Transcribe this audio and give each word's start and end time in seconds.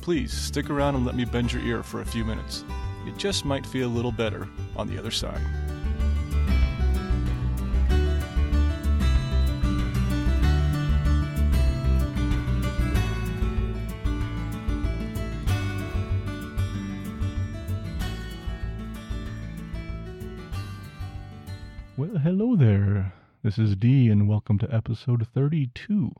Please 0.00 0.32
stick 0.32 0.70
around 0.70 0.94
and 0.94 1.04
let 1.04 1.14
me 1.14 1.26
bend 1.26 1.52
your 1.52 1.62
ear 1.62 1.82
for 1.82 2.00
a 2.00 2.06
few 2.06 2.24
minutes. 2.24 2.64
It 3.06 3.18
just 3.18 3.44
might 3.44 3.66
feel 3.66 3.86
a 3.86 3.92
little 3.92 4.12
better 4.12 4.48
on 4.74 4.88
the 4.88 4.98
other 4.98 5.10
side. 5.10 5.40
Well, 21.96 22.16
hello 22.16 22.56
there. 22.56 23.12
This 23.42 23.58
is 23.58 23.76
D, 23.76 24.08
and 24.08 24.26
welcome 24.26 24.58
to 24.58 24.74
episode 24.74 25.26
32 25.34 26.10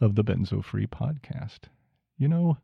of 0.00 0.14
the 0.14 0.22
Benzo 0.22 0.64
Free 0.64 0.86
Podcast. 0.86 1.62
You 2.16 2.28
know, 2.28 2.58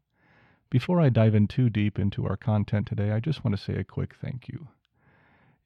before 0.72 1.02
I 1.02 1.10
dive 1.10 1.34
in 1.34 1.48
too 1.48 1.68
deep 1.68 1.98
into 1.98 2.24
our 2.24 2.38
content 2.38 2.86
today, 2.86 3.10
I 3.10 3.20
just 3.20 3.44
want 3.44 3.54
to 3.54 3.62
say 3.62 3.74
a 3.74 3.84
quick 3.84 4.14
thank 4.14 4.48
you. 4.48 4.68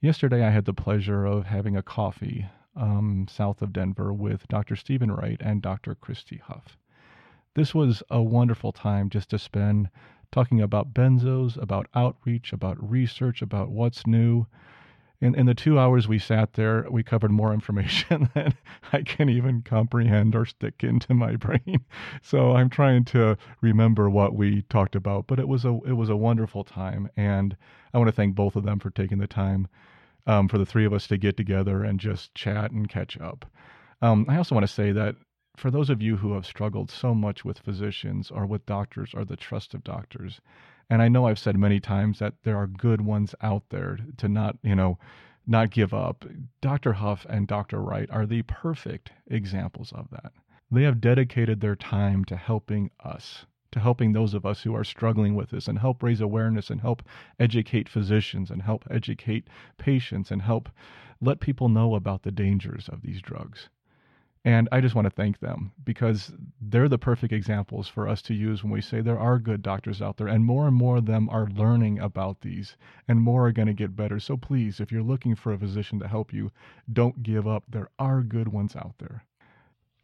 Yesterday, 0.00 0.44
I 0.44 0.50
had 0.50 0.64
the 0.64 0.74
pleasure 0.74 1.24
of 1.24 1.46
having 1.46 1.76
a 1.76 1.82
coffee 1.82 2.46
um, 2.74 3.28
south 3.30 3.62
of 3.62 3.72
Denver 3.72 4.12
with 4.12 4.48
Dr. 4.48 4.74
Stephen 4.74 5.12
Wright 5.12 5.40
and 5.40 5.62
Dr. 5.62 5.94
Christy 5.94 6.38
Huff. 6.38 6.76
This 7.54 7.72
was 7.72 8.02
a 8.10 8.20
wonderful 8.20 8.72
time 8.72 9.08
just 9.08 9.30
to 9.30 9.38
spend 9.38 9.90
talking 10.32 10.60
about 10.60 10.92
benzos, 10.92 11.56
about 11.56 11.86
outreach, 11.94 12.52
about 12.52 12.90
research, 12.90 13.42
about 13.42 13.70
what's 13.70 14.08
new 14.08 14.44
in, 15.20 15.34
in 15.34 15.46
the 15.46 15.54
two 15.54 15.78
hours 15.78 16.06
we 16.06 16.18
sat 16.18 16.54
there, 16.54 16.86
we 16.90 17.02
covered 17.02 17.30
more 17.30 17.52
information 17.52 18.28
than 18.34 18.54
I 18.92 19.02
can 19.02 19.28
even 19.28 19.62
comprehend 19.62 20.34
or 20.34 20.44
stick 20.44 20.84
into 20.84 21.14
my 21.14 21.36
brain. 21.36 21.84
So 22.22 22.52
I'm 22.52 22.68
trying 22.68 23.04
to 23.06 23.36
remember 23.60 24.10
what 24.10 24.34
we 24.34 24.62
talked 24.62 24.96
about, 24.96 25.26
but 25.26 25.38
it 25.38 25.48
was 25.48 25.64
a 25.64 25.78
it 25.86 25.92
was 25.92 26.08
a 26.08 26.16
wonderful 26.16 26.64
time, 26.64 27.08
and 27.16 27.56
I 27.94 27.98
want 27.98 28.08
to 28.08 28.12
thank 28.12 28.34
both 28.34 28.56
of 28.56 28.64
them 28.64 28.78
for 28.78 28.90
taking 28.90 29.18
the 29.18 29.26
time 29.26 29.68
um, 30.26 30.48
for 30.48 30.58
the 30.58 30.66
three 30.66 30.84
of 30.84 30.92
us 30.92 31.06
to 31.08 31.16
get 31.16 31.36
together 31.36 31.84
and 31.84 32.00
just 32.00 32.34
chat 32.34 32.70
and 32.70 32.88
catch 32.88 33.18
up. 33.20 33.44
Um, 34.02 34.26
I 34.28 34.36
also 34.36 34.54
want 34.54 34.66
to 34.66 34.72
say 34.72 34.92
that 34.92 35.16
for 35.56 35.70
those 35.70 35.88
of 35.88 36.02
you 36.02 36.16
who 36.16 36.34
have 36.34 36.44
struggled 36.44 36.90
so 36.90 37.14
much 37.14 37.44
with 37.44 37.58
physicians 37.58 38.30
or 38.30 38.44
with 38.44 38.66
doctors 38.66 39.12
or 39.14 39.24
the 39.24 39.36
trust 39.36 39.72
of 39.72 39.84
doctors, 39.84 40.40
and 40.88 41.02
I 41.02 41.08
know 41.08 41.26
I've 41.26 41.38
said 41.38 41.58
many 41.58 41.80
times 41.80 42.18
that 42.20 42.34
there 42.44 42.56
are 42.56 42.66
good 42.66 43.00
ones 43.00 43.34
out 43.40 43.64
there 43.70 43.98
to 44.18 44.28
not, 44.28 44.56
you 44.62 44.74
know, 44.74 44.98
not 45.46 45.70
give 45.70 45.94
up. 45.94 46.24
Dr. 46.60 46.94
Huff 46.94 47.26
and 47.28 47.46
Dr. 47.46 47.80
Wright 47.80 48.10
are 48.10 48.26
the 48.26 48.42
perfect 48.42 49.12
examples 49.26 49.92
of 49.92 50.10
that. 50.10 50.32
They 50.70 50.82
have 50.82 51.00
dedicated 51.00 51.60
their 51.60 51.76
time 51.76 52.24
to 52.26 52.36
helping 52.36 52.90
us, 53.04 53.46
to 53.70 53.80
helping 53.80 54.12
those 54.12 54.34
of 54.34 54.44
us 54.44 54.62
who 54.62 54.74
are 54.74 54.84
struggling 54.84 55.34
with 55.34 55.50
this, 55.50 55.68
and 55.68 55.78
help 55.78 56.02
raise 56.02 56.20
awareness 56.20 56.70
and 56.70 56.80
help 56.80 57.02
educate 57.38 57.88
physicians 57.88 58.50
and 58.50 58.62
help 58.62 58.84
educate 58.90 59.48
patients 59.78 60.30
and 60.30 60.42
help 60.42 60.68
let 61.20 61.40
people 61.40 61.68
know 61.68 61.94
about 61.94 62.22
the 62.22 62.32
dangers 62.32 62.88
of 62.88 63.02
these 63.02 63.22
drugs. 63.22 63.68
And 64.46 64.68
I 64.70 64.80
just 64.80 64.94
want 64.94 65.06
to 65.06 65.10
thank 65.10 65.40
them 65.40 65.72
because 65.84 66.32
they're 66.60 66.88
the 66.88 66.98
perfect 66.98 67.32
examples 67.32 67.88
for 67.88 68.06
us 68.06 68.22
to 68.22 68.32
use 68.32 68.62
when 68.62 68.72
we 68.72 68.80
say 68.80 69.00
there 69.00 69.18
are 69.18 69.40
good 69.40 69.60
doctors 69.60 70.00
out 70.00 70.18
there, 70.18 70.28
and 70.28 70.44
more 70.44 70.68
and 70.68 70.76
more 70.76 70.98
of 70.98 71.06
them 71.06 71.28
are 71.30 71.48
learning 71.48 71.98
about 71.98 72.42
these, 72.42 72.76
and 73.08 73.20
more 73.20 73.48
are 73.48 73.52
going 73.52 73.66
to 73.66 73.74
get 73.74 73.96
better. 73.96 74.20
So 74.20 74.36
please, 74.36 74.78
if 74.78 74.92
you're 74.92 75.02
looking 75.02 75.34
for 75.34 75.52
a 75.52 75.58
physician 75.58 75.98
to 75.98 76.06
help 76.06 76.32
you, 76.32 76.52
don't 76.92 77.24
give 77.24 77.48
up. 77.48 77.64
There 77.68 77.88
are 77.98 78.22
good 78.22 78.46
ones 78.46 78.76
out 78.76 78.94
there. 78.98 79.24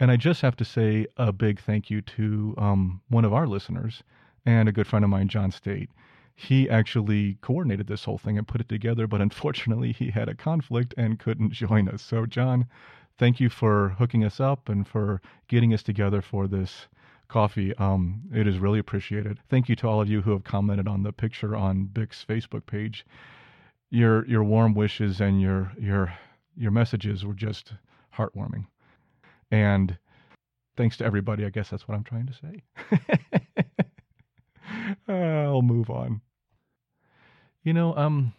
And 0.01 0.11
I 0.11 0.17
just 0.17 0.43
have 0.43 0.57
to 0.57 0.65
say 0.65 1.07
a 1.17 1.33
big 1.33 1.61
thank 1.61 1.89
you 1.89 2.03
to 2.03 2.57
um, 2.59 3.01
one 3.09 3.25
of 3.25 3.33
our 3.33 3.47
listeners 3.47 4.03
and 4.45 4.69
a 4.69 4.73
good 4.73 4.89
friend 4.89 5.05
of 5.05 5.11
mine, 5.11 5.29
John 5.29 5.53
State. 5.53 5.89
He 6.35 6.69
actually 6.69 7.39
coordinated 7.43 7.87
this 7.87 8.05
whole 8.05 8.19
thing 8.19 8.39
and 8.39 8.49
put 8.49 8.61
it 8.61 8.69
together, 8.69 9.07
but 9.07 9.21
unfortunately, 9.21 9.93
he 9.93 10.11
had 10.11 10.29
a 10.29 10.35
conflict 10.35 10.95
and 10.97 11.21
couldn't 11.21 11.53
join 11.53 11.89
us. 11.89 12.03
So, 12.03 12.27
John, 12.27 12.67
thank 13.19 13.41
you 13.41 13.49
for 13.49 13.91
hooking 13.99 14.25
us 14.25 14.41
up 14.41 14.69
and 14.69 14.87
for 14.87 15.21
getting 15.49 15.73
us 15.75 15.83
together 15.83 16.23
for 16.23 16.47
this 16.47 16.89
coffee. 17.29 17.75
Um, 17.77 18.23
it 18.35 18.47
is 18.47 18.59
really 18.59 18.79
appreciated. 18.79 19.39
Thank 19.49 19.69
you 19.69 19.77
to 19.77 19.89
all 19.89 20.01
of 20.01 20.09
you 20.09 20.23
who 20.23 20.33
have 20.33 20.45
commented 20.45 20.87
on 20.87 21.03
the 21.03 21.13
picture 21.13 21.57
on 21.57 21.85
Bic's 21.87 22.25
Facebook 22.29 22.67
page. 22.67 23.07
Your 23.91 24.27
your 24.27 24.45
warm 24.45 24.75
wishes 24.75 25.21
and 25.21 25.41
your 25.41 25.73
your 25.79 26.13
your 26.57 26.71
messages 26.71 27.25
were 27.25 27.35
just 27.35 27.73
heartwarming. 28.17 28.67
And 29.51 29.99
thanks 30.77 30.97
to 30.99 31.05
everybody. 31.05 31.45
I 31.45 31.51
guess 31.51 31.71
that's 31.71 31.87
what 31.89 31.95
I'm 31.95 32.05
trying 32.05 32.27
to 32.27 32.35
say. 32.35 32.63
I'll 35.13 35.63
move 35.63 35.91
on. 35.91 36.21
You 37.65 37.73
know, 37.73 37.95
I'm 37.95 38.33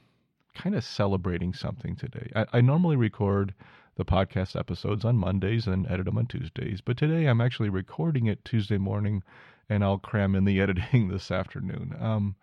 kind 0.55 0.75
of 0.75 0.83
celebrating 0.83 1.53
something 1.53 1.95
today. 1.95 2.31
I, 2.35 2.45
I 2.53 2.61
normally 2.61 2.95
record 2.95 3.53
the 3.95 4.05
podcast 4.05 4.59
episodes 4.59 5.05
on 5.05 5.17
Mondays 5.17 5.67
and 5.67 5.89
edit 5.89 6.05
them 6.05 6.17
on 6.17 6.25
Tuesdays. 6.25 6.81
But 6.81 6.97
today 6.97 7.27
I'm 7.27 7.41
actually 7.41 7.69
recording 7.69 8.25
it 8.25 8.43
Tuesday 8.43 8.77
morning 8.77 9.23
and 9.69 9.83
I'll 9.83 9.99
cram 9.99 10.35
in 10.35 10.45
the 10.45 10.59
editing 10.61 11.09
this 11.09 11.31
afternoon. 11.31 11.95
Um, 11.99 12.35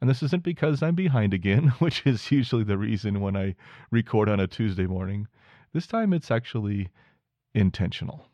and 0.00 0.10
this 0.10 0.22
isn't 0.22 0.42
because 0.42 0.82
I'm 0.82 0.94
behind 0.94 1.32
again, 1.32 1.68
which 1.78 2.02
is 2.06 2.30
usually 2.30 2.64
the 2.64 2.78
reason 2.78 3.20
when 3.20 3.36
I 3.36 3.54
record 3.90 4.28
on 4.28 4.40
a 4.40 4.46
Tuesday 4.46 4.86
morning. 4.86 5.28
This 5.72 5.86
time 5.86 6.12
it's 6.12 6.30
actually 6.30 6.88
intentional. 7.54 8.26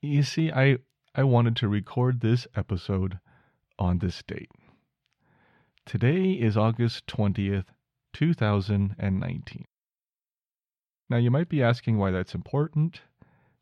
You 0.00 0.22
see, 0.22 0.50
I, 0.50 0.78
I 1.14 1.24
wanted 1.24 1.56
to 1.56 1.68
record 1.68 2.20
this 2.20 2.46
episode 2.56 3.18
on 3.78 3.98
this 3.98 4.22
date. 4.22 4.50
Today 5.86 6.32
is 6.32 6.56
August 6.56 7.06
20th, 7.06 7.66
2019. 8.12 9.64
Now, 11.14 11.20
you 11.20 11.30
might 11.30 11.48
be 11.48 11.62
asking 11.62 11.96
why 11.96 12.10
that's 12.10 12.34
important. 12.34 13.02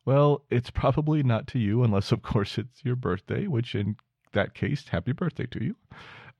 Well, 0.06 0.42
it's 0.48 0.70
probably 0.70 1.22
not 1.22 1.46
to 1.48 1.58
you, 1.58 1.84
unless, 1.84 2.10
of 2.10 2.22
course, 2.22 2.56
it's 2.56 2.82
your 2.82 2.96
birthday, 2.96 3.46
which 3.46 3.74
in 3.74 3.96
that 4.32 4.54
case, 4.54 4.88
happy 4.88 5.12
birthday 5.12 5.44
to 5.44 5.62
you. 5.62 5.76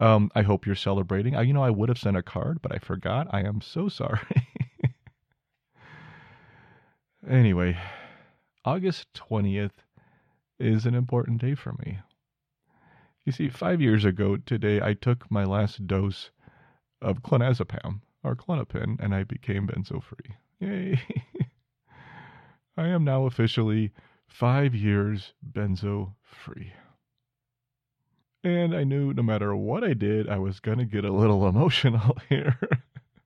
Um, 0.01 0.31
I 0.35 0.41
hope 0.41 0.65
you're 0.65 0.75
celebrating. 0.75 1.37
I, 1.37 1.43
you 1.43 1.53
know, 1.53 1.63
I 1.63 1.69
would 1.69 1.91
have 1.91 1.99
sent 1.99 2.17
a 2.17 2.23
card, 2.23 2.61
but 2.63 2.73
I 2.75 2.79
forgot. 2.79 3.27
I 3.31 3.43
am 3.43 3.61
so 3.61 3.91
sorry. 3.91 4.21
anyway, 7.29 7.77
August 8.65 9.13
20th 9.13 9.85
is 10.59 10.87
an 10.87 10.95
important 10.95 11.43
day 11.43 11.55
for 11.55 11.75
me. 11.85 11.99
You 13.27 13.33
see, 13.33 13.51
five 13.51 13.83
years 13.83 14.07
ago 14.07 14.39
today, 14.39 14.81
I 14.81 14.95
took 14.95 15.31
my 15.31 15.45
last 15.45 15.87
dose 15.87 16.31
of 17.03 17.23
clonazepam, 17.23 18.01
or 18.25 18.35
Klonopin, 18.35 18.97
and 18.99 19.15
I 19.15 19.25
became 19.25 19.67
benzo 19.67 20.03
free. 20.03 20.37
Yay. 20.63 21.01
I 22.77 22.87
am 22.87 23.03
now 23.03 23.27
officially 23.27 23.91
five 24.29 24.77
years 24.77 25.35
benzo 25.53 26.15
free. 26.23 26.73
And 28.45 28.75
I 28.75 28.85
knew 28.85 29.13
no 29.13 29.25
matter 29.25 29.57
what 29.57 29.83
I 29.83 29.95
did, 29.95 30.29
I 30.29 30.39
was 30.39 30.61
going 30.61 30.79
to 30.79 30.85
get 30.85 31.05
a 31.05 31.13
little 31.13 31.49
emotional 31.49 32.17
here. 32.29 32.59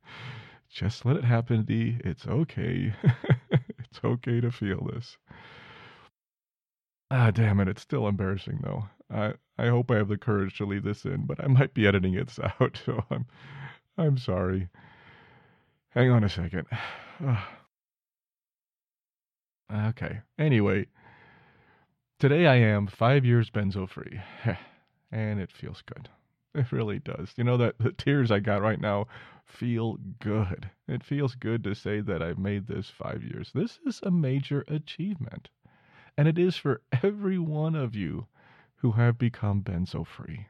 Just 0.70 1.04
let 1.04 1.16
it 1.16 1.24
happen, 1.24 1.64
D. 1.64 1.98
It's 2.04 2.26
okay. 2.26 2.94
it's 3.78 4.00
okay 4.02 4.40
to 4.40 4.50
feel 4.50 4.88
this. 4.92 5.18
Ah, 7.10 7.30
damn 7.30 7.60
it. 7.60 7.68
It's 7.68 7.82
still 7.82 8.08
embarrassing, 8.08 8.60
though. 8.62 8.84
I, 9.10 9.34
I 9.58 9.68
hope 9.68 9.90
I 9.90 9.96
have 9.96 10.08
the 10.08 10.18
courage 10.18 10.56
to 10.58 10.66
leave 10.66 10.84
this 10.84 11.04
in, 11.04 11.26
but 11.26 11.42
I 11.42 11.48
might 11.48 11.74
be 11.74 11.86
editing 11.86 12.14
it 12.14 12.34
out, 12.60 12.80
so 12.84 13.04
I'm, 13.10 13.26
I'm 13.98 14.16
sorry. 14.16 14.68
Hang 15.96 16.10
on 16.10 16.24
a 16.24 16.28
second. 16.28 16.66
okay. 19.74 20.20
Anyway, 20.38 20.88
today 22.18 22.46
I 22.46 22.56
am 22.56 22.86
five 22.86 23.24
years 23.24 23.48
benzo 23.48 23.88
free, 23.88 24.20
and 25.10 25.40
it 25.40 25.50
feels 25.50 25.80
good. 25.80 26.10
It 26.54 26.70
really 26.70 26.98
does. 26.98 27.32
You 27.38 27.44
know 27.44 27.56
that 27.56 27.78
the 27.78 27.92
tears 27.92 28.30
I 28.30 28.40
got 28.40 28.60
right 28.60 28.78
now 28.78 29.06
feel 29.46 29.96
good. 30.20 30.68
It 30.86 31.02
feels 31.02 31.34
good 31.34 31.64
to 31.64 31.74
say 31.74 32.02
that 32.02 32.22
I've 32.22 32.38
made 32.38 32.66
this 32.66 32.90
five 32.90 33.22
years. 33.22 33.50
This 33.54 33.78
is 33.86 34.00
a 34.02 34.10
major 34.10 34.66
achievement, 34.68 35.48
and 36.18 36.28
it 36.28 36.38
is 36.38 36.56
for 36.56 36.82
every 37.02 37.38
one 37.38 37.74
of 37.74 37.94
you 37.94 38.26
who 38.74 38.92
have 38.92 39.16
become 39.16 39.62
benzo 39.62 40.06
free. 40.06 40.48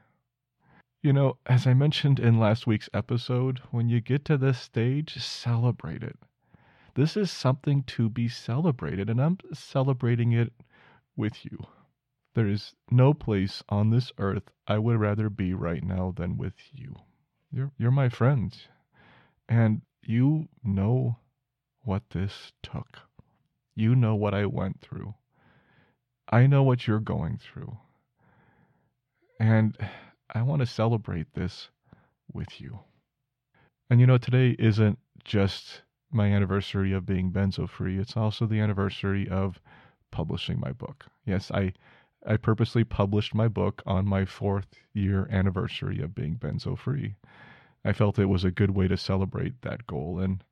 You 1.07 1.13
know, 1.13 1.37
as 1.45 1.65
I 1.65 1.73
mentioned 1.73 2.19
in 2.19 2.37
last 2.37 2.67
week's 2.67 2.89
episode, 2.93 3.59
when 3.71 3.87
you 3.87 4.01
get 4.01 4.25
to 4.25 4.37
this 4.37 4.59
stage, 4.59 5.15
celebrate 5.23 6.03
it. 6.03 6.19
This 6.95 7.15
is 7.15 7.31
something 7.31 7.83
to 7.83 8.09
be 8.09 8.27
celebrated, 8.27 9.09
and 9.09 9.21
I'm 9.21 9.37
celebrating 9.53 10.33
it 10.33 10.51
with 11.15 11.45
you. 11.45 11.65
There 12.35 12.49
is 12.49 12.75
no 12.91 13.13
place 13.13 13.63
on 13.69 13.89
this 13.89 14.11
earth 14.17 14.51
I 14.67 14.79
would 14.79 14.99
rather 14.99 15.29
be 15.29 15.53
right 15.53 15.81
now 15.81 16.13
than 16.13 16.35
with 16.35 16.55
you. 16.73 16.97
You're, 17.53 17.71
you're 17.77 17.89
my 17.89 18.09
friends, 18.09 18.67
and 19.47 19.83
you 20.03 20.49
know 20.61 21.19
what 21.83 22.09
this 22.09 22.51
took. 22.61 22.99
You 23.75 23.95
know 23.95 24.15
what 24.15 24.33
I 24.33 24.45
went 24.45 24.81
through. 24.81 25.13
I 26.27 26.47
know 26.47 26.63
what 26.63 26.85
you're 26.85 26.99
going 26.99 27.37
through. 27.37 27.77
And 29.39 29.77
I 30.33 30.41
want 30.41 30.59
to 30.59 30.65
celebrate 30.65 31.33
this 31.33 31.69
with 32.31 32.59
you. 32.59 32.79
And 33.89 33.99
you 33.99 34.07
know, 34.07 34.17
today 34.17 34.55
isn't 34.59 34.99
just 35.23 35.81
my 36.11 36.27
anniversary 36.27 36.93
of 36.93 37.05
being 37.05 37.31
benzo 37.31 37.69
free, 37.69 37.97
it's 37.97 38.17
also 38.17 38.45
the 38.45 38.59
anniversary 38.59 39.27
of 39.27 39.59
publishing 40.11 40.59
my 40.59 40.71
book. 40.71 41.05
Yes, 41.25 41.51
I 41.51 41.73
I 42.25 42.35
purposely 42.37 42.83
published 42.83 43.33
my 43.33 43.47
book 43.47 43.81
on 43.85 44.05
my 44.05 44.25
fourth 44.25 44.73
year 44.93 45.27
anniversary 45.31 46.01
of 46.01 46.15
being 46.15 46.35
benzo 46.37 46.77
free. 46.77 47.15
I 47.85 47.93
felt 47.93 48.19
it 48.19 48.25
was 48.25 48.43
a 48.43 48.51
good 48.51 48.71
way 48.71 48.87
to 48.89 48.97
celebrate 48.97 49.61
that 49.61 49.87
goal 49.87 50.19
and 50.19 50.43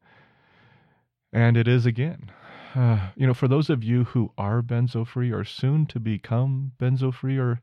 and 1.33 1.57
it 1.57 1.67
is 1.67 1.85
again. 1.85 2.31
Uh, 2.73 3.09
you 3.15 3.27
know, 3.27 3.33
for 3.33 3.49
those 3.49 3.69
of 3.69 3.83
you 3.83 4.05
who 4.05 4.31
are 4.37 4.61
benzo 4.61 5.05
free 5.05 5.31
or 5.31 5.43
soon 5.43 5.85
to 5.87 5.99
become 5.99 6.71
benzo 6.79 7.13
free 7.13 7.37
or 7.37 7.59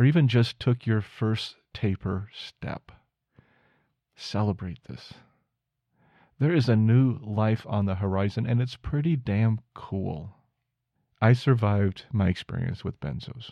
or 0.00 0.04
even 0.06 0.26
just 0.26 0.58
took 0.58 0.86
your 0.86 1.02
first 1.02 1.56
taper 1.74 2.30
step. 2.32 2.90
Celebrate 4.16 4.82
this. 4.84 5.12
There 6.38 6.54
is 6.54 6.70
a 6.70 6.74
new 6.74 7.18
life 7.22 7.66
on 7.68 7.84
the 7.84 7.96
horizon, 7.96 8.46
and 8.46 8.62
it's 8.62 8.76
pretty 8.76 9.14
damn 9.14 9.60
cool. 9.74 10.36
I 11.20 11.34
survived 11.34 12.06
my 12.10 12.28
experience 12.28 12.82
with 12.82 12.98
benzos, 12.98 13.50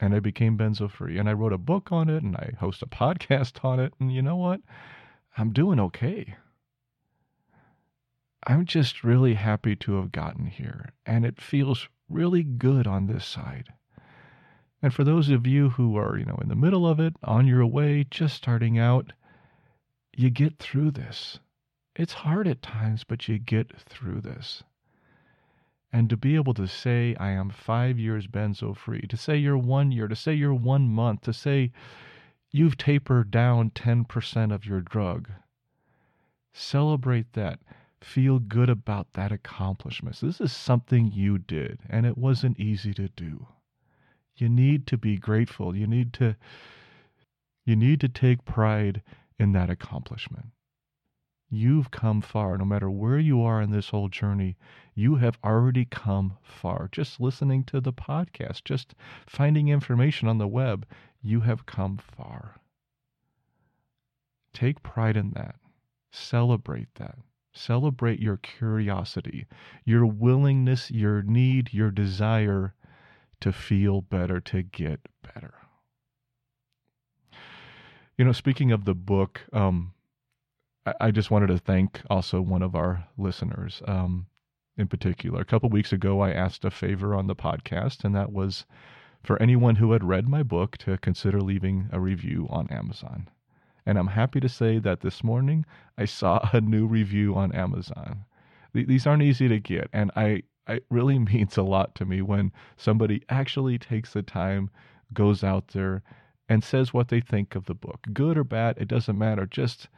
and 0.00 0.14
I 0.14 0.20
became 0.20 0.56
benzo 0.56 0.90
free, 0.90 1.18
and 1.18 1.28
I 1.28 1.34
wrote 1.34 1.52
a 1.52 1.58
book 1.58 1.92
on 1.92 2.08
it, 2.08 2.22
and 2.22 2.36
I 2.36 2.54
host 2.58 2.80
a 2.80 2.86
podcast 2.86 3.62
on 3.62 3.78
it, 3.78 3.92
and 4.00 4.10
you 4.10 4.22
know 4.22 4.36
what? 4.36 4.62
I'm 5.36 5.52
doing 5.52 5.78
okay. 5.78 6.36
I'm 8.46 8.64
just 8.64 9.04
really 9.04 9.34
happy 9.34 9.76
to 9.76 9.96
have 9.96 10.10
gotten 10.10 10.46
here, 10.46 10.94
and 11.04 11.26
it 11.26 11.38
feels 11.38 11.86
really 12.08 12.44
good 12.44 12.86
on 12.86 13.08
this 13.08 13.26
side. 13.26 13.74
And 14.82 14.92
for 14.92 15.04
those 15.04 15.30
of 15.30 15.46
you 15.46 15.70
who 15.70 15.96
are, 15.96 16.18
you 16.18 16.24
know, 16.24 16.38
in 16.42 16.48
the 16.48 16.56
middle 16.56 16.86
of 16.86 16.98
it, 16.98 17.14
on 17.22 17.46
your 17.46 17.64
way, 17.64 18.04
just 18.10 18.34
starting 18.34 18.78
out, 18.78 19.12
you 20.16 20.28
get 20.28 20.58
through 20.58 20.90
this. 20.90 21.38
It's 21.94 22.12
hard 22.12 22.48
at 22.48 22.62
times, 22.62 23.04
but 23.04 23.28
you 23.28 23.38
get 23.38 23.78
through 23.78 24.22
this. 24.22 24.64
And 25.92 26.10
to 26.10 26.16
be 26.16 26.34
able 26.34 26.54
to 26.54 26.66
say, 26.66 27.14
I 27.20 27.30
am 27.30 27.50
five 27.50 27.98
years 27.98 28.26
benzo 28.26 28.76
free, 28.76 29.02
to 29.02 29.16
say 29.16 29.36
you're 29.36 29.58
one 29.58 29.92
year, 29.92 30.08
to 30.08 30.16
say 30.16 30.34
you're 30.34 30.54
one 30.54 30.88
month, 30.88 31.20
to 31.22 31.32
say 31.32 31.70
you've 32.50 32.76
tapered 32.76 33.30
down 33.30 33.70
10% 33.70 34.52
of 34.52 34.66
your 34.66 34.80
drug, 34.80 35.30
celebrate 36.52 37.34
that. 37.34 37.60
Feel 38.00 38.40
good 38.40 38.68
about 38.68 39.12
that 39.12 39.30
accomplishment. 39.30 40.18
This 40.20 40.40
is 40.40 40.52
something 40.52 41.12
you 41.12 41.38
did, 41.38 41.80
and 41.88 42.04
it 42.04 42.18
wasn't 42.18 42.58
easy 42.58 42.92
to 42.94 43.08
do. 43.08 43.46
You 44.42 44.48
need 44.48 44.88
to 44.88 44.98
be 44.98 45.18
grateful. 45.18 45.76
You 45.76 45.86
need 45.86 46.12
to 46.14 46.34
you 47.64 47.76
need 47.76 48.00
to 48.00 48.08
take 48.08 48.44
pride 48.44 49.00
in 49.38 49.52
that 49.52 49.70
accomplishment. 49.70 50.46
You've 51.48 51.92
come 51.92 52.20
far. 52.20 52.58
No 52.58 52.64
matter 52.64 52.90
where 52.90 53.20
you 53.20 53.40
are 53.40 53.62
in 53.62 53.70
this 53.70 53.90
whole 53.90 54.08
journey, 54.08 54.56
you 54.96 55.14
have 55.14 55.38
already 55.44 55.84
come 55.84 56.38
far. 56.42 56.88
Just 56.90 57.20
listening 57.20 57.62
to 57.66 57.80
the 57.80 57.92
podcast, 57.92 58.64
just 58.64 58.96
finding 59.28 59.68
information 59.68 60.26
on 60.26 60.38
the 60.38 60.48
web, 60.48 60.86
you 61.20 61.42
have 61.42 61.64
come 61.64 61.96
far. 61.96 62.56
Take 64.52 64.82
pride 64.82 65.16
in 65.16 65.34
that. 65.34 65.54
Celebrate 66.10 66.92
that. 66.96 67.16
Celebrate 67.52 68.18
your 68.18 68.38
curiosity, 68.38 69.46
your 69.84 70.04
willingness, 70.04 70.90
your 70.90 71.22
need, 71.22 71.72
your 71.72 71.92
desire 71.92 72.74
to 73.42 73.52
feel 73.52 74.00
better, 74.00 74.40
to 74.40 74.62
get 74.62 75.00
better. 75.34 75.54
You 78.16 78.24
know, 78.24 78.32
speaking 78.32 78.72
of 78.72 78.84
the 78.84 78.94
book, 78.94 79.40
um, 79.52 79.94
I, 81.00 81.10
just 81.10 81.30
wanted 81.30 81.48
to 81.48 81.58
thank 81.58 82.00
also 82.08 82.40
one 82.40 82.62
of 82.62 82.74
our 82.74 83.06
listeners 83.16 83.82
um, 83.86 84.26
in 84.76 84.86
particular. 84.86 85.40
A 85.40 85.44
couple 85.44 85.68
weeks 85.68 85.92
ago, 85.92 86.20
I 86.20 86.30
asked 86.32 86.64
a 86.64 86.70
favor 86.70 87.14
on 87.14 87.26
the 87.26 87.36
podcast, 87.36 88.04
and 88.04 88.14
that 88.14 88.32
was 88.32 88.64
for 89.22 89.40
anyone 89.40 89.76
who 89.76 89.92
had 89.92 90.04
read 90.04 90.28
my 90.28 90.42
book 90.42 90.76
to 90.78 90.98
consider 90.98 91.40
leaving 91.40 91.88
a 91.92 92.00
review 92.00 92.46
on 92.50 92.68
Amazon. 92.68 93.28
And 93.84 93.98
I'm 93.98 94.08
happy 94.08 94.40
to 94.40 94.48
say 94.48 94.78
that 94.78 95.00
this 95.00 95.24
morning 95.24 95.64
I 95.98 96.04
saw 96.04 96.48
a 96.52 96.60
new 96.60 96.86
review 96.86 97.34
on 97.34 97.52
Amazon. 97.52 98.24
These 98.72 99.06
aren't 99.06 99.22
easy 99.22 99.48
to 99.48 99.58
get, 99.58 99.88
and 99.92 100.10
I 100.16 100.44
it 100.68 100.84
really 100.90 101.18
means 101.18 101.56
a 101.56 101.62
lot 101.62 101.94
to 101.96 102.04
me 102.04 102.22
when 102.22 102.52
somebody 102.76 103.22
actually 103.28 103.78
takes 103.78 104.12
the 104.12 104.22
time, 104.22 104.70
goes 105.12 105.42
out 105.42 105.68
there, 105.68 106.02
and 106.48 106.62
says 106.62 106.92
what 106.92 107.08
they 107.08 107.20
think 107.20 107.54
of 107.54 107.66
the 107.66 107.74
book. 107.74 108.06
Good 108.12 108.36
or 108.36 108.44
bad, 108.44 108.76
it 108.78 108.88
doesn't 108.88 109.18
matter. 109.18 109.46
Just 109.46 109.88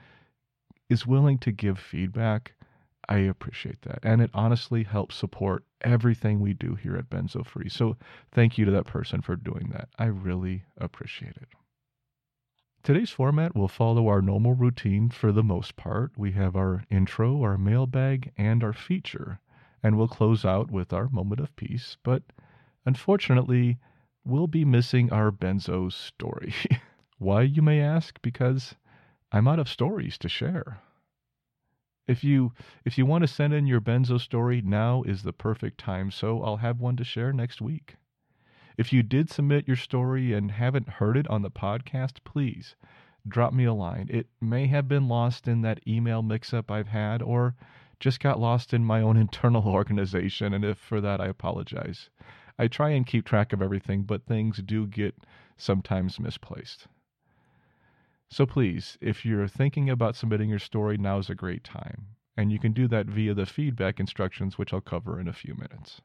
is 0.89 1.07
willing 1.07 1.39
to 1.39 1.53
give 1.53 1.79
feedback. 1.79 2.53
I 3.09 3.19
appreciate 3.19 3.83
that. 3.83 3.99
And 4.03 4.23
it 4.23 4.31
honestly 4.33 4.85
helps 4.85 5.15
support 5.15 5.65
everything 5.83 6.41
we 6.41 6.55
do 6.55 6.75
here 6.75 6.97
at 6.97 7.11
Benzo 7.11 7.45
Free. 7.45 7.69
So 7.69 7.97
thank 8.33 8.57
you 8.57 8.65
to 8.65 8.71
that 8.71 8.87
person 8.87 9.21
for 9.21 9.37
doing 9.37 9.71
that. 9.73 9.89
I 9.99 10.07
really 10.07 10.65
appreciate 10.79 11.37
it. 11.37 11.49
Today's 12.83 13.11
format 13.11 13.55
will 13.55 13.69
follow 13.69 14.09
our 14.09 14.21
normal 14.21 14.53
routine 14.53 15.09
for 15.09 15.33
the 15.33 15.43
most 15.43 15.75
part. 15.77 16.13
We 16.17 16.33
have 16.33 16.55
our 16.55 16.85
intro, 16.91 17.43
our 17.43 17.57
mailbag, 17.57 18.33
and 18.37 18.63
our 18.63 18.75
feature 18.75 19.41
and 19.85 19.99
we'll 19.99 20.09
close 20.09 20.47
out 20.47 20.71
with 20.71 20.95
our 20.95 21.11
moment 21.11 21.41
of 21.41 21.55
peace. 21.57 21.99
But 22.03 22.23
unfortunately, 22.87 23.79
we'll 24.25 24.47
be 24.47 24.65
missing 24.65 25.13
our 25.13 25.31
benzo 25.31 25.93
story. 25.93 26.55
Why, 27.19 27.43
you 27.43 27.61
may 27.61 27.81
ask? 27.81 28.21
Because 28.23 28.75
I'm 29.31 29.47
out 29.47 29.59
of 29.59 29.69
stories 29.69 30.17
to 30.19 30.29
share. 30.29 30.81
If 32.09 32.25
you 32.25 32.53
if 32.85 32.97
you 32.97 33.05
want 33.05 33.23
to 33.23 33.29
send 33.29 33.53
in 33.53 33.67
your 33.67 33.81
benzo 33.81 34.19
story, 34.19 34.63
now 34.63 35.03
is 35.03 35.23
the 35.23 35.33
perfect 35.35 35.79
time, 35.79 36.11
so 36.11 36.43
I'll 36.43 36.59
have 36.59 36.81
one 36.81 36.97
to 36.97 37.05
share 37.05 37.33
next 37.33 37.61
week. 37.61 37.97
If 38.79 38.91
you 38.91 39.03
did 39.03 39.31
submit 39.31 39.69
your 39.69 39.77
story 39.77 40.33
and 40.33 40.51
haven't 40.51 40.89
heard 40.89 41.17
it 41.17 41.29
on 41.29 41.43
the 41.43 41.51
podcast, 41.51 42.25
please 42.25 42.75
drop 43.29 43.53
me 43.53 43.65
a 43.65 43.75
line. 43.75 44.09
It 44.11 44.29
may 44.41 44.67
have 44.67 44.89
been 44.89 45.09
lost 45.09 45.47
in 45.47 45.61
that 45.63 45.87
email 45.87 46.23
mix 46.23 46.55
up 46.55 46.71
I've 46.71 46.89
had, 46.89 47.21
or 47.23 47.55
just 48.01 48.21
got 48.21 48.41
lost 48.41 48.75
in 48.75 48.85
my 48.85 49.01
own 49.01 49.17
internal 49.27 49.67
organization, 49.69 50.53
and 50.53 50.65
if 50.65 50.79
for 50.79 51.01
that 51.01 51.21
I 51.21 51.27
apologize. 51.27 52.11
I 52.59 52.69
try 52.69 52.91
and 52.91 53.07
keep 53.07 53.25
track 53.25 53.53
of 53.53 53.61
everything, 53.61 54.05
but 54.05 54.27
things 54.27 54.59
do 54.59 54.87
get 54.87 55.15
sometimes 55.57 56.21
misplaced. 56.21 56.87
So 58.29 58.47
please, 58.47 58.99
if 59.01 59.25
you're 59.25 59.49
thinking 59.49 59.91
about 59.91 60.17
submitting 60.17 60.49
your 60.49 60.59
story, 60.59 60.97
now 60.97 61.19
is 61.19 61.31
a 61.31 61.35
great 61.35 61.63
time. 61.63 62.07
And 62.37 62.51
you 62.51 62.59
can 62.59 62.73
do 62.73 62.89
that 62.89 63.07
via 63.07 63.35
the 63.35 63.47
feedback 63.47 64.01
instructions, 64.01 64.59
which 64.59 64.73
I'll 64.73 64.81
cover 64.81 65.21
in 65.21 65.29
a 65.29 65.33
few 65.33 65.55
minutes. 65.55 66.01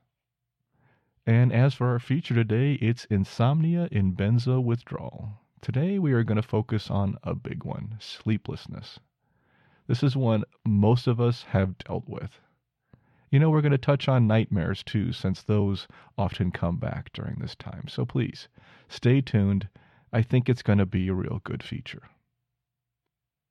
And 1.25 1.51
as 1.51 1.74
for 1.74 1.88
our 1.88 2.00
feature 2.00 2.36
today, 2.36 2.74
it's 2.74 3.05
insomnia 3.05 3.88
in 3.91 4.15
benzo 4.15 4.63
withdrawal. 4.63 5.39
Today 5.62 6.00
we 6.00 6.13
are 6.13 6.24
going 6.24 6.41
to 6.41 6.48
focus 6.48 6.89
on 6.89 7.17
a 7.24 7.36
big 7.36 7.63
one 7.63 7.96
sleeplessness. 8.00 9.00
This 9.89 10.03
is 10.03 10.15
one 10.15 10.43
most 10.67 11.08
of 11.08 11.19
us 11.19 11.41
have 11.46 11.79
dealt 11.79 12.08
with. 12.08 12.39
You 13.31 13.39
know, 13.39 13.50
we're 13.50 13.62
going 13.62 13.72
to 13.72 13.77
touch 13.79 14.08
on 14.08 14.27
nightmares 14.27 14.84
too, 14.84 15.12
since 15.12 15.41
those 15.41 15.88
often 16.15 16.51
come 16.51 16.77
back 16.77 17.12
during 17.12 17.39
this 17.39 17.55
time. 17.55 17.88
So 17.88 18.05
please 18.05 18.50
stay 18.88 19.19
tuned. 19.19 19.67
I 20.13 20.22
think 20.22 20.48
it's 20.48 20.62
going 20.62 20.77
to 20.77 20.86
be 20.86 21.08
a 21.08 21.15
real 21.15 21.41
good 21.43 21.63
feature. 21.63 22.03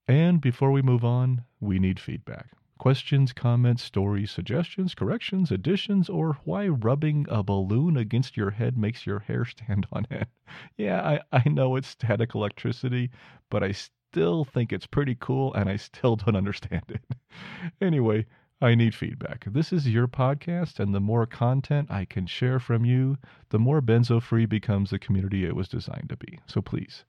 And 0.06 0.40
before 0.40 0.70
we 0.70 0.80
move 0.80 1.04
on, 1.04 1.42
we 1.58 1.80
need 1.80 1.98
feedback. 1.98 2.50
Questions, 2.78 3.32
comments, 3.32 3.82
stories, 3.82 4.30
suggestions, 4.30 4.94
corrections, 4.94 5.50
additions, 5.50 6.08
or 6.08 6.38
why 6.44 6.68
rubbing 6.68 7.26
a 7.28 7.42
balloon 7.42 7.96
against 7.96 8.36
your 8.36 8.52
head 8.52 8.78
makes 8.78 9.06
your 9.06 9.18
hair 9.18 9.44
stand 9.44 9.88
on 9.90 10.06
end. 10.08 10.26
Yeah, 10.76 11.20
I, 11.32 11.40
I 11.44 11.48
know 11.48 11.74
it's 11.74 11.88
static 11.88 12.36
electricity, 12.36 13.10
but 13.50 13.64
I 13.64 13.72
still 14.12 14.44
think 14.44 14.72
it's 14.72 14.86
pretty 14.86 15.16
cool 15.18 15.52
and 15.54 15.68
I 15.68 15.76
still 15.76 16.16
don't 16.16 16.36
understand 16.36 16.84
it. 16.88 17.02
anyway, 17.80 18.26
I 18.60 18.74
need 18.74 18.94
feedback. 18.94 19.44
This 19.46 19.72
is 19.72 19.88
your 19.88 20.08
podcast, 20.08 20.80
and 20.80 20.92
the 20.92 21.00
more 21.00 21.26
content 21.26 21.90
I 21.90 22.04
can 22.04 22.26
share 22.26 22.58
from 22.58 22.84
you, 22.84 23.18
the 23.50 23.58
more 23.58 23.80
benzo 23.80 24.20
free 24.20 24.46
becomes 24.46 24.90
the 24.90 24.98
community 24.98 25.44
it 25.44 25.54
was 25.54 25.68
designed 25.68 26.08
to 26.08 26.16
be. 26.16 26.40
So 26.46 26.60
please 26.60 27.04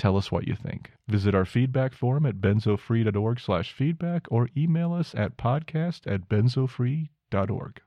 Tell 0.00 0.16
us 0.16 0.32
what 0.32 0.48
you 0.48 0.54
think. 0.56 0.92
Visit 1.08 1.34
our 1.34 1.44
feedback 1.44 1.92
form 1.92 2.24
at 2.24 2.40
benzofree.org 2.40 3.38
slash 3.38 3.70
feedback 3.70 4.26
or 4.30 4.48
email 4.56 4.94
us 4.94 5.14
at 5.14 5.36
podcast 5.36 6.10
at 6.10 6.26
benzofree.org. 6.26 7.82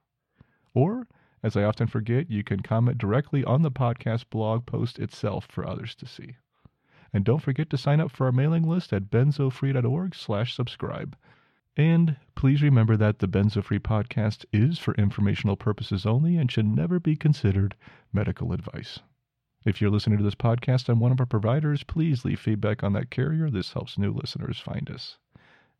Or, 0.75 1.07
as 1.41 1.57
I 1.57 1.63
often 1.63 1.87
forget, 1.87 2.29
you 2.29 2.43
can 2.43 2.59
comment 2.59 2.99
directly 2.99 3.43
on 3.43 3.63
the 3.63 3.71
podcast 3.71 4.29
blog 4.29 4.67
post 4.67 4.99
itself 4.99 5.47
for 5.49 5.67
others 5.67 5.95
to 5.95 6.05
see. 6.05 6.35
And 7.13 7.23
don't 7.23 7.41
forget 7.43 7.69
to 7.69 7.77
sign 7.77 7.99
up 7.99 8.11
for 8.11 8.25
our 8.25 8.31
mailing 8.31 8.67
list 8.67 8.91
at 8.91 9.11
benzofree.org 9.11 10.15
slash 10.15 10.55
subscribe. 10.55 11.15
And 11.77 12.17
please 12.35 12.61
remember 12.61 12.97
that 12.97 13.19
the 13.19 13.27
Benzo 13.27 13.63
Free 13.63 13.79
podcast 13.79 14.45
is 14.51 14.79
for 14.79 14.93
informational 14.95 15.55
purposes 15.55 16.05
only 16.05 16.37
and 16.37 16.51
should 16.51 16.65
never 16.65 16.99
be 16.99 17.15
considered 17.15 17.75
medical 18.11 18.51
advice. 18.51 18.99
If 19.65 19.79
you're 19.79 19.91
listening 19.91 20.17
to 20.17 20.23
this 20.23 20.35
podcast 20.35 20.89
on 20.89 20.99
one 20.99 21.11
of 21.11 21.19
our 21.19 21.25
providers, 21.25 21.83
please 21.83 22.25
leave 22.25 22.39
feedback 22.39 22.83
on 22.83 22.93
that 22.93 23.09
carrier. 23.09 23.49
This 23.49 23.73
helps 23.73 23.97
new 23.97 24.11
listeners 24.11 24.59
find 24.59 24.89
us. 24.89 25.17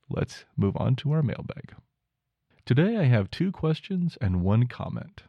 Let's 0.09 0.45
move 0.55 0.77
on 0.77 0.95
to 0.97 1.11
our 1.11 1.21
mailbag. 1.21 1.73
Today 2.65 2.97
I 2.97 3.03
have 3.03 3.29
two 3.29 3.51
questions 3.51 4.17
and 4.21 4.41
one 4.41 4.67
comment. 4.67 5.23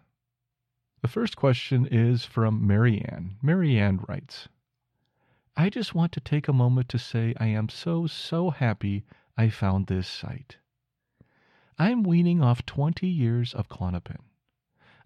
The 1.02 1.08
first 1.08 1.37
question 1.37 1.87
is 1.87 2.25
from 2.25 2.66
Marianne. 2.66 3.37
Marianne 3.42 4.04
writes 4.08 4.49
I 5.56 5.70
just 5.70 5.94
want 5.94 6.11
to 6.12 6.20
take 6.20 6.49
a 6.49 6.52
moment 6.52 6.88
to 6.88 6.99
say 6.99 7.32
I 7.38 7.46
am 7.46 7.68
so, 7.68 8.08
so 8.08 8.50
happy 8.50 9.04
I 9.37 9.50
found 9.50 9.87
this 9.87 10.08
site. 10.08 10.58
I'm 11.78 12.02
weaning 12.02 12.42
off 12.42 12.66
20 12.66 13.06
years 13.06 13.54
of 13.54 13.68
Klonopin. 13.68 14.18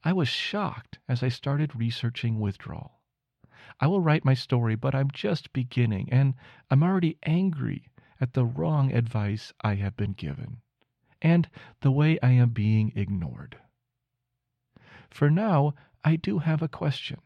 I 0.02 0.14
was 0.14 0.28
shocked 0.28 1.00
as 1.06 1.22
I 1.22 1.28
started 1.28 1.76
researching 1.76 2.40
withdrawal. 2.40 3.02
I 3.78 3.88
will 3.88 4.00
write 4.00 4.24
my 4.24 4.32
story, 4.32 4.74
but 4.74 4.94
I'm 4.94 5.10
just 5.10 5.52
beginning, 5.52 6.08
and 6.10 6.34
I'm 6.70 6.82
already 6.82 7.18
angry 7.24 7.90
at 8.18 8.32
the 8.32 8.46
wrong 8.46 8.90
advice 8.92 9.52
I 9.60 9.74
have 9.74 9.96
been 9.96 10.12
given, 10.14 10.62
and 11.20 11.50
the 11.80 11.92
way 11.92 12.18
I 12.22 12.30
am 12.30 12.50
being 12.50 12.92
ignored. 12.96 13.58
For 15.10 15.30
now, 15.30 15.74
I 16.04 16.16
do 16.16 16.38
have 16.38 16.62
a 16.62 16.68
question. 16.68 17.20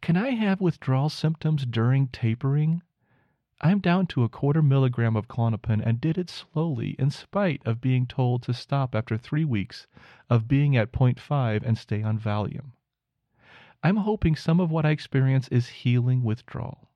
Can 0.00 0.16
I 0.16 0.30
have 0.30 0.60
withdrawal 0.60 1.08
symptoms 1.08 1.66
during 1.66 2.08
tapering? 2.08 2.82
I'm 3.60 3.80
down 3.80 4.06
to 4.08 4.22
a 4.22 4.28
quarter 4.28 4.60
milligram 4.60 5.16
of 5.16 5.28
Klonopin 5.28 5.80
and 5.84 6.00
did 6.00 6.18
it 6.18 6.28
slowly 6.28 6.90
in 6.98 7.10
spite 7.10 7.62
of 7.64 7.80
being 7.80 8.06
told 8.06 8.42
to 8.42 8.52
stop 8.52 8.94
after 8.94 9.16
three 9.16 9.44
weeks 9.44 9.86
of 10.28 10.46
being 10.46 10.76
at 10.76 10.92
0.5 10.92 11.62
and 11.62 11.78
stay 11.78 12.02
on 12.02 12.18
Valium. 12.18 12.72
I'm 13.82 13.96
hoping 13.96 14.36
some 14.36 14.60
of 14.60 14.70
what 14.70 14.84
I 14.84 14.90
experience 14.90 15.48
is 15.48 15.68
healing 15.68 16.22
withdrawal. 16.22 16.90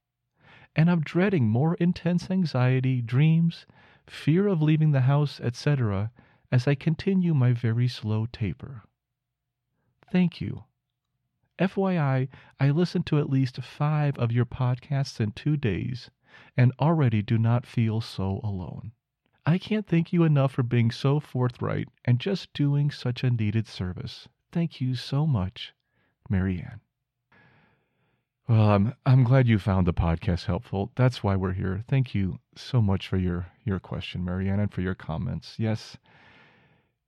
And 0.76 0.90
I'm 0.90 1.00
dreading 1.00 1.48
more 1.48 1.74
intense 1.76 2.30
anxiety, 2.30 3.00
dreams, 3.00 3.66
fear 4.06 4.46
of 4.46 4.60
leaving 4.60 4.92
the 4.92 5.02
house, 5.02 5.40
etc., 5.40 6.12
as 6.52 6.68
I 6.68 6.74
continue 6.74 7.32
my 7.32 7.52
very 7.52 7.88
slow 7.88 8.26
taper. 8.26 8.82
Thank 10.12 10.40
you. 10.40 10.64
FYI, 11.60 12.28
I 12.58 12.70
listened 12.70 13.06
to 13.06 13.18
at 13.18 13.30
least 13.30 13.62
five 13.62 14.18
of 14.18 14.32
your 14.32 14.46
podcasts 14.46 15.20
in 15.20 15.32
two 15.32 15.56
days 15.56 16.10
and 16.56 16.72
already 16.80 17.22
do 17.22 17.38
not 17.38 17.66
feel 17.66 18.00
so 18.00 18.40
alone. 18.42 18.92
I 19.46 19.58
can't 19.58 19.86
thank 19.86 20.12
you 20.12 20.24
enough 20.24 20.52
for 20.52 20.62
being 20.62 20.90
so 20.90 21.20
forthright 21.20 21.88
and 22.04 22.18
just 22.18 22.52
doing 22.52 22.90
such 22.90 23.22
a 23.22 23.30
needed 23.30 23.66
service. 23.66 24.28
Thank 24.52 24.80
you 24.80 24.94
so 24.94 25.26
much. 25.26 25.74
Marianne. 26.28 26.80
Well, 28.48 28.70
I'm 28.70 28.94
I'm 29.06 29.22
glad 29.22 29.46
you 29.46 29.58
found 29.58 29.86
the 29.86 29.94
podcast 29.94 30.46
helpful. 30.46 30.90
That's 30.96 31.22
why 31.22 31.36
we're 31.36 31.52
here. 31.52 31.84
Thank 31.86 32.14
you 32.14 32.40
so 32.56 32.82
much 32.82 33.06
for 33.06 33.16
your 33.16 33.46
your 33.64 33.78
question, 33.78 34.24
Marianne, 34.24 34.60
and 34.60 34.72
for 34.72 34.80
your 34.80 34.94
comments. 34.94 35.54
Yes, 35.58 35.96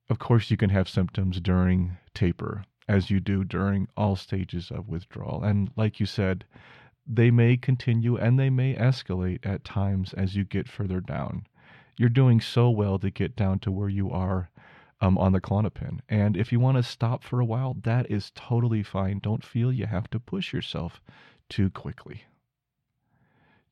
of 0.08 0.18
course 0.18 0.50
you 0.50 0.56
can 0.56 0.70
have 0.70 0.88
symptoms 0.88 1.40
during 1.40 1.96
taper, 2.14 2.64
as 2.88 3.10
you 3.10 3.20
do 3.20 3.44
during 3.44 3.88
all 3.96 4.16
stages 4.16 4.70
of 4.70 4.88
withdrawal. 4.88 5.42
And 5.42 5.70
like 5.76 6.00
you 6.00 6.06
said, 6.06 6.44
they 7.06 7.30
may 7.30 7.56
continue 7.56 8.16
and 8.16 8.38
they 8.38 8.50
may 8.50 8.74
escalate 8.74 9.44
at 9.44 9.64
times 9.64 10.12
as 10.14 10.36
you 10.36 10.44
get 10.44 10.68
further 10.68 11.00
down. 11.00 11.46
You're 11.98 12.08
doing 12.08 12.40
so 12.40 12.70
well 12.70 12.98
to 12.98 13.10
get 13.10 13.36
down 13.36 13.58
to 13.60 13.72
where 13.72 13.88
you 13.88 14.10
are 14.10 14.50
um, 15.00 15.18
on 15.18 15.32
the 15.32 15.40
Klonopin. 15.40 16.00
And 16.08 16.36
if 16.36 16.52
you 16.52 16.60
want 16.60 16.76
to 16.76 16.82
stop 16.82 17.24
for 17.24 17.40
a 17.40 17.44
while, 17.44 17.76
that 17.82 18.10
is 18.10 18.32
totally 18.34 18.82
fine. 18.82 19.18
Don't 19.18 19.44
feel 19.44 19.72
you 19.72 19.86
have 19.86 20.08
to 20.10 20.20
push 20.20 20.52
yourself 20.52 21.00
too 21.48 21.70
quickly. 21.70 22.24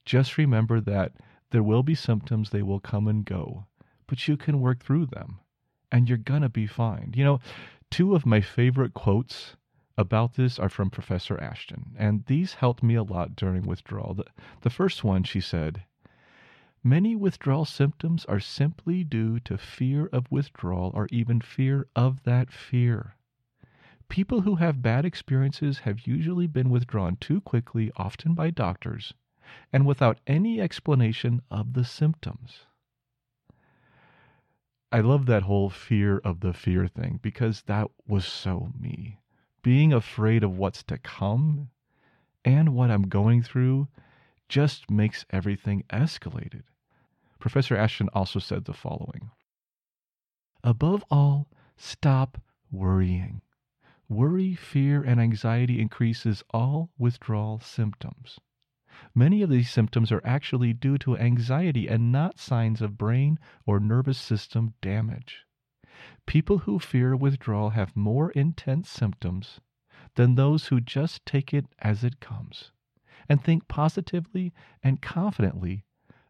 Just 0.05 0.37
remember 0.37 0.81
that 0.81 1.13
there 1.51 1.63
will 1.63 1.83
be 1.83 1.95
symptoms, 1.95 2.51
they 2.51 2.63
will 2.63 2.81
come 2.81 3.07
and 3.07 3.25
go, 3.25 3.67
but 4.07 4.27
you 4.29 4.37
can 4.37 4.61
work 4.61 4.83
through 4.83 5.07
them 5.07 5.41
and 5.93 6.09
you're 6.09 6.19
going 6.19 6.43
to 6.43 6.49
be 6.49 6.67
fine. 6.67 7.13
You 7.17 7.25
know, 7.25 7.41
two 7.91 8.15
of 8.15 8.25
my 8.25 8.41
favorite 8.41 8.95
quotes 8.95 9.57
about 9.99 10.35
this 10.35 10.59
are 10.59 10.69
from 10.69 10.91
Professor 10.91 11.39
Ashton, 11.41 11.95
and 11.99 12.25
these 12.27 12.55
helped 12.55 12.83
me 12.83 12.95
a 12.95 13.03
lot 13.03 13.37
during 13.37 13.67
withdrawal. 13.67 14.15
The, 14.15 14.25
the 14.63 14.71
first 14.71 15.05
one, 15.05 15.25
she 15.25 15.41
said, 15.41 15.85
Many 16.83 17.15
withdrawal 17.15 17.67
symptoms 17.67 18.25
are 18.25 18.41
simply 18.41 19.05
due 19.05 19.39
to 19.41 19.59
fear 19.59 20.07
of 20.07 20.31
withdrawal 20.31 20.93
or 20.95 21.09
even 21.11 21.41
fear 21.41 21.87
of 21.95 22.23
that 22.23 22.51
fear. 22.51 23.17
People 24.09 24.41
who 24.41 24.57
have 24.57 24.81
bad 24.81 25.05
experiences 25.05 25.81
have 25.81 26.07
usually 26.07 26.47
been 26.47 26.71
withdrawn 26.71 27.17
too 27.17 27.41
quickly, 27.43 27.93
often 27.97 28.35
by 28.35 28.51
doctors, 28.51 29.13
and 29.73 29.85
without 29.85 30.21
any 30.27 30.61
explanation 30.61 31.43
of 31.51 31.75
the 31.75 31.85
symptoms. 31.85 32.67
I 34.93 35.01
love 35.01 35.27
that 35.27 35.45
whole 35.45 35.71
fear 35.71 36.19
of 36.19 36.41
the 36.41 36.53
fear 36.53 36.89
thing 36.89 37.21
because 37.23 37.63
that 37.63 37.89
was 38.09 38.27
so 38.27 38.73
me. 38.79 39.21
Being 39.63 39.93
afraid 39.93 40.43
of 40.43 40.59
what's 40.59 40.83
to 40.85 40.99
come 40.99 41.71
and 42.45 42.75
what 42.75 42.91
I'm 42.91 43.09
going 43.09 43.43
through 43.43 43.87
just 44.49 44.91
makes 44.91 45.25
everything 45.31 45.85
escalated. 45.91 46.65
Professor 47.39 47.77
Ashton 47.77 48.09
also 48.13 48.41
said 48.41 48.65
the 48.65 48.75
following 48.75 49.31
Above 50.65 51.05
all, 51.09 51.49
stop 51.77 52.43
worrying. 52.73 53.43
Worry, 54.09 54.57
fear, 54.57 55.03
and 55.03 55.21
anxiety 55.21 55.81
increases 55.81 56.43
all 56.51 56.91
withdrawal 56.99 57.61
symptoms. 57.61 58.41
Many 59.15 59.43
of 59.43 59.51
these 59.51 59.71
symptoms 59.71 60.13
are 60.13 60.21
actually 60.25 60.73
due 60.73 60.99
to 60.99 61.17
anxiety 61.17 61.89
and 61.89 62.13
not 62.13 62.39
signs 62.39 62.83
of 62.83 62.99
brain 62.99 63.39
or 63.65 63.81
nervous 63.81 64.19
system 64.19 64.75
damage. 64.83 65.47
People 66.27 66.59
who 66.59 66.79
fear 66.79 67.17
withdrawal 67.17 67.71
have 67.71 67.97
more 67.97 68.31
intense 68.33 68.89
symptoms 68.89 69.61
than 70.15 70.35
those 70.35 70.67
who 70.69 70.81
just 70.81 71.25
take 71.25 71.53
it 71.55 71.67
as 71.79 72.05
it 72.05 72.21
comes 72.21 72.73
and 73.29 73.43
think 73.43 73.69
positively 73.69 74.53
and 74.83 75.01
confidently 75.01 75.85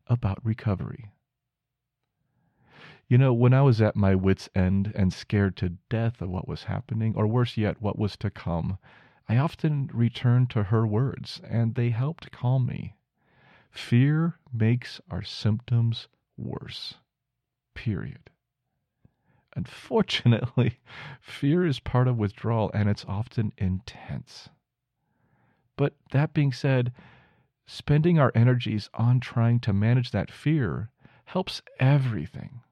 about 0.07 0.45
recovery. 0.45 1.11
You 3.09 3.19
know, 3.19 3.33
when 3.33 3.53
I 3.53 3.63
was 3.63 3.81
at 3.81 3.97
my 3.97 4.15
wits' 4.15 4.49
end 4.55 4.93
and 4.95 5.13
scared 5.13 5.57
to 5.57 5.77
death 5.89 6.21
of 6.21 6.31
what 6.31 6.47
was 6.47 6.65
happening, 6.65 7.15
or 7.17 7.27
worse 7.27 7.57
yet, 7.57 7.81
what 7.81 7.99
was 7.99 8.17
to 8.19 8.31
come, 8.31 8.79
I 9.31 9.37
often 9.37 9.89
returned 9.95 10.51
to 10.51 10.65
her 10.65 10.85
words, 10.85 11.41
and 11.49 11.77
they 11.77 11.91
helped 11.91 12.33
calm 12.33 12.67
me. 12.67 12.97
Fear 13.71 14.41
makes 14.53 15.01
our 15.09 15.23
symptoms 15.23 16.09
worse. 16.37 16.95
Period. 17.73 18.31
Unfortunately, 19.55 20.81
fear 21.21 21.65
is 21.65 21.79
part 21.79 22.09
of 22.09 22.19
withdrawal 22.19 22.73
and 22.75 22.89
it's 22.89 23.05
often 23.05 23.53
intense. 23.57 24.49
But 25.77 25.95
that 26.11 26.35
being 26.35 26.53
said, 26.53 26.93
spending 27.67 28.19
our 28.19 28.33
energies 28.35 28.91
on 28.95 29.21
trying 29.21 29.61
to 29.61 29.73
manage 29.73 30.11
that 30.11 30.33
fear 30.33 30.91
helps 31.27 31.63
everything. 31.79 32.63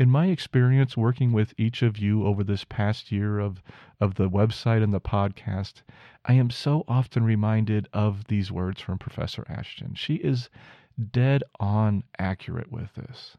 In 0.00 0.10
my 0.10 0.28
experience 0.28 0.96
working 0.96 1.30
with 1.30 1.52
each 1.58 1.82
of 1.82 1.98
you 1.98 2.24
over 2.24 2.42
this 2.42 2.64
past 2.64 3.12
year 3.12 3.38
of, 3.38 3.62
of 4.00 4.14
the 4.14 4.30
website 4.30 4.82
and 4.82 4.94
the 4.94 4.98
podcast, 5.00 5.82
I 6.24 6.32
am 6.32 6.48
so 6.48 6.84
often 6.88 7.22
reminded 7.22 7.86
of 7.92 8.24
these 8.28 8.50
words 8.50 8.80
from 8.80 8.96
Professor 8.96 9.44
Ashton. 9.46 9.94
She 9.94 10.14
is 10.14 10.48
dead 11.10 11.42
on 11.60 12.02
accurate 12.18 12.72
with 12.72 12.94
this. 12.94 13.36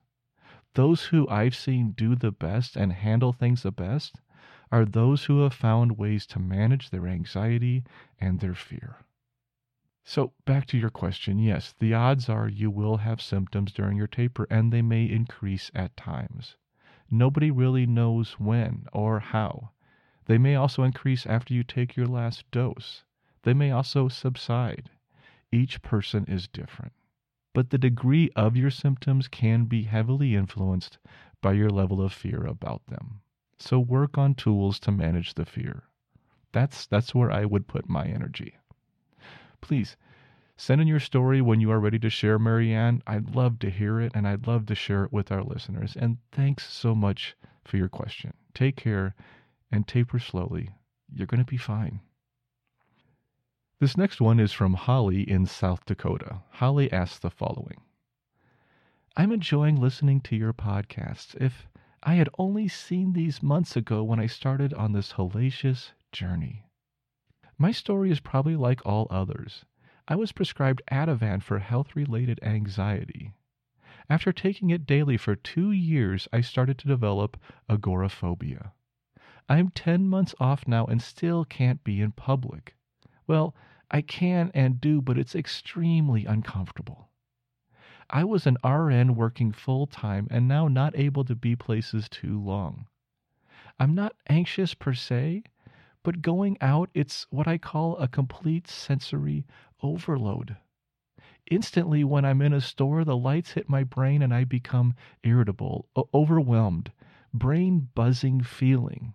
Those 0.76 1.06
who 1.06 1.28
I've 1.30 1.56
seen 1.56 1.94
do 1.94 2.14
the 2.14 2.32
best 2.32 2.76
and 2.76 2.94
handle 2.94 3.34
things 3.34 3.64
the 3.64 3.72
best 3.72 4.22
are 4.72 4.86
those 4.86 5.26
who 5.26 5.42
have 5.42 5.56
found 5.56 5.98
ways 5.98 6.28
to 6.28 6.38
manage 6.38 6.92
their 6.92 7.08
anxiety 7.08 7.84
and 8.20 8.40
their 8.40 8.54
fear. 8.54 8.98
So, 10.04 10.34
back 10.46 10.66
to 10.68 10.78
your 10.78 10.90
question 10.90 11.40
yes, 11.40 11.74
the 11.74 11.94
odds 11.94 12.30
are 12.30 12.50
you 12.50 12.72
will 12.72 12.98
have 12.98 13.22
symptoms 13.22 13.72
during 13.72 13.98
your 13.98 14.08
taper 14.08 14.48
and 14.50 14.72
they 14.72 14.82
may 14.82 15.06
increase 15.06 15.72
at 15.76 15.96
times. 15.96 16.58
Nobody 17.10 17.52
really 17.52 17.86
knows 17.86 18.40
when 18.40 18.88
or 18.94 19.20
how. 19.20 19.72
They 20.26 20.38
may 20.38 20.56
also 20.56 20.84
increase 20.84 21.26
after 21.26 21.54
you 21.54 21.64
take 21.64 21.96
your 21.96 22.08
last 22.08 22.50
dose. 22.52 23.04
They 23.44 23.54
may 23.54 23.72
also 23.72 24.08
subside. 24.08 24.90
each 25.52 25.82
person 25.82 26.26
is 26.26 26.48
different, 26.48 26.94
but 27.54 27.70
the 27.70 27.78
degree 27.78 28.30
of 28.36 28.56
your 28.58 28.72
symptoms 28.72 29.28
can 29.28 29.66
be 29.66 29.84
heavily 29.84 30.36
influenced 30.36 30.98
by 31.42 31.54
your 31.54 31.70
level 31.70 32.02
of 32.02 32.14
fear 32.14 32.46
about 32.46 32.86
them. 32.88 33.22
So 33.60 33.80
work 33.80 34.18
on 34.18 34.36
tools 34.36 34.80
to 34.82 34.92
manage 34.92 35.36
the 35.36 35.46
fear. 35.46 35.84
That's 36.52 36.88
that's 36.88 37.16
where 37.16 37.32
I 37.32 37.46
would 37.46 37.68
put 37.68 37.90
my 37.90 38.06
energy. 38.08 38.56
Please 39.62 39.96
send 40.58 40.82
in 40.82 40.88
your 40.88 41.00
story 41.00 41.42
when 41.42 41.62
you 41.62 41.72
are 41.72 41.80
ready 41.80 42.00
to 42.00 42.10
share, 42.10 42.38
Marianne. 42.38 43.02
I'd 43.08 43.36
love 43.36 43.60
to 43.60 43.70
hear 43.70 44.00
it 44.00 44.12
and 44.14 44.28
I'd 44.28 44.48
love 44.48 44.66
to 44.68 44.76
share 44.76 45.06
it 45.06 45.14
with 45.14 45.32
our 45.32 45.44
listeners. 45.44 45.96
And 45.96 46.18
thanks 46.32 46.72
so 46.72 46.94
much 46.94 47.36
for 47.64 47.78
your 47.78 47.90
question. 47.90 48.34
Take 48.54 48.76
care 48.76 49.16
and 49.72 49.88
taper 49.88 50.20
slowly. 50.20 50.70
You're 51.14 51.28
going 51.28 51.44
to 51.44 51.50
be 51.50 51.58
fine. 51.58 52.02
This 53.80 53.98
next 53.98 54.22
one 54.22 54.40
is 54.40 54.52
from 54.52 54.76
Holly 54.76 55.22
in 55.22 55.46
South 55.46 55.86
Dakota. 55.86 56.42
Holly 56.52 56.92
asks 56.92 57.18
the 57.20 57.32
following 57.32 57.82
I'm 59.18 59.32
enjoying 59.32 59.76
listening 59.76 60.22
to 60.22 60.36
your 60.36 60.54
podcasts. 60.54 61.36
If 61.42 61.68
I 62.04 62.16
had 62.16 62.30
only 62.38 62.68
seen 62.68 63.14
these 63.14 63.44
months 63.44 63.76
ago 63.76 64.04
when 64.04 64.20
I 64.20 64.26
started 64.26 64.74
on 64.74 64.94
this 64.94 65.14
hellacious 65.14 65.92
journey. 66.12 66.66
My 67.62 67.72
story 67.72 68.10
is 68.10 68.20
probably 68.20 68.56
like 68.56 68.84
all 68.88 69.06
others. 69.12 69.66
I 70.08 70.16
was 70.16 70.32
prescribed 70.32 70.82
Ativan 70.92 71.44
for 71.44 71.60
health 71.60 71.96
related 71.96 72.40
anxiety. 72.42 73.34
After 74.10 74.34
taking 74.34 74.72
it 74.72 74.88
daily 74.88 75.16
for 75.16 75.36
two 75.36 75.72
years, 75.72 76.28
I 76.34 76.42
started 76.42 76.80
to 76.80 76.88
develop 76.88 77.40
agoraphobia. 77.70 78.74
I'm 79.48 79.70
10 79.70 80.08
months 80.08 80.34
off 80.40 80.68
now 80.68 80.88
and 80.88 81.04
still 81.04 81.46
can't 81.46 81.84
be 81.84 82.02
in 82.02 82.14
public. 82.14 82.76
Well, 83.28 83.56
I 83.92 84.02
can 84.02 84.50
and 84.56 84.82
do, 84.82 85.00
but 85.00 85.20
it's 85.20 85.36
extremely 85.36 86.26
uncomfortable. 86.26 87.10
I 88.10 88.24
was 88.24 88.48
an 88.48 88.58
RN 88.64 89.14
working 89.14 89.52
full 89.52 89.86
time 89.86 90.28
and 90.32 90.48
now 90.48 90.68
not 90.68 90.98
able 90.98 91.26
to 91.26 91.36
be 91.36 91.56
places 91.56 92.10
too 92.10 92.42
long. 92.42 92.88
I'm 93.80 93.94
not 93.94 94.16
anxious 94.28 94.74
per 94.74 94.96
se, 94.96 95.44
but 96.04 96.22
going 96.22 96.58
out, 96.62 96.90
it's 96.94 97.28
what 97.30 97.48
I 97.48 97.58
call 97.58 97.98
a 97.98 98.08
complete 98.08 98.68
sensory 98.68 99.46
overload. 99.82 100.58
Instantly, 101.50 102.04
when 102.04 102.24
I'm 102.26 102.42
in 102.42 102.54
a 102.54 102.62
store, 102.62 103.04
the 103.04 103.18
lights 103.18 103.52
hit 103.52 103.70
my 103.70 103.84
brain 103.84 104.22
and 104.22 104.34
I 104.34 104.44
become 104.44 104.94
irritable, 105.24 105.88
overwhelmed, 106.14 106.92
brain 107.34 107.90
buzzing 107.94 108.42
feeling. 108.42 109.14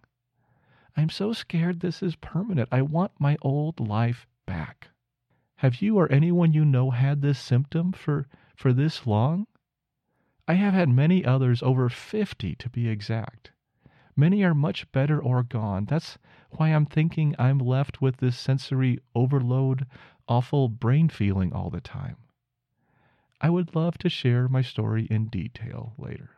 I'm 0.96 1.10
so 1.10 1.32
scared 1.32 1.80
this 1.80 2.02
is 2.02 2.16
permanent. 2.16 2.68
I 2.72 2.82
want 2.82 3.12
my 3.18 3.36
old 3.42 3.80
life 3.80 4.26
back. 4.46 4.88
Have 5.56 5.82
you 5.82 5.98
or 5.98 6.10
anyone 6.12 6.52
you 6.52 6.64
know 6.64 6.90
had 6.90 7.22
this 7.22 7.38
symptom 7.38 7.92
for, 7.92 8.26
for 8.54 8.72
this 8.72 9.06
long? 9.06 9.46
I 10.48 10.54
have 10.54 10.74
had 10.74 10.88
many 10.88 11.24
others, 11.24 11.62
over 11.62 11.88
50 11.88 12.54
to 12.54 12.70
be 12.70 12.88
exact. 12.88 13.50
Many 14.14 14.42
are 14.44 14.54
much 14.54 14.90
better 14.92 15.20
or 15.20 15.42
gone. 15.42 15.84
That's 15.84 16.18
why 16.56 16.68
I'm 16.68 16.86
thinking 16.86 17.34
I'm 17.38 17.58
left 17.58 18.00
with 18.00 18.16
this 18.16 18.38
sensory 18.38 18.98
overload, 19.14 19.86
awful 20.28 20.68
brain 20.68 21.08
feeling 21.08 21.52
all 21.52 21.70
the 21.70 21.80
time. 21.80 22.16
I 23.40 23.50
would 23.50 23.74
love 23.74 23.98
to 23.98 24.08
share 24.08 24.48
my 24.48 24.62
story 24.62 25.06
in 25.10 25.26
detail 25.26 25.94
later. 25.98 26.30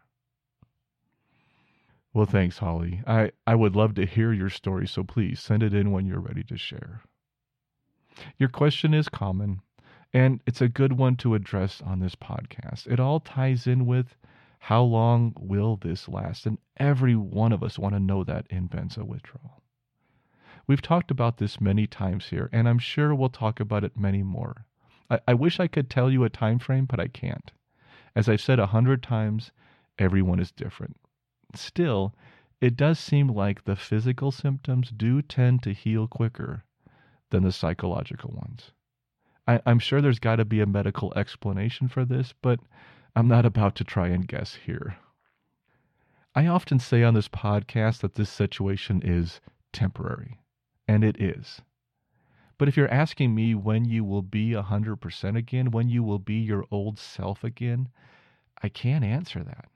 Well, 2.12 2.26
thanks, 2.26 2.58
Holly. 2.58 3.02
I, 3.06 3.32
I 3.46 3.54
would 3.54 3.76
love 3.76 3.94
to 3.94 4.06
hear 4.06 4.32
your 4.32 4.50
story, 4.50 4.88
so 4.88 5.04
please 5.04 5.40
send 5.40 5.62
it 5.62 5.74
in 5.74 5.92
when 5.92 6.06
you're 6.06 6.20
ready 6.20 6.42
to 6.44 6.56
share. 6.56 7.02
Your 8.38 8.48
question 8.48 8.94
is 8.94 9.08
common, 9.08 9.60
and 10.12 10.40
it's 10.46 10.60
a 10.60 10.68
good 10.68 10.94
one 10.94 11.16
to 11.16 11.34
address 11.34 11.80
on 11.82 12.00
this 12.00 12.16
podcast. 12.16 12.86
It 12.86 12.98
all 12.98 13.20
ties 13.20 13.66
in 13.66 13.86
with 13.86 14.16
how 14.58 14.82
long 14.82 15.34
will 15.38 15.76
this 15.76 16.08
last? 16.08 16.46
And 16.46 16.58
every 16.76 17.14
one 17.14 17.52
of 17.52 17.62
us 17.62 17.78
want 17.78 17.94
to 17.94 18.00
know 18.00 18.24
that 18.24 18.46
in 18.50 18.68
benzo 18.68 19.06
withdrawal. 19.06 19.62
We've 20.68 20.82
talked 20.82 21.10
about 21.10 21.38
this 21.38 21.60
many 21.60 21.86
times 21.86 22.26
here, 22.26 22.50
and 22.52 22.68
I'm 22.68 22.78
sure 22.78 23.14
we'll 23.14 23.30
talk 23.30 23.58
about 23.58 23.84
it 23.84 23.96
many 23.96 24.22
more. 24.22 24.66
I, 25.10 25.18
I 25.26 25.34
wish 25.34 25.58
I 25.58 25.66
could 25.66 25.88
tell 25.88 26.10
you 26.10 26.24
a 26.24 26.30
time 26.30 26.58
frame, 26.58 26.84
but 26.84 27.00
I 27.00 27.08
can't. 27.08 27.50
As 28.14 28.28
I've 28.28 28.42
said 28.42 28.58
a 28.58 28.66
hundred 28.66 29.02
times, 29.02 29.50
everyone 29.98 30.38
is 30.38 30.52
different. 30.52 30.96
Still, 31.54 32.14
it 32.60 32.76
does 32.76 32.98
seem 32.98 33.28
like 33.28 33.64
the 33.64 33.76
physical 33.76 34.30
symptoms 34.30 34.90
do 34.90 35.22
tend 35.22 35.62
to 35.62 35.72
heal 35.72 36.06
quicker 36.06 36.64
than 37.30 37.44
the 37.44 37.52
psychological 37.52 38.34
ones. 38.34 38.72
I, 39.46 39.60
am 39.64 39.78
sure 39.78 40.02
there's 40.02 40.18
got 40.18 40.36
to 40.36 40.44
be 40.44 40.60
a 40.60 40.66
medical 40.66 41.14
explanation 41.16 41.88
for 41.88 42.04
this, 42.04 42.34
but 42.42 42.60
I'm 43.16 43.28
not 43.28 43.46
about 43.46 43.74
to 43.76 43.84
try 43.84 44.08
and 44.08 44.28
guess 44.28 44.56
here. 44.66 44.96
I 46.34 46.46
often 46.46 46.78
say 46.78 47.02
on 47.02 47.14
this 47.14 47.28
podcast 47.28 48.00
that 48.00 48.16
this 48.16 48.28
situation 48.28 49.00
is 49.02 49.40
temporary, 49.72 50.38
and 50.88 51.04
it 51.04 51.20
is. 51.20 51.60
But 52.56 52.66
if 52.66 52.76
you're 52.76 52.90
asking 52.90 53.34
me 53.34 53.54
when 53.54 53.84
you 53.84 54.02
will 54.02 54.22
be 54.22 54.50
100% 54.50 55.36
again, 55.36 55.70
when 55.70 55.88
you 55.88 56.02
will 56.02 56.18
be 56.18 56.34
your 56.34 56.64
old 56.72 56.98
self 56.98 57.44
again, 57.44 57.88
I 58.62 58.68
can't 58.68 59.04
answer 59.04 59.44
that. 59.44 59.68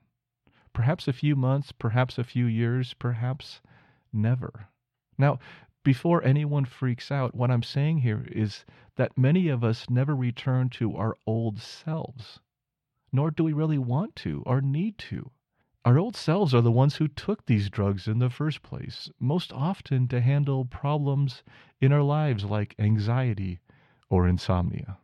Perhaps 0.72 1.07
a 1.07 1.12
few 1.12 1.37
months, 1.37 1.70
perhaps 1.70 2.18
a 2.18 2.25
few 2.25 2.46
years, 2.46 2.94
perhaps 2.94 3.61
never. 4.12 4.68
Now, 5.16 5.38
before 5.85 6.25
anyone 6.25 6.64
freaks 6.64 7.11
out, 7.11 7.35
what 7.35 7.51
I'm 7.51 7.62
saying 7.62 7.98
here 7.98 8.27
is 8.33 8.64
that 8.96 9.18
many 9.18 9.48
of 9.48 9.62
us 9.62 9.90
never 9.90 10.16
return 10.16 10.70
to 10.70 10.96
our 10.96 11.16
old 11.27 11.61
selves, 11.61 12.40
nor 13.12 13.31
do 13.31 13.44
we 13.44 13.53
really 13.53 13.79
want 13.79 14.16
to 14.16 14.42
or 14.46 14.61
need 14.61 14.98
to. 14.98 15.31
Our 15.85 15.99
old 15.99 16.14
selves 16.14 16.55
are 16.55 16.61
the 16.61 16.71
ones 16.71 16.97
who 16.97 17.09
took 17.09 17.47
these 17.47 17.68
drugs 17.68 18.07
in 18.07 18.21
the 18.21 18.31
first 18.31 18.62
place, 18.62 19.11
most 19.18 19.53
often 19.53 20.07
to 20.09 20.21
handle 20.21 20.64
problems 20.64 21.42
in 21.81 21.92
our 21.92 22.03
lives 22.03 22.45
like 22.45 22.77
anxiety 22.79 23.59
or 24.09 24.29
insomnia. 24.29 24.99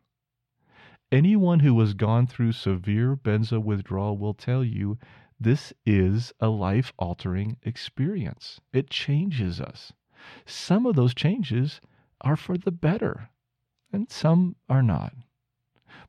Anyone 1.11 1.61
who 1.61 1.81
has 1.81 1.95
gone 1.95 2.29
through 2.29 2.53
severe 2.53 3.17
benzo 3.17 3.61
withdrawal 3.61 4.19
will 4.19 4.35
tell 4.35 4.63
you 4.63 4.99
this 5.41 5.73
is 5.85 6.33
a 6.39 6.49
life 6.49 6.93
altering 6.97 7.57
experience. 7.63 8.61
It 8.73 8.89
changes 8.89 9.61
us. 9.61 9.93
Some 10.47 10.87
of 10.87 10.95
those 10.95 11.15
changes 11.15 11.81
are 12.21 12.37
for 12.37 12.57
the 12.57 12.73
better, 12.73 13.31
and 13.93 14.11
some 14.11 14.55
are 14.69 14.83
not. 14.83 15.15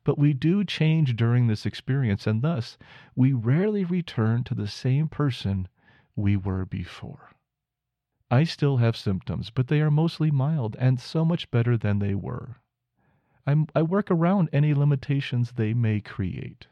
But 0.04 0.18
we 0.18 0.32
do 0.32 0.64
change 0.64 1.16
during 1.16 1.46
this 1.46 1.64
experience, 1.64 2.26
and 2.26 2.42
thus 2.42 2.76
we 3.14 3.32
rarely 3.32 3.84
return 3.84 4.44
to 4.44 4.54
the 4.54 4.68
same 4.68 5.08
person 5.08 5.68
we 6.14 6.36
were 6.36 6.66
before. 6.66 7.30
I 8.30 8.44
still 8.44 8.76
have 8.76 8.96
symptoms, 8.96 9.50
but 9.50 9.68
they 9.68 9.80
are 9.80 9.90
mostly 9.90 10.30
mild 10.30 10.76
and 10.78 11.00
so 11.00 11.24
much 11.24 11.50
better 11.50 11.76
than 11.76 11.98
they 11.98 12.14
were. 12.14 12.60
I'm, 13.46 13.66
i 13.74 13.82
work 13.82 14.10
around 14.10 14.50
any 14.52 14.74
limitations 14.74 15.52
they 15.52 15.74
may 15.74 16.00
create. 16.00 16.68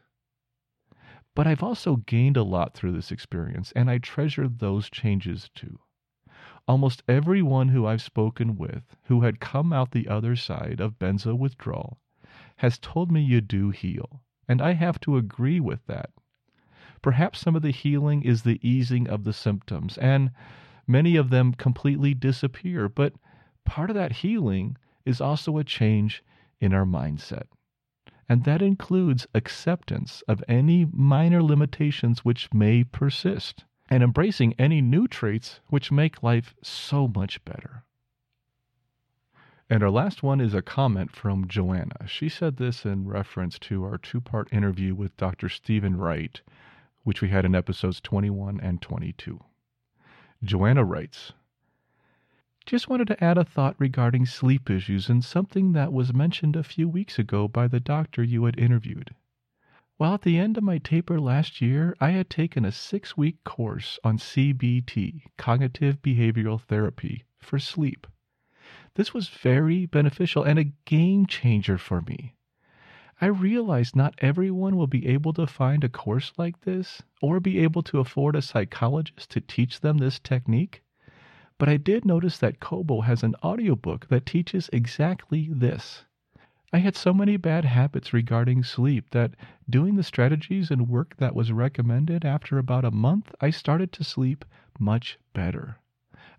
But 1.35 1.47
I've 1.47 1.63
also 1.63 1.97
gained 1.97 2.37
a 2.37 2.43
lot 2.43 2.73
through 2.73 2.91
this 2.91 3.11
experience, 3.11 3.71
and 3.73 3.89
I 3.89 3.97
treasure 3.97 4.47
those 4.47 4.89
changes 4.89 5.49
too. 5.55 5.79
Almost 6.67 7.03
everyone 7.07 7.69
who 7.69 7.85
I've 7.85 8.01
spoken 8.01 8.55
with 8.55 8.95
who 9.05 9.21
had 9.21 9.39
come 9.39 9.73
out 9.73 9.91
the 9.91 10.07
other 10.07 10.35
side 10.35 10.79
of 10.79 10.99
benzo 10.99 11.35
withdrawal 11.35 11.99
has 12.59 12.77
told 12.77 13.09
me 13.09 13.21
you 13.21 13.39
do 13.39 13.69
heal, 13.69 14.21
and 14.45 14.61
I 14.61 14.73
have 14.73 14.99
to 15.01 15.15
agree 15.15 15.61
with 15.61 15.85
that. 15.87 16.09
Perhaps 17.01 17.39
some 17.39 17.55
of 17.55 17.61
the 17.61 17.71
healing 17.71 18.21
is 18.21 18.41
the 18.41 18.59
easing 18.61 19.07
of 19.07 19.23
the 19.23 19.31
symptoms, 19.31 19.97
and 19.97 20.31
many 20.85 21.15
of 21.15 21.29
them 21.29 21.53
completely 21.53 22.13
disappear, 22.13 22.89
but 22.89 23.13
part 23.63 23.89
of 23.89 23.95
that 23.95 24.11
healing 24.11 24.75
is 25.05 25.21
also 25.21 25.57
a 25.57 25.63
change 25.63 26.21
in 26.59 26.73
our 26.73 26.83
mindset. 26.83 27.45
And 28.27 28.43
that 28.43 28.61
includes 28.61 29.25
acceptance 29.33 30.21
of 30.27 30.43
any 30.49 30.85
minor 30.91 31.41
limitations 31.41 32.25
which 32.25 32.53
may 32.53 32.83
persist 32.83 33.63
and 33.89 34.03
embracing 34.03 34.53
any 34.59 34.81
new 34.81 35.07
traits 35.07 35.61
which 35.67 35.93
make 35.93 36.21
life 36.21 36.53
so 36.61 37.07
much 37.07 37.43
better. 37.45 37.85
And 39.71 39.83
our 39.83 39.91
last 39.91 40.23
one 40.23 40.41
is 40.41 40.55
a 40.55 40.63
comment 40.63 41.11
from 41.15 41.47
Joanna. 41.47 42.07
She 42.07 42.27
said 42.27 42.57
this 42.57 42.85
in 42.85 43.07
reference 43.07 43.59
to 43.59 43.83
our 43.83 43.99
two 43.99 44.19
part 44.19 44.51
interview 44.51 44.95
with 44.95 45.15
Dr. 45.15 45.47
Stephen 45.47 45.95
Wright, 45.95 46.41
which 47.03 47.21
we 47.21 47.29
had 47.29 47.45
in 47.45 47.53
episodes 47.53 48.01
21 48.01 48.59
and 48.61 48.81
22. 48.81 49.39
Joanna 50.43 50.83
writes 50.83 51.33
Just 52.65 52.89
wanted 52.89 53.09
to 53.09 53.23
add 53.23 53.37
a 53.37 53.45
thought 53.45 53.75
regarding 53.77 54.25
sleep 54.25 54.71
issues 54.71 55.07
and 55.07 55.23
something 55.23 55.73
that 55.73 55.93
was 55.93 56.15
mentioned 56.15 56.55
a 56.55 56.63
few 56.63 56.89
weeks 56.89 57.19
ago 57.19 57.47
by 57.47 57.67
the 57.67 57.79
doctor 57.79 58.23
you 58.23 58.45
had 58.45 58.57
interviewed. 58.57 59.13
Well, 59.99 60.15
at 60.15 60.23
the 60.23 60.39
end 60.39 60.57
of 60.57 60.63
my 60.63 60.79
taper 60.79 61.19
last 61.19 61.61
year, 61.61 61.95
I 61.99 62.09
had 62.09 62.31
taken 62.31 62.65
a 62.65 62.71
six 62.71 63.15
week 63.15 63.43
course 63.43 63.99
on 64.03 64.17
CBT, 64.17 65.25
cognitive 65.37 66.01
behavioral 66.01 66.59
therapy, 66.59 67.25
for 67.37 67.59
sleep. 67.59 68.07
This 68.95 69.13
was 69.13 69.29
very 69.29 69.85
beneficial 69.85 70.43
and 70.43 70.57
a 70.57 70.71
game 70.85 71.25
changer 71.25 71.77
for 71.77 72.01
me. 72.01 72.35
I 73.21 73.27
realize 73.27 73.95
not 73.95 74.15
everyone 74.19 74.77
will 74.77 74.87
be 74.87 75.07
able 75.07 75.33
to 75.33 75.45
find 75.45 75.83
a 75.83 75.89
course 75.89 76.31
like 76.37 76.61
this 76.61 77.03
or 77.21 77.39
be 77.39 77.59
able 77.59 77.83
to 77.83 77.99
afford 77.99 78.35
a 78.35 78.41
psychologist 78.41 79.29
to 79.31 79.41
teach 79.41 79.81
them 79.81 79.97
this 79.97 80.19
technique. 80.19 80.81
But 81.57 81.67
I 81.67 81.75
did 81.75 82.05
notice 82.05 82.37
that 82.39 82.61
Kobo 82.61 83.01
has 83.01 83.21
an 83.21 83.35
audiobook 83.43 84.07
that 84.07 84.25
teaches 84.25 84.69
exactly 84.71 85.49
this. 85.51 86.05
I 86.71 86.77
had 86.77 86.95
so 86.95 87.13
many 87.13 87.35
bad 87.35 87.65
habits 87.65 88.13
regarding 88.13 88.63
sleep 88.63 89.09
that 89.09 89.35
doing 89.69 89.95
the 89.95 90.03
strategies 90.03 90.71
and 90.71 90.87
work 90.87 91.17
that 91.17 91.35
was 91.35 91.51
recommended 91.51 92.23
after 92.23 92.57
about 92.57 92.85
a 92.85 92.91
month, 92.91 93.33
I 93.41 93.49
started 93.49 93.91
to 93.93 94.03
sleep 94.03 94.45
much 94.79 95.19
better. 95.33 95.79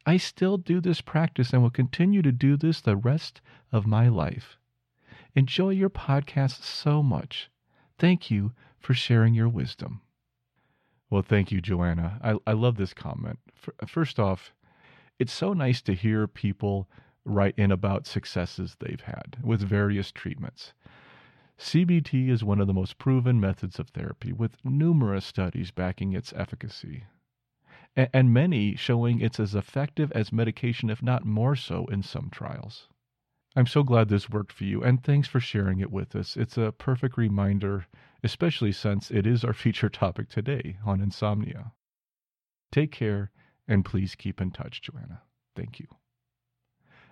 I 0.06 0.16
still 0.16 0.56
do 0.56 0.80
this 0.80 1.00
practice 1.00 1.52
and 1.52 1.62
will 1.62 1.70
continue 1.70 2.22
to 2.22 2.32
do 2.32 2.56
this 2.56 2.80
the 2.80 2.96
rest 2.96 3.40
of 3.70 3.86
my 3.86 4.08
life. 4.08 4.56
Enjoy 5.34 5.70
your 5.70 5.90
podcast 5.90 6.62
so 6.62 7.02
much. 7.02 7.50
Thank 7.98 8.30
you 8.30 8.52
for 8.78 8.94
sharing 8.94 9.34
your 9.34 9.48
wisdom. 9.48 10.00
Well, 11.10 11.22
thank 11.22 11.52
you, 11.52 11.60
Joanna. 11.60 12.18
I, 12.22 12.36
I 12.46 12.52
love 12.52 12.76
this 12.76 12.94
comment. 12.94 13.38
First 13.86 14.18
off, 14.18 14.54
it's 15.18 15.32
so 15.32 15.52
nice 15.52 15.82
to 15.82 15.94
hear 15.94 16.26
people 16.26 16.88
write 17.24 17.54
in 17.58 17.70
about 17.70 18.06
successes 18.06 18.76
they've 18.78 19.02
had 19.02 19.36
with 19.42 19.60
various 19.60 20.10
treatments. 20.10 20.72
CBT 21.58 22.30
is 22.30 22.42
one 22.42 22.58
of 22.58 22.66
the 22.66 22.72
most 22.72 22.96
proven 22.96 23.38
methods 23.38 23.78
of 23.78 23.90
therapy, 23.90 24.32
with 24.32 24.64
numerous 24.64 25.26
studies 25.26 25.70
backing 25.70 26.14
its 26.14 26.32
efficacy, 26.32 27.04
and 27.96 28.32
many 28.32 28.76
showing 28.76 29.20
it's 29.20 29.40
as 29.40 29.54
effective 29.54 30.12
as 30.12 30.32
medication, 30.32 30.90
if 30.90 31.02
not 31.02 31.24
more 31.24 31.56
so, 31.56 31.86
in 31.86 32.02
some 32.02 32.30
trials. 32.30 32.88
I'm 33.56 33.66
so 33.66 33.82
glad 33.82 34.08
this 34.08 34.30
worked 34.30 34.52
for 34.52 34.64
you, 34.64 34.82
and 34.82 35.02
thanks 35.02 35.26
for 35.26 35.40
sharing 35.40 35.80
it 35.80 35.90
with 35.90 36.14
us. 36.14 36.36
It's 36.36 36.56
a 36.56 36.72
perfect 36.72 37.16
reminder, 37.16 37.86
especially 38.22 38.70
since 38.72 39.10
it 39.10 39.26
is 39.26 39.44
our 39.44 39.52
feature 39.64 39.88
topic 39.88 40.28
today 40.28 40.76
on 40.84 41.00
insomnia. 41.00 41.72
Take 42.70 42.92
care, 42.92 43.32
and 43.66 43.84
please 43.84 44.14
keep 44.14 44.40
in 44.40 44.52
touch, 44.52 44.80
Joanna. 44.82 45.22
Thank 45.56 45.80
you. 45.80 45.88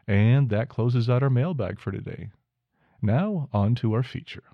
And 0.07 0.49
that 0.51 0.69
closes 0.69 1.11
out 1.11 1.23
our 1.23 1.31
mailbag 1.31 1.81
for 1.81 1.91
today. 1.91 2.31
Now, 3.03 3.49
on 3.53 3.75
to 3.77 3.93
our 3.95 4.03
feature. 4.03 4.45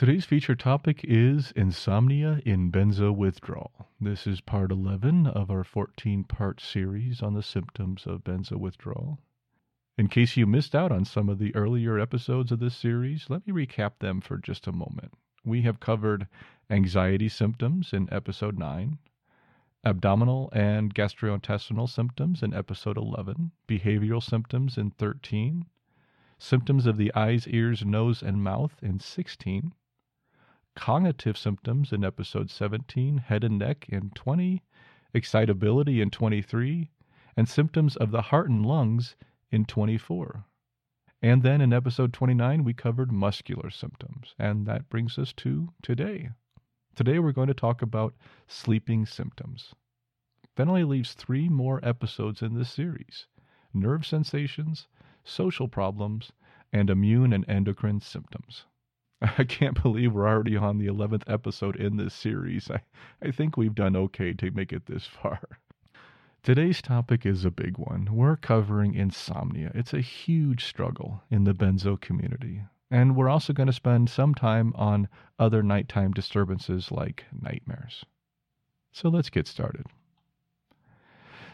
Today's 0.00 0.24
feature 0.24 0.54
topic 0.54 1.02
is 1.04 1.52
insomnia 1.54 2.40
in 2.46 2.72
benzo 2.72 3.14
withdrawal. 3.14 3.86
This 4.00 4.26
is 4.26 4.40
part 4.40 4.72
11 4.72 5.26
of 5.26 5.50
our 5.50 5.62
14 5.62 6.24
part 6.24 6.58
series 6.58 7.20
on 7.20 7.34
the 7.34 7.42
symptoms 7.42 8.06
of 8.06 8.24
benzo 8.24 8.56
withdrawal. 8.56 9.18
In 9.98 10.08
case 10.08 10.38
you 10.38 10.46
missed 10.46 10.74
out 10.74 10.90
on 10.90 11.04
some 11.04 11.28
of 11.28 11.38
the 11.38 11.54
earlier 11.54 11.98
episodes 11.98 12.50
of 12.50 12.60
this 12.60 12.74
series, 12.74 13.28
let 13.28 13.46
me 13.46 13.52
recap 13.52 13.98
them 13.98 14.22
for 14.22 14.38
just 14.38 14.66
a 14.66 14.72
moment. 14.72 15.12
We 15.44 15.60
have 15.62 15.80
covered 15.80 16.28
anxiety 16.70 17.28
symptoms 17.28 17.92
in 17.92 18.10
episode 18.10 18.58
9, 18.58 18.96
abdominal 19.84 20.48
and 20.54 20.94
gastrointestinal 20.94 21.90
symptoms 21.90 22.42
in 22.42 22.54
episode 22.54 22.96
11, 22.96 23.50
behavioral 23.68 24.22
symptoms 24.22 24.78
in 24.78 24.92
13, 24.92 25.66
symptoms 26.38 26.86
of 26.86 26.96
the 26.96 27.14
eyes, 27.14 27.46
ears, 27.48 27.84
nose, 27.84 28.22
and 28.22 28.42
mouth 28.42 28.76
in 28.82 28.98
16, 28.98 29.74
cognitive 30.80 31.36
symptoms 31.36 31.92
in 31.92 32.02
episode 32.02 32.50
17, 32.50 33.18
head 33.18 33.44
and 33.44 33.58
neck 33.58 33.84
in 33.90 34.08
20, 34.14 34.62
excitability 35.12 36.00
in 36.00 36.08
23, 36.08 36.90
and 37.36 37.46
symptoms 37.46 37.96
of 37.96 38.10
the 38.10 38.22
heart 38.22 38.48
and 38.48 38.64
lungs 38.64 39.14
in 39.50 39.66
24. 39.66 40.46
And 41.20 41.42
then 41.42 41.60
in 41.60 41.74
episode 41.74 42.14
29, 42.14 42.64
we 42.64 42.72
covered 42.72 43.12
muscular 43.12 43.68
symptoms. 43.68 44.34
And 44.38 44.64
that 44.64 44.88
brings 44.88 45.18
us 45.18 45.34
to 45.34 45.68
today. 45.82 46.30
Today, 46.94 47.18
we're 47.18 47.32
going 47.32 47.48
to 47.48 47.54
talk 47.54 47.82
about 47.82 48.14
sleeping 48.48 49.04
symptoms. 49.04 49.74
That 50.56 50.66
only 50.66 50.84
leaves 50.84 51.12
three 51.12 51.50
more 51.50 51.78
episodes 51.82 52.40
in 52.40 52.54
this 52.54 52.70
series 52.70 53.26
nerve 53.74 54.06
sensations, 54.06 54.88
social 55.24 55.68
problems, 55.68 56.32
and 56.72 56.88
immune 56.88 57.34
and 57.34 57.46
endocrine 57.50 58.00
symptoms. 58.00 58.64
I 59.38 59.44
can't 59.44 59.80
believe 59.82 60.12
we're 60.12 60.28
already 60.28 60.56
on 60.56 60.78
the 60.78 60.86
11th 60.86 61.24
episode 61.26 61.76
in 61.76 61.96
this 61.96 62.14
series. 62.14 62.70
I, 62.70 62.80
I 63.22 63.30
think 63.30 63.56
we've 63.56 63.74
done 63.74 63.94
okay 63.96 64.32
to 64.34 64.50
make 64.50 64.72
it 64.72 64.86
this 64.86 65.06
far. 65.22 65.40
Today's 66.42 66.80
topic 66.80 67.26
is 67.26 67.44
a 67.44 67.50
big 67.50 67.76
one. 67.76 68.08
We're 68.10 68.36
covering 68.36 68.94
insomnia. 68.94 69.72
It's 69.74 69.92
a 69.92 70.00
huge 70.00 70.64
struggle 70.64 71.22
in 71.30 71.44
the 71.44 71.52
benzo 71.52 72.00
community. 72.00 72.62
And 72.90 73.14
we're 73.14 73.28
also 73.28 73.52
going 73.52 73.66
to 73.66 73.74
spend 73.74 74.08
some 74.08 74.34
time 74.34 74.72
on 74.74 75.08
other 75.38 75.62
nighttime 75.62 76.12
disturbances 76.12 76.90
like 76.90 77.26
nightmares. 77.30 78.06
So 78.90 79.10
let's 79.10 79.28
get 79.28 79.46
started. 79.46 79.86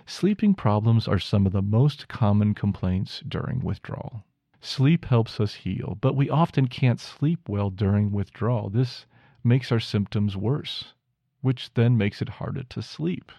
Sleeping 0.07 0.55
problems 0.55 1.09
are 1.09 1.18
some 1.18 1.46
of 1.46 1.52
the 1.52 1.62
most 1.62 2.07
common 2.07 2.55
complaints 2.55 3.22
during 3.26 3.61
withdrawal. 3.61 4.24
Sleep 4.61 5.05
helps 5.05 5.40
us 5.40 5.55
heal, 5.55 5.97
but 6.01 6.16
we 6.16 6.31
often 6.31 6.66
can't 6.66 7.01
sleep 7.01 7.49
well 7.49 7.71
during 7.71 8.11
withdrawal. 8.11 8.71
This 8.71 9.07
makes 9.45 9.71
our 9.71 9.81
symptoms 9.81 10.37
worse, 10.37 10.95
which 11.40 11.73
then 11.75 11.97
makes 11.97 12.21
it 12.21 12.29
harder 12.29 12.62
to 12.64 12.83
sleep. 12.83 13.31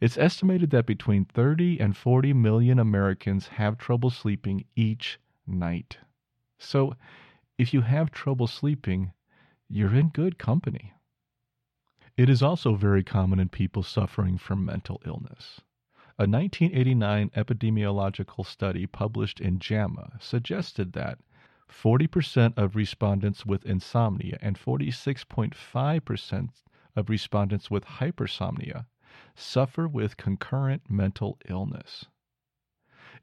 It's 0.00 0.18
estimated 0.18 0.70
that 0.70 0.86
between 0.86 1.24
30 1.24 1.80
and 1.80 1.96
40 1.96 2.32
million 2.32 2.78
Americans 2.78 3.48
have 3.48 3.78
trouble 3.78 4.10
sleeping 4.10 4.64
each 4.74 5.18
night. 5.46 5.98
So, 6.58 6.94
if 7.58 7.72
you 7.72 7.82
have 7.82 8.10
trouble 8.10 8.46
sleeping, 8.46 9.12
you're 9.68 9.94
in 9.94 10.08
good 10.08 10.38
company. 10.38 10.92
It 12.16 12.28
is 12.28 12.42
also 12.42 12.74
very 12.74 13.02
common 13.02 13.40
in 13.40 13.48
people 13.48 13.82
suffering 13.82 14.38
from 14.38 14.64
mental 14.64 15.02
illness. 15.04 15.60
A 16.16 16.28
1989 16.28 17.30
epidemiological 17.30 18.46
study 18.46 18.86
published 18.86 19.40
in 19.40 19.58
JAMA 19.58 20.18
suggested 20.20 20.92
that 20.92 21.18
40% 21.68 22.56
of 22.56 22.76
respondents 22.76 23.44
with 23.44 23.66
insomnia 23.66 24.38
and 24.40 24.56
46.5% 24.56 26.48
of 26.94 27.10
respondents 27.10 27.68
with 27.68 27.84
hypersomnia 27.84 28.86
suffer 29.34 29.88
with 29.88 30.16
concurrent 30.16 30.88
mental 30.88 31.36
illness. 31.48 32.04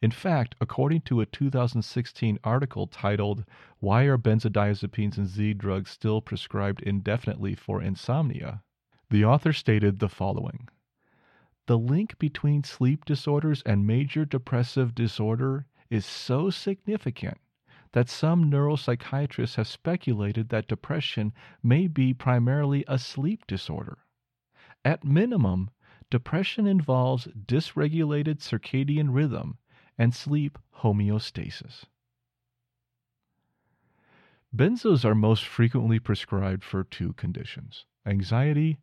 In 0.01 0.11
fact, 0.11 0.55
according 0.59 1.01
to 1.01 1.21
a 1.21 1.25
2016 1.25 2.39
article 2.43 2.87
titled, 2.87 3.45
Why 3.79 4.03
Are 4.03 4.17
Benzodiazepines 4.17 5.17
and 5.17 5.27
Z 5.27 5.53
Drugs 5.53 5.91
Still 5.91 6.19
Prescribed 6.19 6.81
Indefinitely 6.81 7.55
for 7.55 7.81
Insomnia? 7.81 8.63
the 9.11 9.25
author 9.25 9.53
stated 9.53 9.99
the 9.99 10.09
following 10.09 10.67
The 11.71 11.77
link 11.77 12.19
between 12.19 12.65
sleep 12.65 13.05
disorders 13.05 13.63
and 13.65 13.87
major 13.87 14.25
depressive 14.25 14.93
disorder 14.93 15.67
is 15.89 16.05
so 16.05 16.49
significant 16.49 17.37
that 17.93 18.09
some 18.09 18.51
neuropsychiatrists 18.51 19.55
have 19.55 19.69
speculated 19.69 20.49
that 20.49 20.67
depression 20.67 21.31
may 21.63 21.87
be 21.87 22.13
primarily 22.13 22.83
a 22.89 22.99
sleep 22.99 23.47
disorder. 23.47 23.99
At 24.83 25.05
minimum, 25.05 25.69
Depression 26.09 26.67
involves 26.67 27.27
dysregulated 27.27 28.39
circadian 28.39 29.13
rhythm 29.13 29.57
and 29.97 30.13
sleep 30.13 30.59
homeostasis. 30.79 31.85
Benzos 34.53 35.05
are 35.05 35.15
most 35.15 35.45
frequently 35.45 35.99
prescribed 35.99 36.65
for 36.65 36.83
two 36.83 37.13
conditions 37.13 37.85
anxiety 38.05 38.77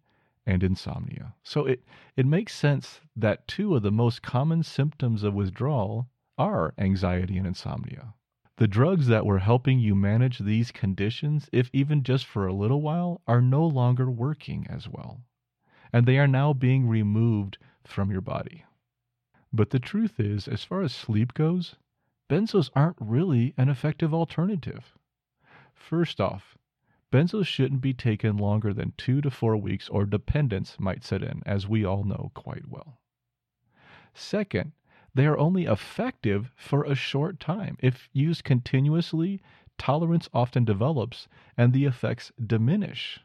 and 0.48 0.64
insomnia. 0.64 1.36
So 1.44 1.66
it, 1.66 1.84
it 2.16 2.26
makes 2.26 2.54
sense 2.54 3.00
that 3.14 3.46
two 3.46 3.76
of 3.76 3.82
the 3.82 3.92
most 3.92 4.20
common 4.22 4.64
symptoms 4.64 5.22
of 5.22 5.34
withdrawal 5.34 6.08
are 6.36 6.74
anxiety 6.76 7.38
and 7.38 7.46
insomnia. 7.46 8.14
The 8.56 8.66
drugs 8.66 9.06
that 9.06 9.26
were 9.26 9.38
helping 9.38 9.78
you 9.78 9.94
manage 9.94 10.40
these 10.40 10.72
conditions, 10.72 11.48
if 11.52 11.70
even 11.72 12.02
just 12.02 12.26
for 12.26 12.48
a 12.48 12.52
little 12.52 12.82
while, 12.82 13.22
are 13.28 13.40
no 13.40 13.64
longer 13.64 14.10
working 14.10 14.66
as 14.68 14.88
well 14.88 15.20
and 15.92 16.06
they 16.06 16.18
are 16.18 16.28
now 16.28 16.52
being 16.52 16.86
removed 16.86 17.58
from 17.84 18.10
your 18.10 18.20
body. 18.20 18.64
But 19.52 19.70
the 19.70 19.78
truth 19.78 20.20
is, 20.20 20.46
as 20.46 20.64
far 20.64 20.82
as 20.82 20.94
sleep 20.94 21.32
goes, 21.34 21.76
benzos 22.28 22.70
aren't 22.74 22.96
really 23.00 23.54
an 23.56 23.68
effective 23.68 24.12
alternative. 24.12 24.94
First 25.72 26.20
off, 26.20 26.57
benzos 27.10 27.46
shouldn't 27.46 27.80
be 27.80 27.94
taken 27.94 28.36
longer 28.36 28.72
than 28.72 28.92
two 28.96 29.20
to 29.20 29.30
four 29.30 29.56
weeks, 29.56 29.88
or 29.88 30.04
dependence 30.04 30.78
might 30.78 31.04
set 31.04 31.22
in, 31.22 31.42
as 31.46 31.66
we 31.68 31.84
all 31.84 32.04
know 32.04 32.30
quite 32.34 32.68
well. 32.68 33.00
Second, 34.14 34.72
they 35.14 35.26
are 35.26 35.38
only 35.38 35.64
effective 35.64 36.52
for 36.56 36.84
a 36.84 36.94
short 36.94 37.40
time. 37.40 37.76
If 37.80 38.08
used 38.12 38.44
continuously, 38.44 39.40
tolerance 39.78 40.28
often 40.34 40.64
develops 40.64 41.28
and 41.56 41.72
the 41.72 41.86
effects 41.86 42.30
diminish. 42.44 43.20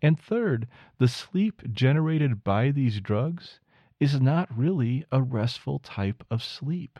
And 0.00 0.18
third, 0.18 0.68
the 0.98 1.08
sleep 1.08 1.62
generated 1.72 2.44
by 2.44 2.70
these 2.70 3.00
drugs 3.00 3.60
is 3.98 4.20
not 4.20 4.56
really 4.56 5.04
a 5.12 5.20
restful 5.20 5.78
type 5.78 6.24
of 6.30 6.42
sleep. 6.42 6.98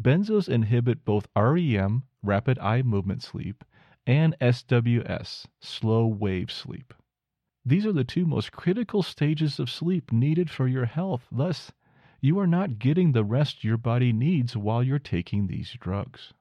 Benzos 0.00 0.48
inhibit 0.48 1.04
both 1.04 1.28
REM, 1.36 2.04
rapid 2.22 2.58
eye 2.58 2.82
movement 2.82 3.22
sleep, 3.22 3.64
and 4.06 4.36
SWS, 4.40 5.46
slow 5.60 6.06
wave 6.06 6.50
sleep. 6.50 6.94
These 7.64 7.84
are 7.84 7.92
the 7.92 8.04
two 8.04 8.26
most 8.26 8.52
critical 8.52 9.02
stages 9.02 9.58
of 9.58 9.70
sleep 9.70 10.12
needed 10.12 10.50
for 10.50 10.66
your 10.66 10.86
health. 10.86 11.26
Thus, 11.30 11.72
you 12.20 12.38
are 12.38 12.46
not 12.46 12.78
getting 12.78 13.12
the 13.12 13.24
rest 13.24 13.64
your 13.64 13.76
body 13.76 14.12
needs 14.12 14.56
while 14.56 14.82
you're 14.82 14.98
taking 14.98 15.46
these 15.46 15.76
drugs. 15.78 16.32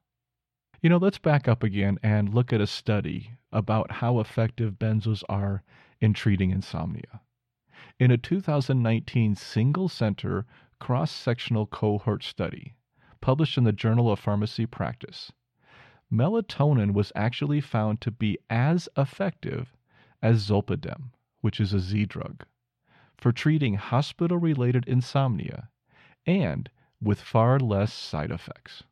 You 0.82 0.89
know, 0.89 0.98
let's 0.98 1.17
back 1.17 1.48
up 1.48 1.62
again 1.62 2.00
and 2.02 2.34
look 2.34 2.54
at 2.54 2.62
a 2.62 2.67
study 2.67 3.32
about 3.52 3.91
how 3.91 4.19
effective 4.19 4.80
benzos 4.80 5.24
are 5.28 5.63
in 6.00 6.13
treating 6.13 6.52
insomnia. 6.52 7.22
In 8.00 8.12
a 8.12 8.17
2019 8.17 9.36
single 9.36 9.89
center 9.89 10.45
cross 10.80 11.12
sectional 11.12 11.65
cohort 11.65 12.24
study 12.24 12.76
published 13.19 13.58
in 13.58 13.65
the 13.65 13.74
Journal 13.74 14.10
of 14.10 14.19
Pharmacy 14.19 14.65
Practice, 14.65 15.34
melatonin 16.12 16.93
was 16.93 17.12
actually 17.15 17.62
found 17.62 18.02
to 18.02 18.12
be 18.12 18.38
as 18.50 18.89
effective 18.98 19.76
as 20.22 20.48
zolpidem, 20.48 21.12
which 21.41 21.60
is 21.60 21.74
a 21.74 21.80
Z 21.80 22.06
drug, 22.06 22.45
for 23.17 23.32
treating 23.32 23.76
hospital 23.76 24.38
related 24.38 24.88
insomnia 24.88 25.69
and 26.26 26.69
with 27.02 27.22
far 27.22 27.60
less 27.60 27.93
side 27.93 28.32
effects. 28.32 28.84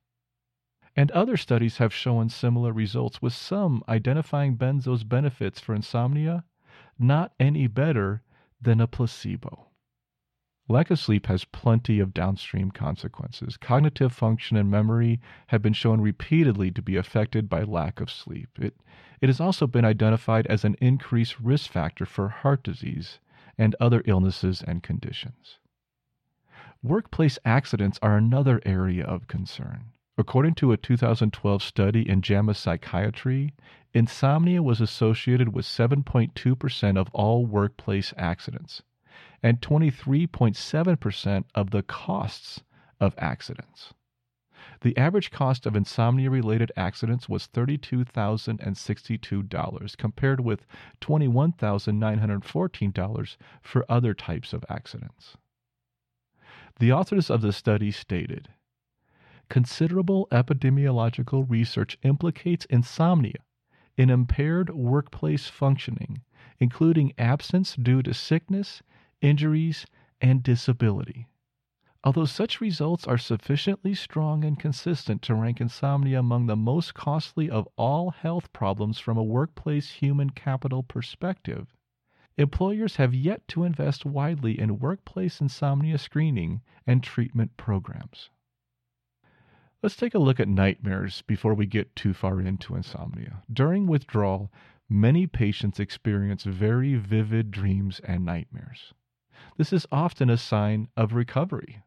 And 0.96 1.12
other 1.12 1.38
studies 1.38 1.78
have 1.78 1.94
shown 1.94 2.30
similar 2.30 2.74
results, 2.74 3.22
with 3.22 3.34
some 3.34 3.84
identifying 3.88 4.56
benzo's 4.58 5.04
benefits 5.04 5.60
for 5.60 5.76
insomnia 5.76 6.44
not 6.98 7.34
any 7.40 7.68
better 7.68 8.24
than 8.60 8.82
a 8.82 8.88
placebo. 8.88 9.67
Lack 10.70 10.92
of 10.92 11.00
sleep 11.00 11.28
has 11.28 11.46
plenty 11.46 12.00
of 12.02 12.14
downstream 12.14 12.72
consequences. 12.72 13.56
Cognitive 13.56 14.12
function 14.12 14.58
and 14.58 14.70
memory 14.70 15.22
have 15.48 15.62
been 15.62 15.72
shown 15.72 16.02
repeatedly 16.02 16.72
to 16.72 16.82
be 16.82 16.98
affected 16.98 17.48
by 17.48 17.64
lack 17.64 18.02
of 18.02 18.12
sleep. 18.12 18.50
It, 18.60 18.76
it 19.22 19.30
has 19.30 19.40
also 19.40 19.66
been 19.66 19.86
identified 19.86 20.46
as 20.48 20.66
an 20.66 20.76
increased 20.82 21.40
risk 21.40 21.72
factor 21.72 22.06
for 22.06 22.28
heart 22.28 22.64
disease 22.64 23.20
and 23.58 23.78
other 23.80 24.04
illnesses 24.06 24.62
and 24.62 24.84
conditions. 24.84 25.58
Workplace 26.84 27.40
accidents 27.46 27.98
are 28.02 28.18
another 28.18 28.62
area 28.66 29.06
of 29.06 29.30
concern. 29.30 29.94
According 30.18 30.56
to 30.56 30.74
a 30.74 30.78
2012 30.78 31.64
study 31.64 32.10
in 32.10 32.22
JAMA 32.22 32.56
Psychiatry, 32.56 33.54
insomnia 33.94 34.62
was 34.62 34.82
associated 34.82 35.54
with 35.54 35.66
7.2% 35.66 36.98
of 36.98 37.08
all 37.14 37.46
workplace 37.46 38.14
accidents 38.18 38.82
and 39.44 39.62
23.7% 39.62 41.44
of 41.54 41.72
the 41.72 41.84
costs 41.84 42.62
of 43.00 43.14
accidents. 43.18 43.94
The 44.82 44.98
average 44.98 45.32
cost 45.32 45.66
of 45.66 45.76
insomnia 45.76 46.30
related 46.30 46.72
accidents 46.76 47.30
was 47.30 47.48
$32,062 47.48 49.98
compared 49.98 50.40
with 50.40 50.68
$21,914 51.02 53.38
for 53.62 53.86
other 53.90 54.14
types 54.14 54.54
of 54.54 54.64
accidents. 54.70 55.36
The 56.80 56.92
authors 56.92 57.32
of 57.32 57.42
the 57.42 57.54
study 57.54 57.92
stated 57.92 58.50
considerable 59.50 60.28
epidemiological 60.32 61.50
research 61.50 61.98
implicates 62.04 62.66
insomnia 62.66 63.40
in 63.96 64.10
impaired 64.10 64.70
workplace 64.70 65.48
functioning, 65.48 66.22
including 66.60 67.14
absence 67.18 67.76
due 67.76 68.04
to 68.04 68.14
sickness, 68.14 68.84
injuries, 69.22 69.86
and 70.22 70.44
disability. 70.44 71.28
Although 72.04 72.26
such 72.26 72.62
results 72.62 73.06
are 73.06 73.18
sufficiently 73.18 73.94
strong 73.94 74.44
and 74.44 74.58
consistent 74.58 75.22
to 75.24 75.36
rank 75.36 75.60
insomnia 75.60 76.20
among 76.20 76.46
the 76.46 76.56
most 76.56 76.94
costly 76.94 77.50
of 77.50 77.68
all 77.76 78.12
health 78.12 78.54
problems 78.54 79.00
from 79.00 79.18
a 79.18 79.24
workplace 79.24 79.92
human 79.92 80.30
capital 80.30 80.84
perspective, 80.84 81.76
employers 82.38 82.96
have 82.98 83.14
yet 83.14 83.48
to 83.50 83.64
invest 83.64 84.06
widely 84.06 84.60
in 84.60 84.80
workplace 84.80 85.42
insomnia 85.42 85.98
screening 85.98 86.62
and 86.86 87.04
treatment 87.04 87.58
programs. 87.58 88.30
Let's 89.84 89.96
take 89.96 90.16
a 90.16 90.20
look 90.20 90.40
at 90.40 90.48
nightmares 90.48 91.24
before 91.24 91.54
we 91.54 91.66
get 91.66 91.96
too 91.96 92.14
far 92.14 92.40
into 92.40 92.76
insomnia. 92.76 93.44
During 93.52 93.86
withdrawal, 93.86 94.52
many 94.88 95.28
patients 95.28 95.80
experience 95.80 96.44
very 96.44 96.96
vivid 96.96 97.52
dreams 97.52 98.00
and 98.02 98.24
nightmares. 98.24 98.94
This 99.58 99.72
is 99.72 99.86
often 99.92 100.30
a 100.30 100.38
sign 100.38 100.88
of 100.98 101.14
recovery. 101.14 101.84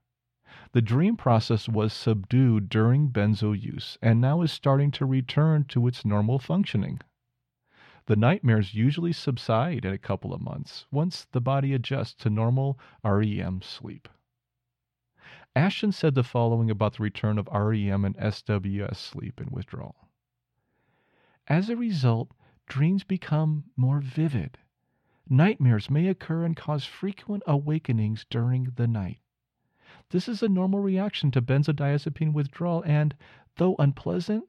The 0.73 0.81
dream 0.81 1.17
process 1.17 1.69
was 1.69 1.93
subdued 1.93 2.69
during 2.69 3.11
benzo 3.11 3.61
use 3.61 3.99
and 4.01 4.21
now 4.21 4.43
is 4.43 4.53
starting 4.53 4.93
to 4.93 5.05
return 5.05 5.65
to 5.65 5.89
its 5.89 6.05
normal 6.05 6.39
functioning. 6.39 7.01
The 8.07 8.15
nightmares 8.17 8.75
usually 8.75 9.13
subside 9.13 9.85
in 9.85 9.93
a 9.93 9.99
couple 9.99 10.33
of 10.33 10.41
months 10.41 10.87
once 10.93 11.25
the 11.25 11.41
body 11.41 11.75
adjusts 11.75 12.15
to 12.23 12.31
normal 12.31 12.79
REM 13.03 13.63
sleep. 13.63 14.09
Ashton 15.57 15.91
said 15.91 16.15
the 16.15 16.23
following 16.23 16.71
about 16.71 16.95
the 16.95 17.03
return 17.03 17.37
of 17.37 17.49
REM 17.49 18.05
and 18.05 18.17
SWS 18.17 18.97
sleep 18.97 19.41
and 19.41 19.51
withdrawal. 19.51 20.09
As 21.49 21.69
a 21.69 21.77
result, 21.77 22.31
dreams 22.67 23.03
become 23.03 23.65
more 23.77 24.01
vivid. 24.01 24.59
Nightmares 25.33 25.89
may 25.89 26.09
occur 26.09 26.45
and 26.45 26.57
cause 26.57 26.85
frequent 26.85 27.45
awakenings 27.47 28.27
during 28.29 28.65
the 28.75 28.89
night. 28.89 29.21
This 30.09 30.29
is 30.29 30.43
a 30.43 30.49
normal 30.49 30.81
reaction 30.81 31.31
to 31.31 31.41
benzodiazepine 31.41 32.33
withdrawal, 32.33 32.83
and, 32.83 33.15
though 33.57 33.77
unpleasant, 33.79 34.49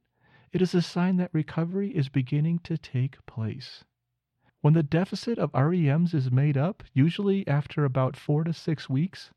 it 0.51 0.59
is 0.59 0.73
a 0.73 0.81
sign 0.81 1.17
that 1.17 1.35
recovery 1.35 1.95
is 1.95 2.09
beginning 2.09 2.59
to 2.63 2.79
take 2.79 3.23
place. 3.27 3.85
When 4.61 4.73
the 4.73 4.81
deficit 4.81 5.37
of 5.37 5.51
REMs 5.51 6.15
is 6.15 6.31
made 6.31 6.57
up, 6.57 6.83
usually 6.93 7.47
after 7.47 7.85
about 7.85 8.17
four 8.17 8.43
to 8.43 8.51
six 8.51 8.89
weeks, 8.89 9.31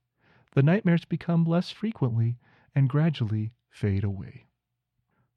the 0.52 0.62
nightmares 0.62 1.04
become 1.04 1.44
less 1.44 1.70
frequently 1.70 2.38
and 2.74 2.88
gradually 2.88 3.52
fade 3.68 4.02
away. 4.02 4.46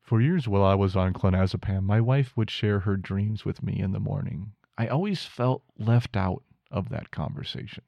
For 0.02 0.22
years 0.22 0.48
while 0.48 0.64
I 0.64 0.76
was 0.76 0.96
on 0.96 1.12
clonazepam, 1.12 1.84
my 1.84 2.00
wife 2.00 2.38
would 2.38 2.50
share 2.50 2.80
her 2.80 2.96
dreams 2.96 3.44
with 3.44 3.62
me 3.62 3.78
in 3.78 3.92
the 3.92 4.00
morning. 4.00 4.54
I 4.78 4.88
always 4.88 5.26
felt 5.26 5.64
left 5.78 6.16
out 6.16 6.44
of 6.70 6.90
that 6.90 7.10
conversation. 7.10 7.84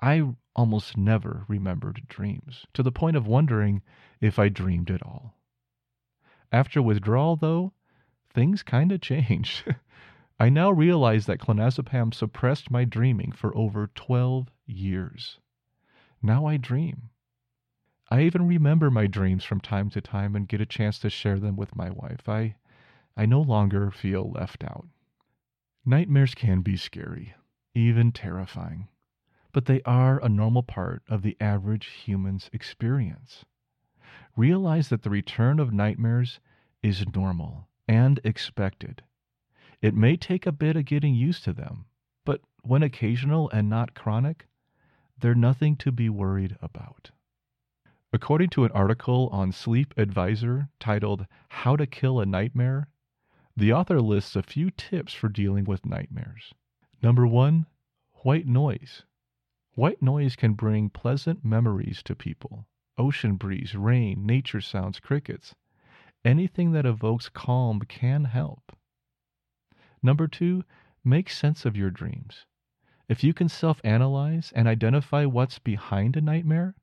I 0.00 0.34
almost 0.54 0.96
never 0.96 1.44
remembered 1.48 2.06
dreams, 2.08 2.66
to 2.74 2.82
the 2.82 2.92
point 2.92 3.16
of 3.16 3.26
wondering 3.26 3.82
if 4.20 4.38
I 4.38 4.48
dreamed 4.48 4.90
at 4.90 5.02
all. 5.02 5.36
After 6.52 6.80
withdrawal, 6.80 7.36
though, 7.36 7.72
things 8.28 8.62
kind 8.62 8.92
of 8.92 9.00
changed. 9.00 9.64
I 10.40 10.48
now 10.48 10.70
realize 10.70 11.26
that 11.26 11.40
clonazepam 11.40 12.14
suppressed 12.14 12.70
my 12.70 12.84
dreaming 12.84 13.32
for 13.32 13.56
over 13.56 13.88
12 13.88 14.48
years. 14.66 15.38
Now 16.22 16.46
I 16.46 16.56
dream. 16.56 17.10
I 18.10 18.22
even 18.22 18.46
remember 18.46 18.90
my 18.90 19.06
dreams 19.06 19.44
from 19.44 19.60
time 19.60 19.90
to 19.90 20.00
time 20.00 20.34
and 20.34 20.48
get 20.48 20.60
a 20.60 20.66
chance 20.66 20.98
to 21.00 21.10
share 21.10 21.38
them 21.38 21.56
with 21.56 21.76
my 21.76 21.90
wife. 21.90 22.28
I, 22.28 22.56
I 23.16 23.26
no 23.26 23.40
longer 23.40 23.90
feel 23.90 24.30
left 24.30 24.64
out. 24.64 24.88
Nightmares 25.84 26.34
can 26.34 26.60
be 26.60 26.76
scary, 26.76 27.34
even 27.74 28.12
terrifying, 28.12 28.88
but 29.52 29.64
they 29.64 29.80
are 29.82 30.22
a 30.22 30.28
normal 30.28 30.62
part 30.62 31.02
of 31.08 31.22
the 31.22 31.36
average 31.40 31.86
human's 31.86 32.50
experience. 32.52 33.46
Realize 34.36 34.88
that 34.90 35.02
the 35.02 35.10
return 35.10 35.58
of 35.58 35.72
nightmares 35.72 36.38
is 36.82 37.06
normal 37.14 37.68
and 37.88 38.20
expected. 38.24 39.02
It 39.80 39.94
may 39.94 40.16
take 40.16 40.46
a 40.46 40.52
bit 40.52 40.76
of 40.76 40.84
getting 40.84 41.14
used 41.14 41.44
to 41.44 41.52
them, 41.54 41.86
but 42.26 42.42
when 42.62 42.82
occasional 42.82 43.48
and 43.50 43.70
not 43.70 43.94
chronic, 43.94 44.46
they're 45.18 45.34
nothing 45.34 45.76
to 45.76 45.90
be 45.90 46.10
worried 46.10 46.58
about. 46.60 47.10
According 48.12 48.50
to 48.50 48.64
an 48.64 48.72
article 48.72 49.28
on 49.32 49.50
Sleep 49.50 49.94
Advisor 49.96 50.68
titled 50.78 51.26
How 51.48 51.76
to 51.76 51.86
Kill 51.86 52.20
a 52.20 52.26
Nightmare, 52.26 52.88
the 53.60 53.74
author 53.74 54.00
lists 54.00 54.36
a 54.36 54.42
few 54.42 54.70
tips 54.70 55.12
for 55.12 55.28
dealing 55.28 55.66
with 55.66 55.84
nightmares. 55.84 56.54
Number 57.02 57.26
one, 57.26 57.66
white 58.22 58.46
noise. 58.46 59.02
White 59.74 60.00
noise 60.00 60.34
can 60.34 60.54
bring 60.54 60.88
pleasant 60.88 61.44
memories 61.44 62.02
to 62.04 62.14
people 62.14 62.66
ocean 62.96 63.36
breeze, 63.36 63.74
rain, 63.74 64.24
nature 64.24 64.62
sounds, 64.62 64.98
crickets. 64.98 65.54
Anything 66.24 66.72
that 66.72 66.86
evokes 66.86 67.28
calm 67.28 67.80
can 67.80 68.24
help. 68.24 68.74
Number 70.02 70.26
two, 70.26 70.64
make 71.04 71.28
sense 71.28 71.66
of 71.66 71.76
your 71.76 71.90
dreams. 71.90 72.46
If 73.10 73.22
you 73.22 73.34
can 73.34 73.50
self 73.50 73.78
analyze 73.84 74.52
and 74.54 74.68
identify 74.68 75.26
what's 75.26 75.58
behind 75.58 76.16
a 76.16 76.22
nightmare, 76.22 76.76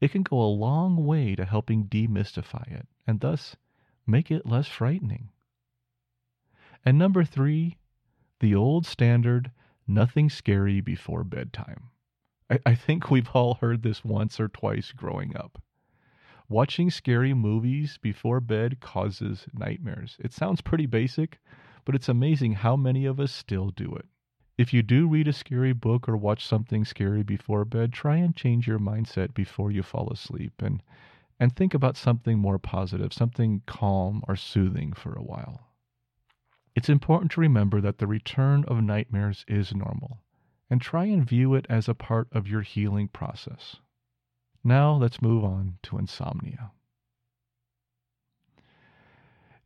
it 0.00 0.12
can 0.12 0.22
go 0.22 0.40
a 0.40 0.48
long 0.48 1.04
way 1.04 1.34
to 1.34 1.44
helping 1.44 1.88
demystify 1.88 2.72
it 2.72 2.88
and 3.06 3.20
thus 3.20 3.54
make 4.06 4.30
it 4.30 4.46
less 4.46 4.66
frightening. 4.66 5.28
And 6.86 6.98
number 6.98 7.24
three, 7.24 7.78
the 8.38 8.54
old 8.54 8.86
standard 8.86 9.50
nothing 9.88 10.30
scary 10.30 10.80
before 10.80 11.24
bedtime. 11.24 11.90
I, 12.48 12.60
I 12.64 12.74
think 12.76 13.10
we've 13.10 13.28
all 13.30 13.54
heard 13.54 13.82
this 13.82 14.04
once 14.04 14.38
or 14.38 14.46
twice 14.46 14.92
growing 14.92 15.36
up. 15.36 15.60
Watching 16.48 16.90
scary 16.90 17.34
movies 17.34 17.98
before 18.00 18.40
bed 18.40 18.78
causes 18.78 19.48
nightmares. 19.52 20.16
It 20.20 20.32
sounds 20.32 20.60
pretty 20.60 20.86
basic, 20.86 21.40
but 21.84 21.96
it's 21.96 22.08
amazing 22.08 22.52
how 22.52 22.76
many 22.76 23.04
of 23.04 23.18
us 23.18 23.32
still 23.32 23.70
do 23.70 23.92
it. 23.96 24.06
If 24.56 24.72
you 24.72 24.84
do 24.84 25.08
read 25.08 25.26
a 25.26 25.32
scary 25.32 25.72
book 25.72 26.08
or 26.08 26.16
watch 26.16 26.46
something 26.46 26.84
scary 26.84 27.24
before 27.24 27.64
bed, 27.64 27.92
try 27.92 28.18
and 28.18 28.36
change 28.36 28.68
your 28.68 28.78
mindset 28.78 29.34
before 29.34 29.72
you 29.72 29.82
fall 29.82 30.08
asleep 30.12 30.62
and 30.62 30.84
and 31.40 31.54
think 31.54 31.74
about 31.74 31.96
something 31.96 32.38
more 32.38 32.60
positive, 32.60 33.12
something 33.12 33.62
calm 33.66 34.22
or 34.28 34.36
soothing 34.36 34.92
for 34.92 35.14
a 35.14 35.22
while. 35.22 35.65
It's 36.76 36.90
important 36.90 37.32
to 37.32 37.40
remember 37.40 37.80
that 37.80 37.96
the 37.96 38.06
return 38.06 38.62
of 38.68 38.82
nightmares 38.82 39.46
is 39.48 39.74
normal 39.74 40.18
and 40.68 40.78
try 40.78 41.06
and 41.06 41.26
view 41.26 41.54
it 41.54 41.64
as 41.70 41.88
a 41.88 41.94
part 41.94 42.28
of 42.32 42.46
your 42.46 42.60
healing 42.60 43.08
process. 43.08 43.76
Now 44.62 44.92
let's 44.92 45.22
move 45.22 45.42
on 45.42 45.78
to 45.84 45.96
insomnia. 45.96 46.72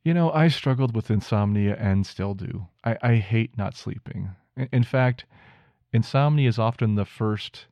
You 0.05 0.15
know, 0.15 0.31
I 0.31 0.47
struggled 0.47 0.95
with 0.95 1.11
insomnia 1.11 1.77
and 1.77 2.07
still 2.07 2.35
do. 2.35 2.69
I, 2.85 2.97
I 3.03 3.17
hate 3.17 3.59
not 3.59 3.75
sleeping. 3.75 4.31
In 4.71 4.85
fact, 4.85 5.27
insomnia 5.93 6.49
is 6.49 6.61
often 6.61 6.95
the 6.95 7.05
first 7.05 7.67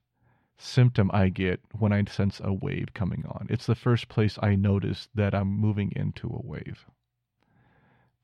symptom 0.56 1.12
I 1.14 1.28
get 1.28 1.60
when 1.78 1.92
I 1.92 2.02
sense 2.04 2.40
a 2.42 2.52
wave 2.52 2.88
coming 2.92 3.24
on. 3.24 3.46
It's 3.48 3.66
the 3.66 3.76
first 3.76 4.08
place 4.08 4.36
I 4.42 4.56
notice 4.56 5.08
that 5.14 5.32
I'm 5.32 5.48
moving 5.48 5.92
into 5.94 6.26
a 6.26 6.44
wave. 6.44 6.86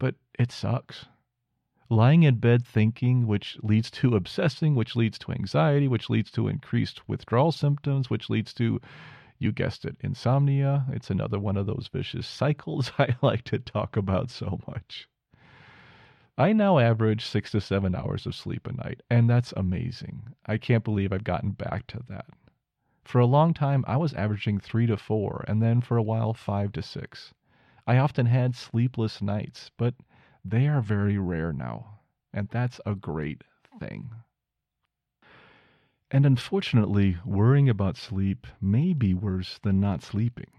But 0.05 0.17
it 0.39 0.53
sucks. 0.53 1.07
Lying 1.89 2.25
in 2.25 2.35
bed 2.35 2.67
thinking, 2.67 3.27
which 3.27 3.57
leads 3.63 3.91
to 3.93 4.15
obsessing, 4.17 4.75
which 4.75 4.95
leads 4.95 5.19
to 5.21 5.33
anxiety, 5.33 5.89
which 5.89 6.11
leads 6.11 6.31
to 6.33 6.47
increased 6.47 7.09
withdrawal 7.09 7.53
symptoms, 7.53 8.11
which 8.11 8.29
leads 8.29 8.53
to, 8.53 8.83
you 9.39 9.51
guessed 9.51 9.87
it, 9.87 9.97
insomnia. 10.01 10.85
It's 10.91 11.09
another 11.09 11.41
one 11.41 11.57
of 11.57 11.65
those 11.65 11.89
vicious 11.91 12.27
cycles 12.41 12.93
I 12.99 13.17
like 13.23 13.45
to 13.45 13.59
talk 13.59 13.97
about 13.97 14.29
so 14.29 14.61
much. 14.67 15.09
I 16.37 16.53
now 16.53 16.79
average 16.79 17.25
six 17.25 17.53
to 17.53 17.63
seven 17.63 17.95
hours 17.95 18.27
of 18.27 18.35
sleep 18.35 18.67
a 18.67 18.75
night, 18.75 19.01
and 19.09 19.31
that's 19.31 19.55
amazing. 19.57 20.35
I 20.45 20.59
can't 20.59 20.85
believe 20.85 21.15
I've 21.15 21.25
gotten 21.25 21.53
back 21.53 21.87
to 21.87 22.01
that. 22.11 22.27
For 23.05 23.21
a 23.21 23.27
long 23.27 23.55
time, 23.55 23.87
I 23.89 23.97
was 23.97 24.13
averaging 24.13 24.61
three 24.61 24.85
to 24.85 24.99
four, 24.99 25.47
and 25.49 25.63
then 25.63 25.81
for 25.81 25.97
a 25.97 26.03
while, 26.03 26.35
five 26.35 26.73
to 26.73 26.83
six. 26.83 27.33
I 27.87 27.99
often 27.99 28.27
had 28.27 28.55
sleepless 28.55 29.21
nights, 29.21 29.71
but 29.77 29.95
they 30.45 30.67
are 30.69 30.81
very 30.81 31.19
rare 31.19 31.53
now, 31.53 32.01
and 32.33 32.49
that's 32.49 32.81
a 32.87 32.95
great 32.95 33.45
thing. 33.79 34.11
And 36.11 36.25
unfortunately, 36.25 37.19
worrying 37.25 37.69
about 37.69 37.97
sleep 37.97 38.47
may 38.61 38.93
be 38.95 39.15
worse 39.15 39.59
than 39.59 39.81
not 39.81 40.03
sleeping. 40.03 40.51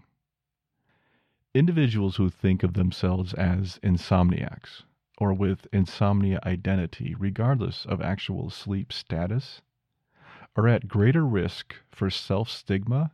Individuals 1.54 2.16
who 2.16 2.28
think 2.28 2.62
of 2.62 2.74
themselves 2.74 3.32
as 3.34 3.78
insomniacs 3.82 4.82
or 5.18 5.32
with 5.32 5.66
insomnia 5.72 6.38
identity, 6.44 7.14
regardless 7.14 7.86
of 7.86 8.02
actual 8.02 8.50
sleep 8.50 8.92
status, 8.92 9.62
are 10.54 10.68
at 10.68 10.88
greater 10.88 11.26
risk 11.26 11.74
for 11.90 12.10
self 12.10 12.50
stigma, 12.50 13.12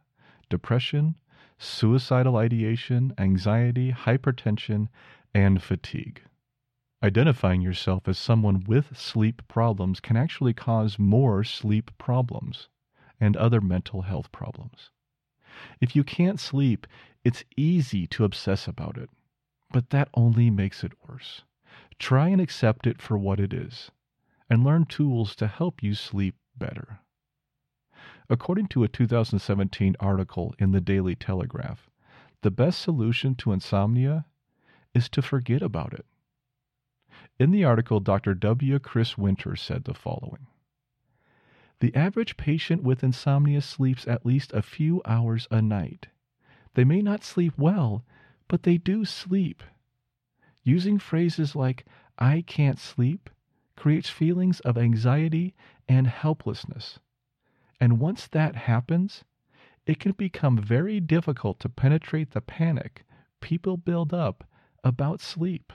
depression, 0.51 1.15
suicidal 1.63 2.37
ideation, 2.37 3.15
anxiety, 3.19 3.93
hypertension, 3.93 4.89
and 5.35 5.63
fatigue. 5.63 6.23
Identifying 7.03 7.61
yourself 7.61 8.09
as 8.09 8.19
someone 8.19 8.65
with 8.67 8.97
sleep 8.97 9.43
problems 9.49 10.01
can 10.01 10.17
actually 10.17 10.53
cause 10.53 10.99
more 10.99 11.45
sleep 11.45 11.91
problems 11.99 12.69
and 13.21 13.37
other 13.37 13.61
mental 13.61 14.03
health 14.03 14.31
problems. 14.33 14.91
If 15.81 15.95
you 15.95 16.05
can't 16.05 16.41
sleep, 16.41 16.87
it's 17.25 17.45
easy 17.57 18.07
to 18.09 18.25
obsess 18.25 18.67
about 18.67 18.97
it, 18.97 19.11
but 19.71 19.91
that 19.91 20.09
only 20.15 20.51
makes 20.51 20.83
it 20.83 20.93
worse. 21.09 21.43
Try 21.99 22.29
and 22.29 22.41
accept 22.41 22.87
it 22.87 23.01
for 23.01 23.17
what 23.17 23.39
it 23.39 23.53
is, 23.53 23.91
and 24.51 24.65
learn 24.65 24.85
tools 24.85 25.37
to 25.37 25.47
help 25.47 25.83
you 25.83 25.95
sleep 25.95 26.35
better. 26.57 27.01
According 28.31 28.69
to 28.69 28.85
a 28.85 28.89
2017 28.89 29.97
article 30.01 30.55
in 30.59 30.73
the 30.73 30.81
Daily 30.81 31.15
Telegraph, 31.15 31.91
the 32.43 32.51
best 32.51 32.81
solution 32.81 33.35
to 33.37 33.53
insomnia 33.53 34.27
is 34.95 35.09
to 35.11 35.23
forget 35.23 35.63
about 35.63 35.93
it. 35.93 36.07
In 37.39 37.51
the 37.51 37.65
article, 37.65 38.01
Dr. 38.01 38.35
W. 38.35 38.79
Chris 38.79 39.19
Winter 39.19 39.57
said 39.57 39.85
the 39.85 39.95
following 39.95 40.47
The 41.81 41.95
average 41.95 42.37
patient 42.37 42.83
with 42.83 43.03
insomnia 43.03 43.61
sleeps 43.61 44.07
at 44.07 44.27
least 44.27 44.53
a 44.53 44.63
few 44.63 45.03
hours 45.05 45.49
a 45.51 45.61
night. 45.61 46.09
They 46.75 46.85
may 46.85 47.03
not 47.03 47.25
sleep 47.25 47.55
well, 47.59 48.05
but 48.49 48.63
they 48.63 48.79
do 48.79 49.05
sleep. 49.05 49.63
Using 50.63 50.99
phrases 50.99 51.57
like, 51.57 51.87
I 52.19 52.43
can't 52.43 52.79
sleep, 52.79 53.31
creates 53.77 54.09
feelings 54.09 54.61
of 54.61 54.79
anxiety 54.79 55.55
and 55.89 56.07
helplessness. 56.07 56.99
And 57.83 57.99
once 57.99 58.29
that 58.29 58.55
happens, 58.55 59.25
it 59.87 59.99
can 59.99 60.13
become 60.13 60.57
very 60.57 61.01
difficult 61.01 61.59
to 61.59 61.69
penetrate 61.69 62.31
the 62.31 62.41
panic 62.41 63.03
people 63.41 63.77
build 63.77 64.15
up 64.15 64.45
about 64.85 65.21
sleep. 65.21 65.73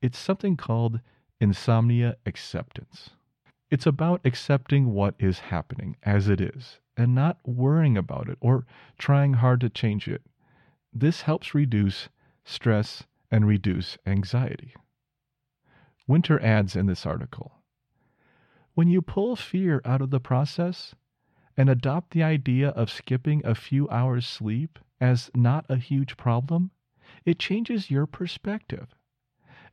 It's 0.00 0.16
something 0.16 0.56
called 0.56 1.00
insomnia 1.40 2.16
acceptance. 2.24 3.10
It's 3.72 3.84
about 3.84 4.20
accepting 4.24 4.92
what 4.92 5.16
is 5.18 5.40
happening 5.50 5.96
as 6.04 6.28
it 6.28 6.40
is 6.40 6.78
and 6.96 7.12
not 7.12 7.40
worrying 7.44 7.98
about 7.98 8.28
it 8.28 8.38
or 8.40 8.64
trying 8.98 9.32
hard 9.32 9.60
to 9.62 9.68
change 9.68 10.06
it. 10.06 10.22
This 10.92 11.22
helps 11.22 11.56
reduce 11.56 12.08
stress, 12.44 13.02
and 13.32 13.48
reduce 13.48 13.98
anxiety. 14.06 14.76
Winter 16.06 16.40
adds 16.40 16.76
in 16.76 16.86
this 16.86 17.04
article 17.04 17.61
When 18.74 18.88
you 18.88 19.02
pull 19.02 19.36
fear 19.36 19.82
out 19.84 20.00
of 20.00 20.08
the 20.08 20.20
process 20.20 20.94
and 21.58 21.68
adopt 21.68 22.12
the 22.12 22.22
idea 22.22 22.70
of 22.70 22.90
skipping 22.90 23.44
a 23.44 23.54
few 23.54 23.86
hours' 23.90 24.26
sleep 24.26 24.78
as 24.98 25.30
not 25.34 25.66
a 25.68 25.76
huge 25.76 26.16
problem, 26.16 26.70
it 27.26 27.38
changes 27.38 27.90
your 27.90 28.06
perspective. 28.06 28.94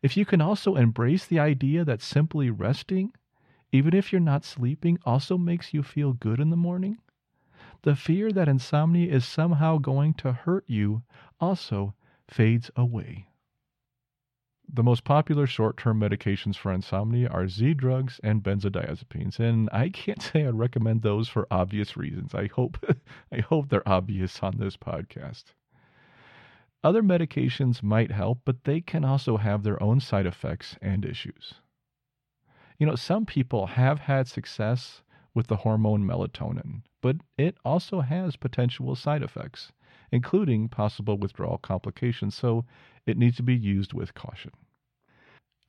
If 0.01 0.17
you 0.17 0.25
can 0.25 0.41
also 0.41 0.75
embrace 0.75 1.25
the 1.25 1.39
idea 1.39 1.85
that 1.85 2.01
simply 2.01 2.49
resting, 2.49 3.13
even 3.71 3.93
if 3.93 4.11
you're 4.11 4.19
not 4.19 4.43
sleeping, 4.43 4.99
also 5.05 5.37
makes 5.37 5.73
you 5.73 5.81
feel 5.81 6.11
good 6.11 6.41
in 6.41 6.49
the 6.49 6.57
morning, 6.57 6.97
the 7.83 7.95
fear 7.95 8.33
that 8.33 8.49
insomnia 8.49 9.09
is 9.09 9.25
somehow 9.25 9.77
going 9.77 10.13
to 10.15 10.33
hurt 10.33 10.65
you 10.67 11.03
also 11.39 11.95
fades 12.27 12.69
away. 12.75 13.28
The 14.71 14.83
most 14.83 15.03
popular 15.03 15.47
short 15.47 15.77
term 15.77 15.99
medications 15.99 16.55
for 16.55 16.71
insomnia 16.71 17.27
are 17.29 17.47
Z 17.47 17.73
drugs 17.73 18.19
and 18.23 18.43
benzodiazepines, 18.43 19.39
and 19.39 19.67
I 19.73 19.89
can't 19.89 20.21
say 20.21 20.45
I'd 20.45 20.53
recommend 20.53 21.01
those 21.01 21.27
for 21.27 21.47
obvious 21.49 21.97
reasons. 21.97 22.35
I 22.35 22.47
hope 22.47 22.77
I 23.31 23.39
hope 23.39 23.69
they're 23.69 23.89
obvious 23.89 24.43
on 24.43 24.57
this 24.57 24.77
podcast. 24.77 25.45
Other 26.83 27.01
medications 27.01 27.81
might 27.81 28.11
help, 28.11 28.41
but 28.45 28.63
they 28.63 28.79
can 28.79 29.03
also 29.03 29.37
have 29.37 29.63
their 29.63 29.81
own 29.81 29.99
side 29.99 30.27
effects 30.27 30.77
and 30.83 31.03
issues. 31.03 31.55
You 32.77 32.85
know, 32.85 32.95
some 32.95 33.25
people 33.25 33.65
have 33.67 34.01
had 34.01 34.27
success 34.27 35.01
with 35.33 35.47
the 35.47 35.57
hormone 35.57 36.05
melatonin, 36.05 36.83
but 37.01 37.17
it 37.39 37.57
also 37.65 38.01
has 38.01 38.35
potential 38.35 38.95
side 38.95 39.23
effects 39.23 39.71
including 40.11 40.69
possible 40.69 41.17
withdrawal 41.17 41.57
complications, 41.57 42.35
so 42.35 42.65
it 43.05 43.17
needs 43.17 43.37
to 43.37 43.43
be 43.43 43.55
used 43.55 43.93
with 43.93 44.13
caution. 44.13 44.51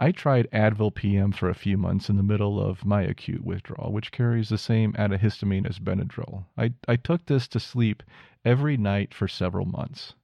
I 0.03 0.13
tried 0.13 0.51
Advil 0.51 0.95
PM 0.95 1.31
for 1.31 1.51
a 1.51 1.55
few 1.55 1.77
months 1.77 2.09
in 2.09 2.17
the 2.17 2.23
middle 2.23 2.59
of 2.59 2.87
my 2.87 3.03
acute 3.03 3.45
withdrawal, 3.45 3.93
which 3.93 4.13
carries 4.13 4.49
the 4.49 4.57
same 4.57 4.95
antihistamine 4.95 5.67
as 5.67 5.79
Benadryl. 5.79 6.47
I, 6.57 6.73
I 6.89 6.97
took 6.97 7.27
this 7.27 7.47
to 7.49 7.61
sleep 7.61 8.03
every 8.43 8.79
night 8.79 9.13
for 9.13 9.29
several 9.29 9.67
months. 9.67 10.15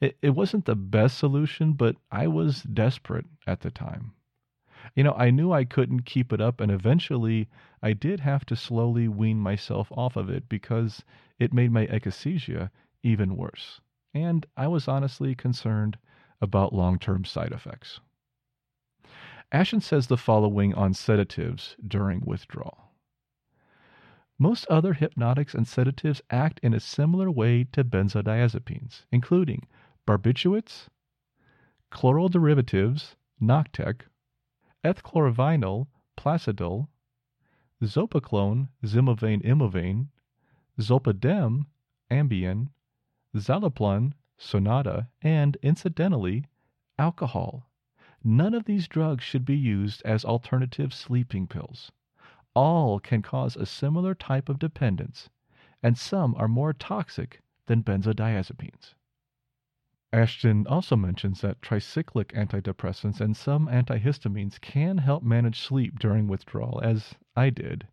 It, 0.00 0.16
it 0.22 0.30
wasn't 0.30 0.64
the 0.64 0.74
best 0.74 1.18
solution, 1.18 1.74
but 1.74 1.96
I 2.10 2.28
was 2.28 2.62
desperate 2.62 3.26
at 3.46 3.60
the 3.60 3.70
time. 3.70 4.12
You 4.94 5.04
know, 5.04 5.12
I 5.12 5.30
knew 5.30 5.52
I 5.52 5.66
couldn't 5.66 6.06
keep 6.06 6.32
it 6.32 6.40
up, 6.40 6.58
and 6.58 6.72
eventually 6.72 7.50
I 7.82 7.92
did 7.92 8.20
have 8.20 8.46
to 8.46 8.56
slowly 8.56 9.06
wean 9.06 9.38
myself 9.38 9.92
off 9.92 10.16
of 10.16 10.30
it 10.30 10.48
because 10.48 11.04
it 11.38 11.52
made 11.52 11.70
my 11.70 11.86
akathisia 11.86 12.70
even 13.02 13.36
worse. 13.36 13.80
And 14.12 14.46
I 14.56 14.66
was 14.66 14.88
honestly 14.88 15.34
concerned 15.34 15.98
about 16.40 16.72
long 16.72 16.98
term 16.98 17.24
side 17.24 17.52
effects. 17.52 18.00
Ashton 19.52 19.80
says 19.80 20.06
the 20.06 20.16
following 20.16 20.74
on 20.74 20.94
sedatives 20.94 21.76
during 21.86 22.22
withdrawal. 22.24 22.92
Most 24.38 24.66
other 24.68 24.94
hypnotics 24.94 25.54
and 25.54 25.66
sedatives 25.66 26.22
act 26.30 26.60
in 26.62 26.72
a 26.72 26.80
similar 26.80 27.30
way 27.30 27.64
to 27.72 27.84
benzodiazepines, 27.84 29.04
including 29.12 29.66
barbiturates, 30.06 30.88
chloral 31.90 32.28
derivatives, 32.28 33.16
Noctec, 33.40 34.02
ethchlorvynol, 34.84 35.88
Placidil, 36.16 36.88
zopiclone, 37.82 38.68
zimovane, 38.84 39.42
imovane, 39.44 40.08
zolpidem, 40.78 41.66
Ambien, 42.10 42.68
Zaleplon, 43.36 44.12
Sonata, 44.36 45.08
and 45.22 45.56
incidentally, 45.62 46.46
alcohol. 46.98 47.70
None 48.24 48.54
of 48.54 48.64
these 48.64 48.88
drugs 48.88 49.22
should 49.22 49.44
be 49.44 49.56
used 49.56 50.02
as 50.04 50.24
alternative 50.24 50.92
sleeping 50.92 51.46
pills. 51.46 51.92
All 52.54 52.98
can 52.98 53.22
cause 53.22 53.56
a 53.56 53.66
similar 53.66 54.14
type 54.14 54.48
of 54.48 54.58
dependence, 54.58 55.30
and 55.82 55.96
some 55.96 56.34
are 56.34 56.48
more 56.48 56.72
toxic 56.72 57.40
than 57.66 57.84
benzodiazepines. 57.84 58.94
Ashton 60.12 60.66
also 60.66 60.96
mentions 60.96 61.40
that 61.40 61.60
tricyclic 61.60 62.32
antidepressants 62.32 63.20
and 63.20 63.36
some 63.36 63.68
antihistamines 63.68 64.60
can 64.60 64.98
help 64.98 65.22
manage 65.22 65.60
sleep 65.60 66.00
during 66.00 66.26
withdrawal, 66.26 66.80
as 66.82 67.14
I 67.36 67.50
did, 67.50 67.86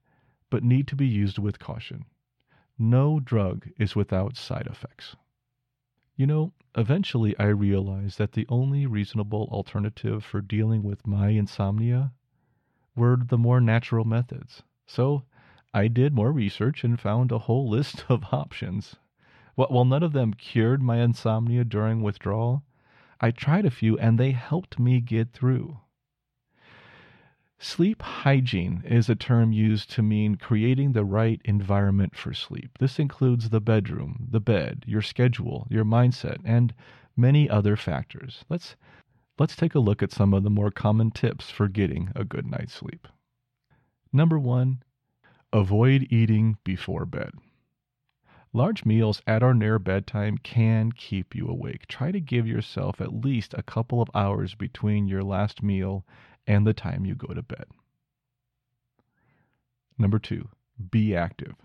but 0.49 0.63
need 0.63 0.87
to 0.87 0.95
be 0.95 1.07
used 1.07 1.37
with 1.37 1.59
caution. 1.59 2.05
No 2.79 3.19
drug 3.19 3.69
is 3.77 3.95
without 3.95 4.35
side 4.35 4.65
effects. 4.65 5.15
You 6.17 6.25
know, 6.25 6.53
eventually 6.75 7.37
I 7.37 7.45
realized 7.45 8.17
that 8.17 8.31
the 8.31 8.47
only 8.49 8.87
reasonable 8.87 9.47
alternative 9.51 10.25
for 10.25 10.41
dealing 10.41 10.81
with 10.81 11.05
my 11.05 11.29
insomnia 11.29 12.11
were 12.95 13.17
the 13.17 13.37
more 13.37 13.61
natural 13.61 14.03
methods. 14.03 14.63
So 14.87 15.25
I 15.75 15.87
did 15.87 16.15
more 16.15 16.31
research 16.31 16.83
and 16.83 16.99
found 16.99 17.31
a 17.31 17.37
whole 17.37 17.69
list 17.69 18.05
of 18.09 18.33
options. 18.33 18.95
While 19.53 19.85
none 19.85 20.01
of 20.01 20.13
them 20.13 20.33
cured 20.33 20.81
my 20.81 21.01
insomnia 21.01 21.63
during 21.63 22.01
withdrawal, 22.01 22.63
I 23.21 23.29
tried 23.29 23.65
a 23.65 23.71
few 23.71 23.95
and 23.99 24.17
they 24.19 24.31
helped 24.31 24.79
me 24.79 25.01
get 25.01 25.33
through. 25.33 25.79
Sleep 27.59 28.03
hygiene 28.03 28.83
is 28.85 29.09
a 29.09 29.15
term 29.15 29.51
used 29.51 29.89
to 29.91 30.03
mean 30.03 30.35
creating 30.35 30.91
the 30.91 31.03
right 31.03 31.41
environment 31.43 32.15
for 32.15 32.31
sleep. 32.31 32.77
This 32.77 32.99
includes 32.99 33.49
the 33.49 33.59
bedroom, 33.59 34.27
the 34.29 34.39
bed, 34.39 34.83
your 34.85 35.01
schedule, 35.01 35.65
your 35.67 35.83
mindset, 35.83 36.37
and 36.45 36.71
many 37.15 37.49
other 37.49 37.75
factors. 37.75 38.45
Let's 38.47 38.75
let's 39.39 39.55
take 39.55 39.73
a 39.73 39.79
look 39.79 40.03
at 40.03 40.11
some 40.11 40.35
of 40.35 40.43
the 40.43 40.51
more 40.51 40.69
common 40.69 41.09
tips 41.09 41.49
for 41.49 41.67
getting 41.67 42.11
a 42.15 42.23
good 42.23 42.45
night's 42.45 42.73
sleep. 42.75 43.07
Number 44.13 44.37
1, 44.37 44.83
avoid 45.51 46.07
eating 46.11 46.57
before 46.63 47.07
bed. 47.07 47.31
Large 48.53 48.85
meals 48.85 49.21
at 49.25 49.41
or 49.41 49.55
near 49.55 49.79
bedtime 49.79 50.37
can 50.37 50.91
keep 50.91 51.33
you 51.33 51.47
awake. 51.47 51.87
Try 51.87 52.11
to 52.11 52.21
give 52.21 52.47
yourself 52.47 53.01
at 53.01 53.25
least 53.25 53.55
a 53.55 53.63
couple 53.63 53.99
of 53.99 54.11
hours 54.13 54.53
between 54.53 55.07
your 55.07 55.23
last 55.23 55.63
meal 55.63 56.05
and 56.47 56.65
the 56.65 56.73
time 56.73 57.05
you 57.05 57.13
go 57.13 57.33
to 57.33 57.43
bed. 57.43 57.65
Number 59.97 60.19
two, 60.19 60.49
be 60.91 61.15
active. 61.15 61.55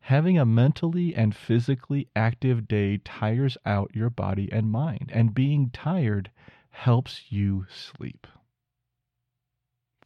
Having 0.00 0.38
a 0.38 0.46
mentally 0.46 1.14
and 1.14 1.34
physically 1.34 2.08
active 2.14 2.68
day 2.68 2.98
tires 2.98 3.58
out 3.66 3.94
your 3.94 4.08
body 4.08 4.50
and 4.52 4.70
mind, 4.70 5.10
and 5.12 5.34
being 5.34 5.70
tired 5.70 6.30
helps 6.70 7.30
you 7.30 7.66
sleep. 7.68 8.26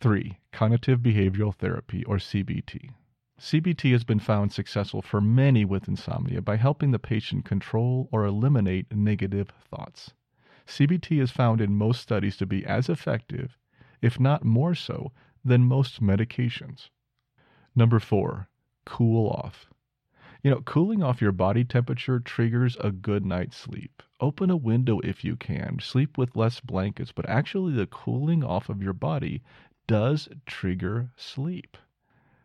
3. 0.01 0.39
Cognitive 0.51 1.01
Behavioral 1.01 1.55
Therapy, 1.55 2.03
or 2.05 2.17
CBT. 2.17 2.91
CBT 3.39 3.93
has 3.93 4.05
been 4.05 4.19
found 4.19 4.53
successful 4.53 5.03
for 5.03 5.21
many 5.21 5.65
with 5.65 5.87
insomnia 5.87 6.41
by 6.41 6.57
helping 6.57 6.91
the 6.91 6.99
patient 6.99 7.45
control 7.45 8.09
or 8.11 8.25
eliminate 8.25 8.93
negative 8.95 9.51
thoughts. 9.71 10.13
CBT 10.67 11.21
is 11.21 11.33
found 11.33 11.61
in 11.61 11.75
most 11.75 12.01
studies 12.01 12.37
to 12.37 12.47
be 12.47 12.65
as 12.65 12.89
effective, 12.89 13.59
if 14.01 14.21
not 14.21 14.45
more 14.45 14.75
so, 14.75 15.13
than 15.45 15.65
most 15.65 16.01
medications. 16.01 16.89
Number 17.75 17.99
four, 17.99 18.49
cool 18.85 19.29
off. 19.29 19.67
You 20.43 20.51
know, 20.51 20.61
cooling 20.61 21.03
off 21.03 21.21
your 21.21 21.33
body 21.33 21.65
temperature 21.65 22.21
triggers 22.21 22.77
a 22.81 22.93
good 22.93 23.25
night's 23.25 23.57
sleep. 23.57 24.03
Open 24.21 24.51
a 24.51 24.57
window 24.57 25.01
if 25.01 25.25
you 25.25 25.37
can. 25.37 25.79
Sleep 25.81 26.17
with 26.17 26.37
less 26.37 26.61
blankets, 26.61 27.13
but 27.13 27.29
actually, 27.29 27.73
the 27.75 27.87
cooling 27.87 28.45
off 28.45 28.69
of 28.69 28.83
your 28.83 28.93
body 28.93 29.43
does 29.87 30.29
trigger 30.47 31.11
sleep. 31.17 31.77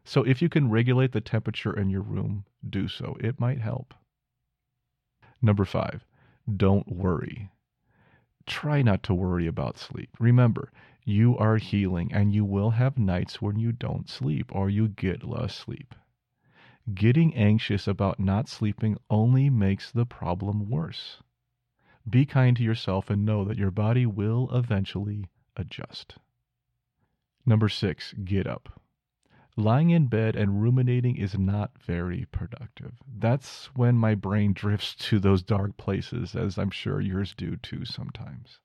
So, 0.03 0.23
if 0.23 0.41
you 0.41 0.49
can 0.49 0.69
regulate 0.69 1.11
the 1.11 1.21
temperature 1.21 1.77
in 1.77 1.89
your 1.89 2.01
room, 2.01 2.45
do 2.67 2.87
so. 2.87 3.17
It 3.19 3.39
might 3.39 3.59
help. 3.59 3.93
Number 5.41 5.65
five, 5.65 6.05
don't 6.55 6.87
worry 6.87 7.51
try 8.47 8.81
not 8.81 9.03
to 9.03 9.13
worry 9.13 9.45
about 9.45 9.77
sleep. 9.77 10.09
Remember, 10.19 10.71
you 11.03 11.37
are 11.37 11.57
healing 11.57 12.11
and 12.11 12.33
you 12.33 12.43
will 12.43 12.71
have 12.71 12.97
nights 12.97 13.41
when 13.41 13.59
you 13.59 13.71
don't 13.71 14.09
sleep 14.09 14.53
or 14.55 14.69
you 14.69 14.87
get 14.87 15.23
less 15.23 15.55
sleep. 15.55 15.93
Getting 16.93 17.35
anxious 17.35 17.87
about 17.87 18.19
not 18.19 18.47
sleeping 18.47 18.97
only 19.09 19.49
makes 19.49 19.91
the 19.91 20.05
problem 20.05 20.69
worse. 20.69 21.21
Be 22.09 22.25
kind 22.25 22.55
to 22.57 22.63
yourself 22.63 23.09
and 23.09 23.25
know 23.25 23.43
that 23.43 23.57
your 23.57 23.71
body 23.71 24.05
will 24.05 24.49
eventually 24.51 25.25
adjust. 25.55 26.17
Number 27.45 27.67
six, 27.69 28.13
get 28.13 28.47
up. 28.47 28.81
Lying 29.59 29.89
in 29.89 30.05
bed 30.05 30.35
and 30.35 30.61
ruminating 30.61 31.17
is 31.17 31.35
not 31.35 31.81
very 31.81 32.25
productive. 32.25 32.93
That's 33.07 33.65
when 33.75 33.97
my 33.97 34.13
brain 34.13 34.53
drifts 34.53 34.93
to 35.09 35.17
those 35.17 35.41
dark 35.41 35.77
places, 35.77 36.35
as 36.35 36.59
I'm 36.59 36.69
sure 36.69 37.01
yours 37.01 37.33
do 37.33 37.55
too 37.55 37.83
sometimes. 37.83 38.59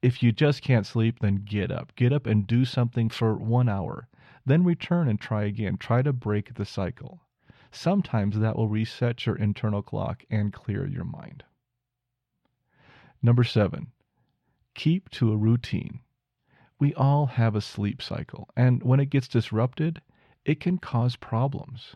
If 0.00 0.22
you 0.22 0.32
just 0.32 0.62
can't 0.62 0.86
sleep, 0.86 1.18
then 1.20 1.44
get 1.44 1.70
up. 1.70 1.94
Get 1.96 2.14
up 2.14 2.26
and 2.26 2.46
do 2.46 2.64
something 2.64 3.10
for 3.10 3.36
one 3.36 3.68
hour. 3.68 4.08
Then 4.46 4.64
return 4.64 5.06
and 5.06 5.20
try 5.20 5.44
again. 5.44 5.76
Try 5.76 6.00
to 6.00 6.14
break 6.14 6.54
the 6.54 6.64
cycle. 6.64 7.20
Sometimes 7.70 8.38
that 8.38 8.56
will 8.56 8.68
reset 8.68 9.26
your 9.26 9.36
internal 9.36 9.82
clock 9.82 10.24
and 10.30 10.50
clear 10.50 10.86
your 10.86 11.04
mind. 11.04 11.44
Number 13.22 13.44
seven, 13.44 13.92
keep 14.74 15.10
to 15.10 15.30
a 15.30 15.36
routine. 15.36 16.00
We 16.82 16.94
all 16.94 17.26
have 17.26 17.54
a 17.54 17.60
sleep 17.60 18.02
cycle, 18.02 18.48
and 18.56 18.82
when 18.82 18.98
it 18.98 19.08
gets 19.08 19.28
disrupted, 19.28 20.02
it 20.44 20.58
can 20.58 20.78
cause 20.78 21.14
problems. 21.14 21.94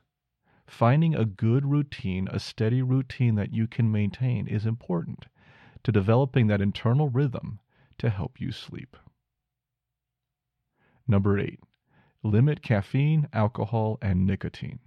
Finding 0.69 1.13
a 1.13 1.25
good 1.25 1.67
routine, 1.67 2.29
a 2.31 2.39
steady 2.39 2.83
routine 2.83 3.35
that 3.35 3.53
you 3.53 3.67
can 3.67 3.91
maintain, 3.91 4.47
is 4.47 4.65
important 4.65 5.27
to 5.83 5.91
developing 5.91 6.47
that 6.47 6.61
internal 6.61 7.09
rhythm 7.09 7.59
to 7.99 8.11
help 8.11 8.41
you 8.41 8.53
sleep. 8.53 8.97
Number 11.09 11.37
eight, 11.37 11.59
limit 12.23 12.63
caffeine, 12.63 13.27
alcohol, 13.33 13.99
and 14.01 14.25
nicotine. 14.25 14.79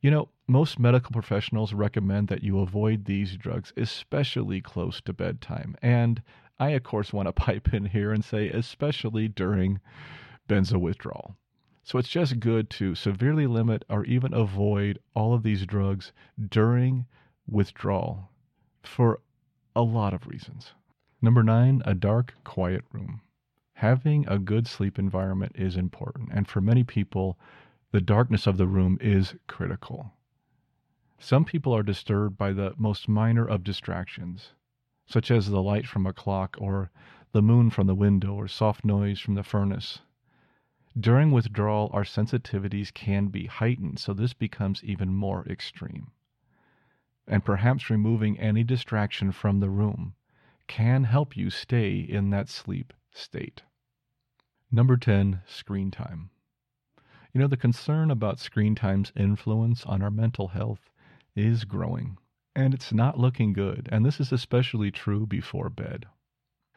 You 0.00 0.10
know, 0.10 0.30
most 0.48 0.78
medical 0.78 1.12
professionals 1.12 1.74
recommend 1.74 2.28
that 2.28 2.42
you 2.42 2.58
avoid 2.60 3.04
these 3.04 3.36
drugs, 3.36 3.74
especially 3.76 4.62
close 4.62 5.02
to 5.02 5.12
bedtime. 5.12 5.76
And 5.82 6.22
I, 6.58 6.70
of 6.70 6.82
course, 6.82 7.12
want 7.12 7.28
to 7.28 7.32
pipe 7.46 7.72
in 7.72 7.86
here 7.86 8.12
and 8.12 8.24
say, 8.24 8.48
especially 8.48 9.28
during 9.28 9.80
benzo 10.48 10.80
withdrawal. 10.80 11.36
So 11.84 11.98
it's 11.98 12.08
just 12.08 12.38
good 12.38 12.70
to 12.70 12.94
severely 12.94 13.46
limit 13.46 13.84
or 13.88 14.04
even 14.04 14.32
avoid 14.32 14.98
all 15.14 15.34
of 15.34 15.42
these 15.42 15.66
drugs 15.66 16.12
during 16.48 17.06
withdrawal 17.46 18.30
for 18.82 19.20
a 19.74 19.82
lot 19.82 20.14
of 20.14 20.26
reasons. 20.26 20.74
Number 21.20 21.42
nine, 21.42 21.82
a 21.84 21.94
dark, 21.94 22.34
quiet 22.44 22.84
room. 22.92 23.22
Having 23.74 24.28
a 24.28 24.38
good 24.38 24.66
sleep 24.68 24.98
environment 24.98 25.52
is 25.56 25.76
important, 25.76 26.30
and 26.32 26.46
for 26.46 26.60
many 26.60 26.84
people, 26.84 27.38
the 27.90 28.00
darkness 28.00 28.46
of 28.46 28.56
the 28.56 28.66
room 28.66 28.96
is 29.00 29.34
critical. 29.48 30.12
Some 31.18 31.44
people 31.44 31.74
are 31.74 31.82
disturbed 31.82 32.36
by 32.36 32.52
the 32.52 32.74
most 32.76 33.08
minor 33.08 33.46
of 33.48 33.64
distractions 33.64 34.54
such 35.12 35.30
as 35.30 35.50
the 35.50 35.62
light 35.62 35.86
from 35.86 36.06
a 36.06 36.12
clock 36.14 36.56
or 36.58 36.90
the 37.32 37.42
moon 37.42 37.68
from 37.68 37.86
the 37.86 37.94
window 37.94 38.32
or 38.32 38.48
soft 38.48 38.82
noise 38.82 39.20
from 39.20 39.34
the 39.34 39.42
furnace. 39.42 39.98
During 40.98 41.30
withdrawal, 41.30 41.90
our 41.92 42.04
sensitivities 42.04 42.94
can 42.94 43.26
be 43.26 43.44
heightened, 43.44 43.98
so 43.98 44.14
this 44.14 44.32
becomes 44.32 44.82
even 44.82 45.14
more 45.14 45.44
extreme. 45.46 46.12
And 47.26 47.44
perhaps 47.44 47.90
removing 47.90 48.38
any 48.38 48.64
distraction 48.64 49.32
from 49.32 49.60
the 49.60 49.68
room 49.68 50.14
can 50.66 51.04
help 51.04 51.36
you 51.36 51.50
stay 51.50 51.98
in 51.98 52.30
that 52.30 52.48
sleep 52.48 52.94
state. 53.10 53.62
Number 54.70 54.96
10, 54.96 55.42
screen 55.46 55.90
time. 55.90 56.30
You 57.34 57.40
know, 57.42 57.48
the 57.48 57.58
concern 57.58 58.10
about 58.10 58.40
screen 58.40 58.74
time's 58.74 59.12
influence 59.14 59.84
on 59.84 60.00
our 60.00 60.10
mental 60.10 60.48
health 60.48 60.88
is 61.36 61.64
growing 61.64 62.16
and 62.54 62.74
it's 62.74 62.92
not 62.92 63.18
looking 63.18 63.52
good, 63.52 63.88
and 63.90 64.04
this 64.04 64.20
is 64.20 64.32
especially 64.32 64.90
true 64.90 65.26
before 65.26 65.70
bed. 65.70 66.06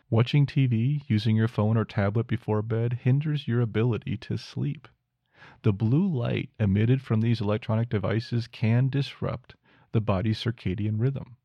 Watching 0.09 0.45
TV 0.45 1.01
using 1.07 1.35
your 1.35 1.47
phone 1.47 1.77
or 1.77 1.83
tablet 1.83 2.27
before 2.27 2.61
bed 2.61 2.93
hinders 3.03 3.47
your 3.47 3.59
ability 3.59 4.17
to 4.17 4.37
sleep. 4.37 4.87
The 5.63 5.73
blue 5.73 6.07
light 6.07 6.49
emitted 6.59 7.01
from 7.01 7.21
these 7.21 7.41
electronic 7.41 7.89
devices 7.89 8.47
can 8.47 8.87
disrupt 8.89 9.55
the 9.91 10.01
body's 10.01 10.39
circadian 10.39 10.99
rhythm 10.99 11.37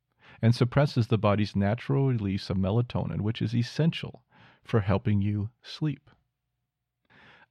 and 0.42 0.54
suppresses 0.54 1.08
the 1.08 1.18
body's 1.18 1.56
natural 1.56 2.06
release 2.08 2.50
of 2.50 2.56
melatonin, 2.56 3.22
which 3.22 3.42
is 3.42 3.54
essential 3.54 4.22
for 4.62 4.80
helping 4.80 5.20
you 5.20 5.50
sleep. 5.62 6.10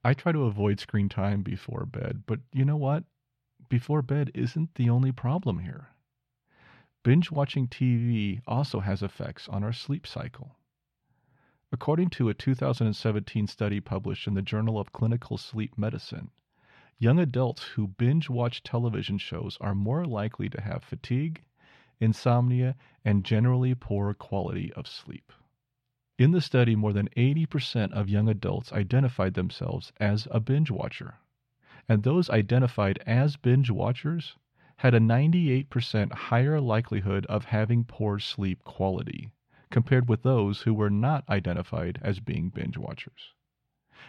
I 0.02 0.14
try 0.14 0.32
to 0.32 0.44
avoid 0.44 0.80
screen 0.80 1.08
time 1.08 1.42
before 1.42 1.84
bed, 1.84 2.22
but 2.26 2.40
you 2.52 2.64
know 2.64 2.76
what? 2.76 3.04
Before 3.68 4.00
bed 4.00 4.30
isn't 4.34 4.74
the 4.76 4.88
only 4.88 5.12
problem 5.12 5.58
here. 5.58 5.88
Binge 7.02 7.30
watching 7.30 7.66
TV 7.66 8.40
also 8.46 8.80
has 8.80 9.02
effects 9.02 9.48
on 9.48 9.64
our 9.64 9.72
sleep 9.72 10.06
cycle. 10.06 10.56
According 11.72 12.10
to 12.10 12.28
a 12.28 12.34
2017 12.34 13.46
study 13.46 13.80
published 13.80 14.26
in 14.26 14.34
the 14.34 14.42
Journal 14.42 14.78
of 14.78 14.92
Clinical 14.92 15.38
Sleep 15.38 15.78
Medicine, 15.78 16.30
young 16.98 17.18
adults 17.18 17.62
who 17.62 17.86
binge 17.86 18.28
watch 18.28 18.62
television 18.62 19.18
shows 19.18 19.56
are 19.60 19.74
more 19.74 20.04
likely 20.04 20.48
to 20.50 20.60
have 20.60 20.84
fatigue, 20.84 21.42
insomnia, 22.00 22.76
and 23.04 23.24
generally 23.24 23.74
poor 23.74 24.12
quality 24.12 24.72
of 24.74 24.86
sleep. 24.86 25.32
In 26.18 26.32
the 26.32 26.40
study, 26.42 26.76
more 26.76 26.92
than 26.92 27.08
80% 27.16 27.92
of 27.92 28.10
young 28.10 28.28
adults 28.28 28.72
identified 28.72 29.34
themselves 29.34 29.92
as 29.98 30.28
a 30.30 30.40
binge 30.40 30.70
watcher. 30.70 31.14
And 31.88 32.02
those 32.02 32.28
identified 32.28 32.98
as 33.06 33.36
binge 33.36 33.70
watchers 33.70 34.36
had 34.80 34.94
a 34.94 34.98
98% 34.98 36.10
higher 36.10 36.58
likelihood 36.58 37.26
of 37.26 37.44
having 37.44 37.84
poor 37.84 38.18
sleep 38.18 38.64
quality 38.64 39.30
compared 39.70 40.08
with 40.08 40.22
those 40.22 40.62
who 40.62 40.72
were 40.72 40.88
not 40.88 41.22
identified 41.28 41.98
as 42.00 42.18
being 42.18 42.48
binge 42.48 42.78
watchers. 42.78 43.34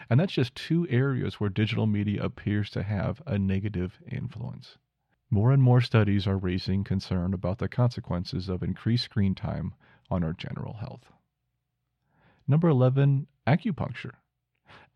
And 0.08 0.18
that's 0.18 0.32
just 0.32 0.54
two 0.54 0.88
areas 0.88 1.38
where 1.38 1.50
digital 1.50 1.86
media 1.86 2.22
appears 2.22 2.70
to 2.70 2.82
have 2.82 3.20
a 3.26 3.38
negative 3.38 3.98
influence. 4.10 4.78
More 5.28 5.52
and 5.52 5.62
more 5.62 5.82
studies 5.82 6.26
are 6.26 6.38
raising 6.38 6.84
concern 6.84 7.34
about 7.34 7.58
the 7.58 7.68
consequences 7.68 8.48
of 8.48 8.62
increased 8.62 9.04
screen 9.04 9.34
time 9.34 9.74
on 10.10 10.24
our 10.24 10.32
general 10.32 10.78
health. 10.78 11.12
Number 12.48 12.68
11, 12.68 13.26
acupuncture. 13.46 14.14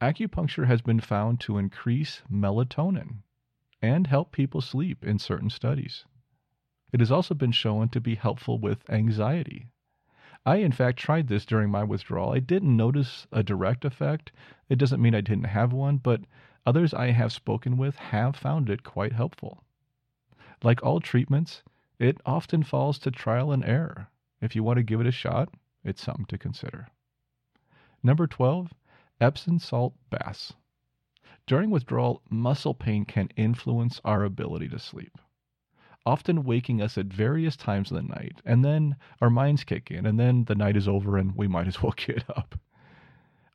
Acupuncture 0.01 0.69
has 0.69 0.81
been 0.81 1.01
found 1.01 1.39
to 1.41 1.59
increase 1.59 2.23
melatonin, 2.33 3.19
and 3.87 4.09
help 4.09 4.33
people 4.33 4.61
sleep 4.61 5.05
in 5.05 5.19
certain 5.19 5.49
studies. 5.49 6.05
It 6.93 7.01
has 7.01 7.13
also 7.13 7.35
been 7.35 7.53
shown 7.53 7.89
to 7.91 8.01
be 8.01 8.17
helpful 8.17 8.59
with 8.59 8.89
anxiety. 8.91 9.69
I, 10.45 10.57
in 10.57 10.73
fact, 10.73 10.99
tried 10.99 11.29
this 11.29 11.47
during 11.47 11.71
my 11.71 11.85
withdrawal. 11.85 12.33
I 12.33 12.41
didn't 12.41 12.77
notice 12.77 13.27
a 13.31 13.43
direct 13.43 13.85
effect. 13.85 14.33
It 14.69 14.77
doesn't 14.77 15.01
mean 15.01 15.15
I 15.15 15.21
didn't 15.21 15.45
have 15.45 15.73
one, 15.73 15.99
but 15.99 16.23
others 16.65 16.93
I 16.93 17.13
have 17.13 17.33
spoken 17.33 17.77
with 17.77 17.97
have 17.97 18.37
found 18.37 18.69
it 18.69 18.83
quite 18.83 19.13
helpful. 19.13 19.65
Like 20.63 20.83
all 20.83 21.01
treatments, 21.01 21.63
it 21.99 22.21
often 22.27 22.63
falls 22.63 22.99
to 23.01 23.11
trial 23.11 23.53
and 23.53 23.65
error. 23.65 24.09
If 24.41 24.55
you 24.55 24.63
want 24.63 24.77
to 24.79 24.83
give 24.83 25.01
it 25.01 25.07
a 25.07 25.13
shot, 25.13 25.55
it's 25.85 26.03
something 26.03 26.27
to 26.27 26.39
consider. 26.39 26.89
Number 28.03 28.27
12, 28.27 28.73
Epsom 29.21 29.59
salt 29.59 29.95
baths. 30.11 30.55
During 31.47 31.71
withdrawal, 31.71 32.23
muscle 32.29 32.75
pain 32.75 33.05
can 33.05 33.29
influence 33.37 34.01
our 34.05 34.25
ability 34.25 34.69
to 34.71 34.81
sleep, 34.81 35.17
often 36.05 36.43
waking 36.43 36.83
us 36.83 36.99
at 36.99 37.07
various 37.07 37.57
times 37.57 37.93
of 37.93 37.99
the 37.99 38.03
night, 38.03 38.43
and 38.45 38.65
then 38.65 38.97
our 39.21 39.31
minds 39.31 39.63
kick 39.63 39.93
in, 39.93 40.07
and 40.07 40.19
then 40.19 40.47
the 40.47 40.57
night 40.57 40.77
is 40.77 40.89
over 40.89 41.17
and 41.17 41.37
we 41.37 41.47
might 41.47 41.69
as 41.69 41.81
well 41.81 41.93
get 41.97 42.29
up. 42.29 42.59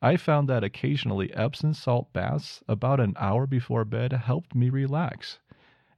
I 0.01 0.15
found 0.15 0.47
that 0.47 0.63
occasionally 0.63 1.33
Epsom 1.33 1.73
salt 1.73 2.13
baths 2.13 2.63
about 2.65 3.01
an 3.01 3.13
hour 3.19 3.45
before 3.45 3.83
bed 3.83 4.13
helped 4.13 4.55
me 4.55 4.69
relax, 4.69 5.39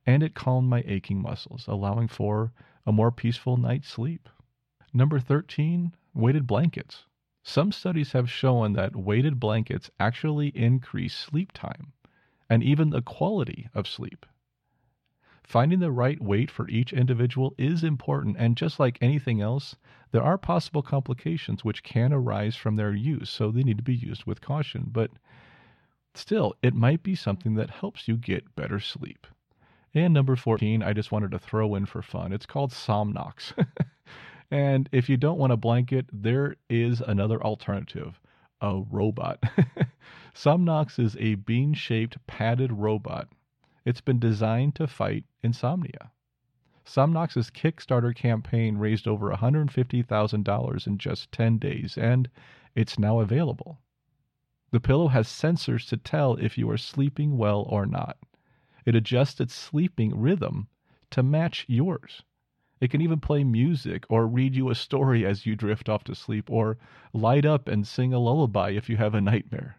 and 0.04 0.24
it 0.24 0.34
calmed 0.34 0.68
my 0.68 0.84
aching 0.88 1.22
muscles, 1.22 1.68
allowing 1.68 2.08
for 2.08 2.54
a 2.88 2.91
more 2.91 3.12
peaceful 3.12 3.56
night's 3.56 3.88
sleep. 3.88 4.30
Number 4.94 5.20
13, 5.20 5.96
weighted 6.16 6.48
blankets. 6.48 7.06
Some 7.44 7.74
studies 7.74 8.14
have 8.14 8.32
shown 8.32 8.74
that 8.74 8.96
weighted 8.96 9.39
blankets 9.39 9.91
actually 10.00 10.48
increase 10.50 11.14
sleep 11.14 11.52
time 11.52 11.91
and 12.50 12.64
even 12.64 12.89
the 12.89 13.02
quality 13.02 13.68
of 13.74 13.88
sleep. 13.88 14.26
Finding 15.44 15.80
the 15.80 15.91
right 15.91 16.22
weight 16.22 16.50
for 16.50 16.70
each 16.70 16.94
individual 16.94 17.54
is 17.58 17.84
important, 17.84 18.38
and 18.39 18.56
just 18.56 18.80
like 18.80 18.98
anything 19.02 19.41
else, 19.41 19.76
there 20.12 20.24
are 20.24 20.38
possible 20.38 20.82
complications 20.82 21.66
which 21.66 21.84
can 21.84 22.14
arise 22.14 22.56
from 22.56 22.78
their 22.78 22.94
use, 22.94 23.30
so 23.30 23.52
they 23.52 23.64
need 23.64 23.78
to 23.78 23.84
be 23.84 23.96
used 23.96 24.24
with 24.24 24.39
caution. 24.39 24.88
But 24.89 25.12
still, 26.14 26.56
it 26.62 26.74
might 26.74 27.04
be 27.04 27.14
something 27.14 27.56
that 27.56 27.72
helps 27.72 28.08
you 28.08 28.16
get 28.16 28.56
better 28.56 28.80
sleep. 28.80 29.28
And 29.94 30.14
number 30.14 30.38
14, 30.38 30.82
I 30.82 30.94
just 30.94 31.12
wanted 31.12 31.32
to 31.32 31.39
throw 31.39 31.76
in 31.76 31.86
for 31.86 32.02
fun. 32.02 32.32
It's 32.32 32.46
called 32.46 32.72
Somnox. 32.72 33.54
And 34.54 34.88
if 34.91 35.10
you 35.10 35.18
don't 35.18 35.39
want 35.39 35.51
a 35.51 35.58
blanket, 35.58 36.06
there 36.14 36.58
is 36.70 37.01
another 37.01 37.41
alternative 37.41 38.22
a 38.62 38.84
robot. 38.91 39.41
Somnox 40.36 40.99
is 40.99 41.18
a 41.20 41.34
bean 41.34 41.74
shaped 41.74 42.18
padded 42.28 42.72
robot. 42.72 43.30
It's 43.84 43.99
been 43.99 44.20
designed 44.20 44.76
to 44.76 44.86
fight 44.86 45.26
insomnia. 45.41 46.12
Somnox's 46.86 47.49
Kickstarter 47.49 48.16
campaign 48.16 48.78
raised 48.78 49.08
over 49.08 49.32
$150,000 49.32 50.88
in 50.88 50.97
just 50.99 51.32
10 51.32 51.58
days, 51.58 51.97
and 51.97 52.30
it's 52.76 52.99
now 52.99 53.22
available. 53.22 53.80
The 54.70 54.80
pillow 54.80 55.08
has 55.08 55.28
sensors 55.28 55.89
to 55.89 55.97
tell 55.97 56.36
if 56.36 56.60
you 56.60 56.70
are 56.70 56.78
sleeping 56.78 57.39
well 57.39 57.64
or 57.64 57.88
not. 57.88 58.18
It 58.86 58.93
adjusts 58.93 59.41
its 59.41 59.56
sleeping 59.56 60.16
rhythm 60.16 60.68
to 61.10 61.24
match 61.24 61.66
yours. 61.68 62.22
It 62.84 62.92
can 62.92 63.00
even 63.00 63.22
play 63.22 63.46
music 63.46 64.04
or 64.10 64.28
read 64.28 64.58
you 64.58 64.70
a 64.70 64.76
story 64.76 65.26
as 65.26 65.46
you 65.46 65.56
drift 65.56 65.88
off 65.88 66.04
to 66.04 66.14
sleep 66.14 66.50
or 66.50 66.78
light 67.14 67.46
up 67.46 67.70
and 67.70 67.88
sing 67.88 68.12
a 68.12 68.20
lullaby 68.20 68.72
if 68.72 68.90
you 68.90 68.98
have 68.98 69.16
a 69.16 69.22
nightmare. 69.22 69.78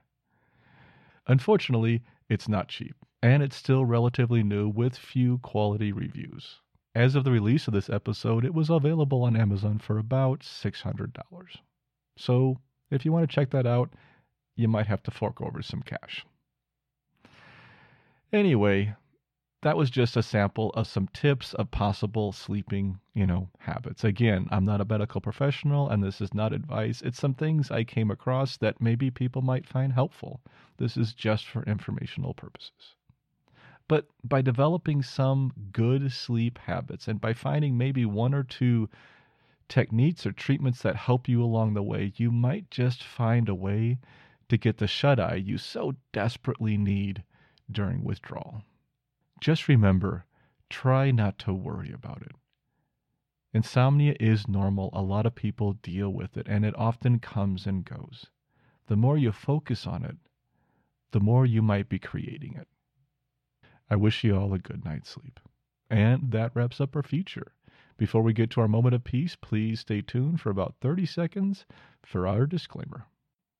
Unfortunately, 1.27 2.03
it's 2.31 2.49
not 2.49 2.69
cheap, 2.69 2.97
and 3.23 3.43
it's 3.43 3.57
still 3.57 3.85
relatively 3.85 4.43
new 4.43 4.71
with 4.71 4.97
few 4.97 5.37
quality 5.37 5.93
reviews. 5.93 6.63
As 6.95 7.15
of 7.15 7.25
the 7.25 7.31
release 7.31 7.69
of 7.69 7.75
this 7.75 7.91
episode, 7.91 8.43
it 8.43 8.55
was 8.55 8.71
available 8.71 9.23
on 9.25 9.37
Amazon 9.37 9.79
for 9.79 9.99
about 9.99 10.41
$600. 10.41 11.59
So, 12.17 12.57
if 12.91 13.05
you 13.05 13.13
want 13.13 13.29
to 13.29 13.35
check 13.35 13.51
that 13.51 13.67
out, 13.67 13.93
you 14.57 14.67
might 14.67 14.87
have 14.87 15.03
to 15.03 15.11
fork 15.11 15.43
over 15.43 15.61
some 15.61 15.83
cash. 15.83 16.25
Anyway, 18.33 18.95
that 19.65 19.79
was 19.79 19.89
just 19.89 20.15
a 20.15 20.23
sample 20.23 20.69
of 20.75 20.87
some 20.87 21.09
tips 21.15 21.55
of 21.55 21.71
possible 21.71 22.33
sleeping, 22.33 23.01
you 23.15 23.27
know, 23.27 23.49
habits. 23.61 24.05
Again, 24.05 24.47
I'm 24.51 24.67
not 24.67 24.83
a 24.83 24.85
medical 24.85 25.23
professional 25.23 25.89
and 25.89 26.03
this 26.05 26.21
is 26.21 26.35
not 26.35 26.53
advice. 26.53 27.01
It's 27.01 27.19
some 27.19 27.33
things 27.33 27.71
I 27.71 27.83
came 27.83 28.11
across 28.11 28.59
that 28.59 28.83
maybe 28.83 29.11
people 29.11 29.41
might 29.41 29.67
find 29.67 29.95
helpful. 29.95 30.43
This 30.77 30.99
is 30.99 31.15
just 31.15 31.47
for 31.47 31.62
informational 31.62 32.35
purposes. 32.35 32.95
But 33.89 34.07
by 34.23 34.43
developing 34.43 35.01
some 35.01 35.55
good 35.73 36.12
sleep 36.12 36.59
habits 36.59 37.09
and 37.09 37.19
by 37.19 37.33
finding 37.33 37.79
maybe 37.79 38.05
one 38.05 38.35
or 38.35 38.43
two 38.43 38.91
techniques 39.67 40.27
or 40.27 40.33
treatments 40.33 40.83
that 40.83 40.97
help 40.97 41.27
you 41.27 41.43
along 41.43 41.73
the 41.73 41.83
way, 41.83 42.12
you 42.17 42.31
might 42.31 42.71
just 42.71 43.03
find 43.03 43.49
a 43.49 43.55
way 43.55 43.97
to 44.51 44.59
get 44.59 44.77
the 44.77 44.87
shut 44.87 45.19
eye 45.19 45.37
you 45.37 45.57
so 45.57 45.95
desperately 46.12 46.77
need 46.77 47.23
during 47.73 48.05
withdrawal. 48.05 48.62
Just 49.45 49.69
remember, 49.69 50.25
try 50.71 51.11
not 51.11 51.39
to 51.41 51.53
worry 51.53 51.93
about 51.93 52.23
it. 52.23 52.33
Insomnia 53.53 54.17
is 54.19 54.49
normal. 54.49 54.89
A 54.95 55.03
lot 55.03 55.27
of 55.27 55.35
people 55.35 55.75
deal 55.75 56.09
with 56.09 56.39
it, 56.39 56.49
and 56.49 56.65
it 56.65 56.75
often 56.79 57.19
comes 57.19 57.67
and 57.67 57.85
goes. 57.85 58.31
The 58.87 58.97
more 58.97 59.19
you 59.19 59.33
focus 59.33 59.87
on 59.87 60.03
it, 60.03 60.17
the 61.11 61.21
more 61.21 61.45
you 61.45 61.61
might 61.61 61.91
be 61.91 61.99
creating 61.99 62.55
it. 62.55 62.69
I 63.91 63.97
wish 63.97 64.25
you 64.25 64.35
all 64.35 64.55
a 64.55 64.59
good 64.59 64.83
night's 64.83 65.11
sleep. 65.11 65.39
And 65.91 66.31
that 66.31 66.57
wraps 66.57 66.81
up 66.81 66.97
our 66.97 67.03
feature. 67.03 67.53
Before 67.99 68.23
we 68.23 68.33
get 68.33 68.49
to 68.53 68.63
our 68.63 68.67
moment 68.67 68.95
of 68.95 69.05
peace, 69.05 69.37
please 69.37 69.81
stay 69.81 70.01
tuned 70.01 70.41
for 70.41 70.49
about 70.49 70.77
30 70.81 71.05
seconds 71.05 71.67
for 72.03 72.27
our 72.27 72.47
disclaimer. 72.47 73.09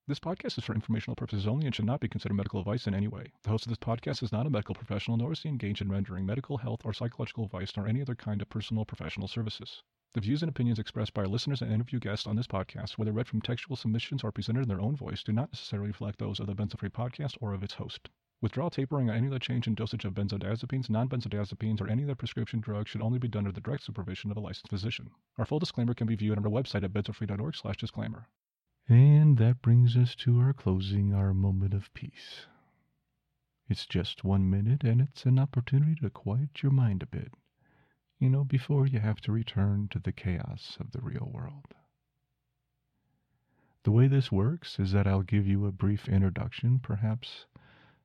This 0.07 0.21
podcast 0.21 0.59
is 0.59 0.65
for 0.65 0.75
informational 0.75 1.17
purposes 1.17 1.47
only 1.47 1.65
and 1.65 1.75
should 1.75 1.87
not 1.87 2.01
be 2.01 2.11
considered 2.11 2.35
medical 2.35 2.61
advice 2.61 2.87
in 2.87 2.95
any 2.95 3.09
way. 3.09 3.33
The 3.43 3.49
host 3.49 3.65
of 3.65 3.71
this 3.71 3.79
podcast 3.79 4.23
is 4.23 4.33
not 4.33 4.45
a 4.45 4.51
medical 4.51 4.75
professional, 4.75 5.17
nor 5.17 5.33
is 5.33 5.41
he 5.41 5.49
engaged 5.49 5.81
in 5.81 5.89
rendering 5.89 6.27
medical, 6.27 6.59
health, 6.59 6.83
or 6.85 6.93
psychological 6.93 7.47
advice, 7.47 7.75
nor 7.75 7.87
any 7.87 8.03
other 8.03 8.15
kind 8.15 8.43
of 8.43 8.51
personal 8.51 8.85
professional 8.85 9.29
services. 9.29 9.83
The 10.13 10.21
views 10.21 10.43
and 10.43 10.51
opinions 10.51 10.79
expressed 10.79 11.15
by 11.15 11.23
our 11.23 11.27
listeners 11.27 11.63
and 11.63 11.73
interview 11.73 12.01
guests 12.01 12.27
on 12.27 12.37
this 12.37 12.47
podcast, 12.47 12.99
whether 12.99 13.13
read 13.13 13.29
from 13.29 13.41
textual 13.41 13.77
submissions 13.77 14.23
or 14.23 14.31
presented 14.31 14.61
in 14.61 14.69
their 14.69 14.83
own 14.83 14.95
voice, 14.95 15.23
do 15.23 15.33
not 15.33 15.51
necessarily 15.55 15.89
reflect 15.89 16.19
those 16.19 16.39
of 16.39 16.49
the 16.49 16.55
Benzo 16.55 16.79
Free 16.79 16.91
podcast 16.91 17.39
or 17.41 17.55
of 17.55 17.63
its 17.63 17.73
host. 17.73 18.11
Withdrawal 18.43 18.69
tapering 18.69 19.09
or 19.09 19.15
any 19.15 19.29
other 19.29 19.39
change 19.39 19.67
in 19.67 19.75
dosage 19.75 20.05
of 20.05 20.13
benzodiazepines, 20.13 20.91
non-benzodiazepines, 20.91 21.81
or 21.81 21.89
any 21.89 22.05
other 22.05 22.15
prescription 22.15 22.61
drug 22.61 22.89
should 22.89 23.01
only 23.01 23.19
be 23.19 23.29
done 23.29 23.47
under 23.47 23.53
the 23.53 23.61
direct 23.63 23.85
supervision 23.85 24.31
of 24.31 24.37
a 24.37 24.41
licensed 24.41 24.69
physician. 24.69 25.09
Our 25.39 25.47
full 25.47 25.61
disclaimer 25.61 25.95
can 25.95 26.07
be 26.07 26.15
viewed 26.15 26.37
on 26.37 26.45
our 26.45 26.51
website 26.51 26.85
at 26.85 26.93
benzofree.org 26.93 27.57
slash 27.57 27.79
disclaimer. 27.79 28.29
And 28.89 29.39
that 29.39 29.63
brings 29.63 29.97
us 29.97 30.15
to 30.17 30.39
our 30.41 30.53
closing, 30.53 31.15
our 31.15 31.33
moment 31.33 31.73
of 31.73 31.93
peace. 31.95 32.47
It's 33.67 33.87
just 33.87 34.25
one 34.25 34.51
minute, 34.51 34.85
and 34.85 35.01
it's 35.01 35.25
an 35.25 35.39
opportunity 35.39 35.95
to 36.03 36.11
quiet 36.11 36.63
your 36.63 36.73
mind 36.73 37.03
a 37.03 37.07
bit, 37.07 37.33
you 38.19 38.29
know, 38.29 38.45
before 38.45 38.87
you 38.87 39.01
have 39.01 39.23
to 39.23 39.33
return 39.33 39.89
to 39.89 39.99
the 39.99 40.13
chaos 40.13 40.77
of 40.79 40.91
the 40.91 41.01
real 41.01 41.31
world. 41.33 41.75
The 43.85 43.91
way 43.91 44.07
this 44.07 44.31
works 44.31 44.79
is 44.79 44.93
that 44.93 45.07
I'll 45.07 45.23
give 45.23 45.47
you 45.47 45.65
a 45.65 45.73
brief 45.73 46.07
introduction, 46.07 46.79
perhaps 46.79 47.47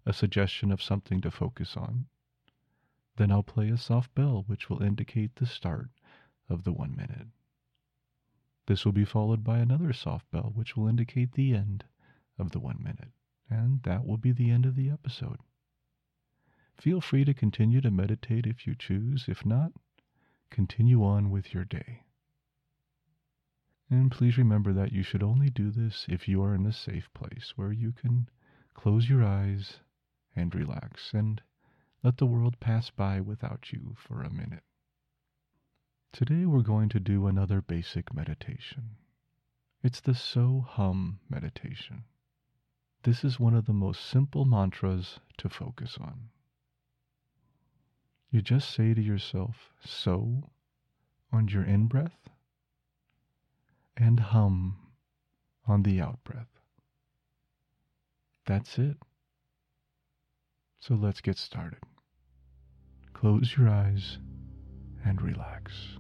a 0.06 0.14
suggestion 0.14 0.72
of 0.72 0.82
something 0.82 1.20
to 1.22 1.32
focus 1.32 1.76
on. 1.76 2.06
Then 3.18 3.32
I'll 3.34 3.44
play 3.44 3.70
a 3.70 3.78
soft 3.78 4.16
bell 4.16 4.46
which 4.48 4.70
will 4.70 4.82
indicate 4.82 5.36
the 5.36 5.46
start 5.46 5.90
of 6.48 6.64
the 6.64 6.72
one 6.72 6.96
minute. 6.96 7.28
This 8.70 8.86
will 8.86 8.92
be 8.92 9.04
followed 9.04 9.44
by 9.44 9.58
another 9.58 9.92
soft 9.94 10.30
bell, 10.30 10.52
which 10.54 10.78
will 10.78 10.88
indicate 10.88 11.32
the 11.32 11.56
end 11.56 11.86
of 12.38 12.52
the 12.52 12.60
one 12.60 12.78
minute, 12.80 13.12
and 13.50 13.82
that 13.82 14.06
will 14.06 14.18
be 14.18 14.32
the 14.32 14.52
end 14.52 14.64
of 14.64 14.76
the 14.76 14.92
episode. 14.92 15.40
Feel 16.78 17.02
free 17.02 17.26
to 17.26 17.34
continue 17.34 17.82
to 17.82 17.90
meditate 17.90 18.46
if 18.46 18.68
you 18.68 18.76
choose. 18.76 19.28
If 19.28 19.44
not, 19.44 19.72
continue 20.52 21.04
on 21.04 21.32
with 21.32 21.52
your 21.52 21.66
day. 21.66 22.04
And 23.90 24.12
please 24.12 24.38
remember 24.38 24.72
that 24.74 24.92
you 24.92 25.02
should 25.02 25.24
only 25.24 25.50
do 25.50 25.72
this 25.72 26.06
if 26.08 26.28
you 26.28 26.44
are 26.44 26.54
in 26.54 26.68
a 26.68 26.72
safe 26.72 27.12
place 27.16 27.54
where 27.56 27.72
you 27.72 27.92
can 27.92 28.30
close 28.76 29.10
your 29.10 29.24
eyes 29.24 29.80
and 30.36 30.54
relax 30.54 31.12
and 31.12 31.42
let 32.04 32.18
the 32.18 32.28
world 32.28 32.60
pass 32.60 32.92
by 32.92 33.20
without 33.20 33.74
you 33.74 33.96
for 33.98 34.22
a 34.22 34.30
minute. 34.30 34.64
Today 36.12 36.46
we're 36.46 36.64
going 36.64 36.90
to 36.90 37.00
do 37.00 37.28
another 37.28 37.62
basic 37.62 38.14
meditation. 38.14 38.96
It's 39.84 40.02
the 40.02 40.16
So 40.16 40.66
Hum 40.68 41.20
meditation. 41.30 42.04
This 43.04 43.24
is 43.24 43.40
one 43.40 43.54
of 43.54 43.68
the 43.68 43.74
most 43.74 44.04
simple 44.04 44.44
mantras 44.44 45.20
to 45.38 45.50
focus 45.50 45.98
on. 46.02 46.30
You 48.32 48.42
just 48.42 48.72
say 48.72 48.94
to 48.94 49.02
yourself, 49.02 49.72
so, 49.86 50.50
on 51.32 51.48
your 51.48 51.64
in 51.64 51.86
breath, 51.86 52.28
and 53.96 54.20
hum 54.20 54.78
on 55.68 55.84
the 55.84 56.02
out 56.02 56.24
breath. 56.24 56.60
That's 58.46 58.80
it. 58.80 58.98
So 60.80 60.96
let's 60.96 61.22
get 61.22 61.38
started. 61.38 61.84
Close 63.14 63.56
your 63.56 63.70
eyes 63.70 64.18
and 65.06 65.22
relax. 65.22 65.99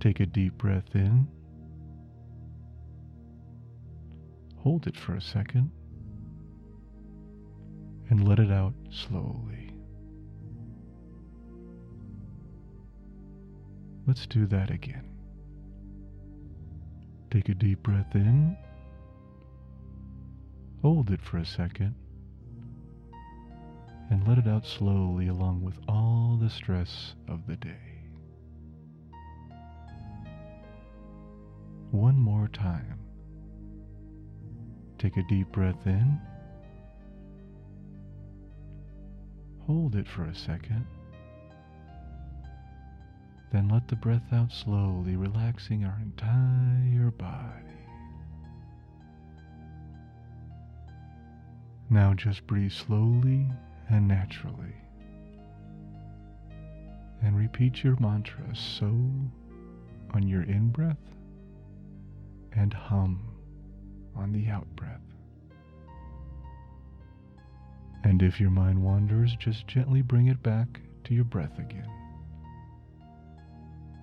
Take 0.00 0.20
a 0.20 0.26
deep 0.26 0.58
breath 0.58 0.94
in. 0.94 1.26
Hold 4.58 4.86
it 4.86 4.96
for 4.96 5.14
a 5.14 5.20
second 5.20 5.70
and 8.10 8.26
let 8.28 8.38
it 8.38 8.50
out 8.50 8.74
slowly. 8.90 9.74
Let's 14.06 14.26
do 14.26 14.46
that 14.46 14.70
again. 14.70 15.04
Take 17.30 17.48
a 17.48 17.54
deep 17.54 17.82
breath 17.82 18.14
in. 18.14 18.56
Hold 20.82 21.10
it 21.10 21.20
for 21.22 21.38
a 21.38 21.46
second 21.46 21.94
and 24.10 24.26
let 24.28 24.38
it 24.38 24.46
out 24.46 24.64
slowly 24.64 25.26
along 25.28 25.64
with 25.64 25.74
all 25.88 26.38
the 26.40 26.50
stress 26.50 27.14
of 27.28 27.46
the 27.46 27.56
day. 27.56 27.85
One 31.90 32.18
more 32.18 32.48
time. 32.48 32.98
Take 34.98 35.16
a 35.16 35.22
deep 35.28 35.52
breath 35.52 35.86
in. 35.86 36.20
Hold 39.66 39.96
it 39.96 40.08
for 40.08 40.24
a 40.24 40.34
second. 40.34 40.86
Then 43.52 43.68
let 43.68 43.88
the 43.88 43.96
breath 43.96 44.32
out 44.32 44.52
slowly, 44.52 45.16
relaxing 45.16 45.84
our 45.84 45.98
entire 46.02 47.10
body. 47.10 47.62
Now 51.88 52.14
just 52.14 52.46
breathe 52.46 52.72
slowly 52.72 53.46
and 53.88 54.08
naturally. 54.08 54.74
And 57.22 57.36
repeat 57.36 57.84
your 57.84 57.96
mantra 58.00 58.54
so 58.54 58.86
on 60.12 60.26
your 60.26 60.42
in 60.42 60.68
breath 60.68 60.96
and 62.56 62.72
hum 62.72 63.20
on 64.14 64.32
the 64.32 64.48
out 64.48 64.66
breath. 64.76 65.00
And 68.04 68.22
if 68.22 68.40
your 68.40 68.50
mind 68.50 68.82
wanders, 68.82 69.36
just 69.38 69.66
gently 69.66 70.00
bring 70.00 70.28
it 70.28 70.42
back 70.42 70.80
to 71.04 71.14
your 71.14 71.24
breath 71.24 71.58
again. 71.58 71.90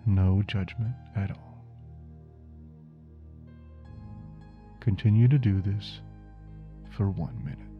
No 0.06 0.44
judgment 0.46 0.94
at 1.16 1.32
all. 1.32 1.66
Continue 4.82 5.30
to 5.30 5.38
do 5.38 5.62
this 5.62 6.02
for 6.92 7.10
one 7.10 7.42
minute. 7.44 7.73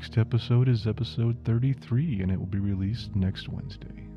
Next 0.00 0.16
episode 0.16 0.66
is 0.66 0.86
episode 0.86 1.36
33, 1.44 2.22
and 2.22 2.32
it 2.32 2.38
will 2.38 2.46
be 2.46 2.58
released 2.58 3.14
next 3.14 3.50
Wednesday. 3.50 4.08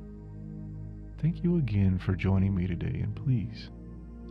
Thank 1.22 1.44
you 1.44 1.58
again 1.58 2.00
for 2.00 2.16
joining 2.16 2.56
me 2.56 2.68
today, 2.68 3.02
and 3.02 3.14
please 3.14 3.70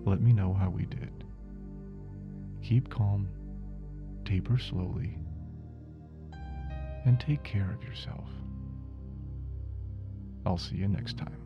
let 0.07 0.23
me 0.23 0.33
know 0.33 0.55
how 0.55 0.71
we 0.71 0.87
did. 0.87 1.25
Keep 2.63 2.89
calm, 2.89 3.29
taper 4.25 4.57
slowly, 4.57 5.19
and 7.05 7.21
take 7.21 7.43
care 7.43 7.71
of 7.71 7.87
yourself. 7.87 8.31
I'll 10.47 10.57
see 10.57 10.77
you 10.77 10.89
next 10.89 11.19
time. 11.19 11.42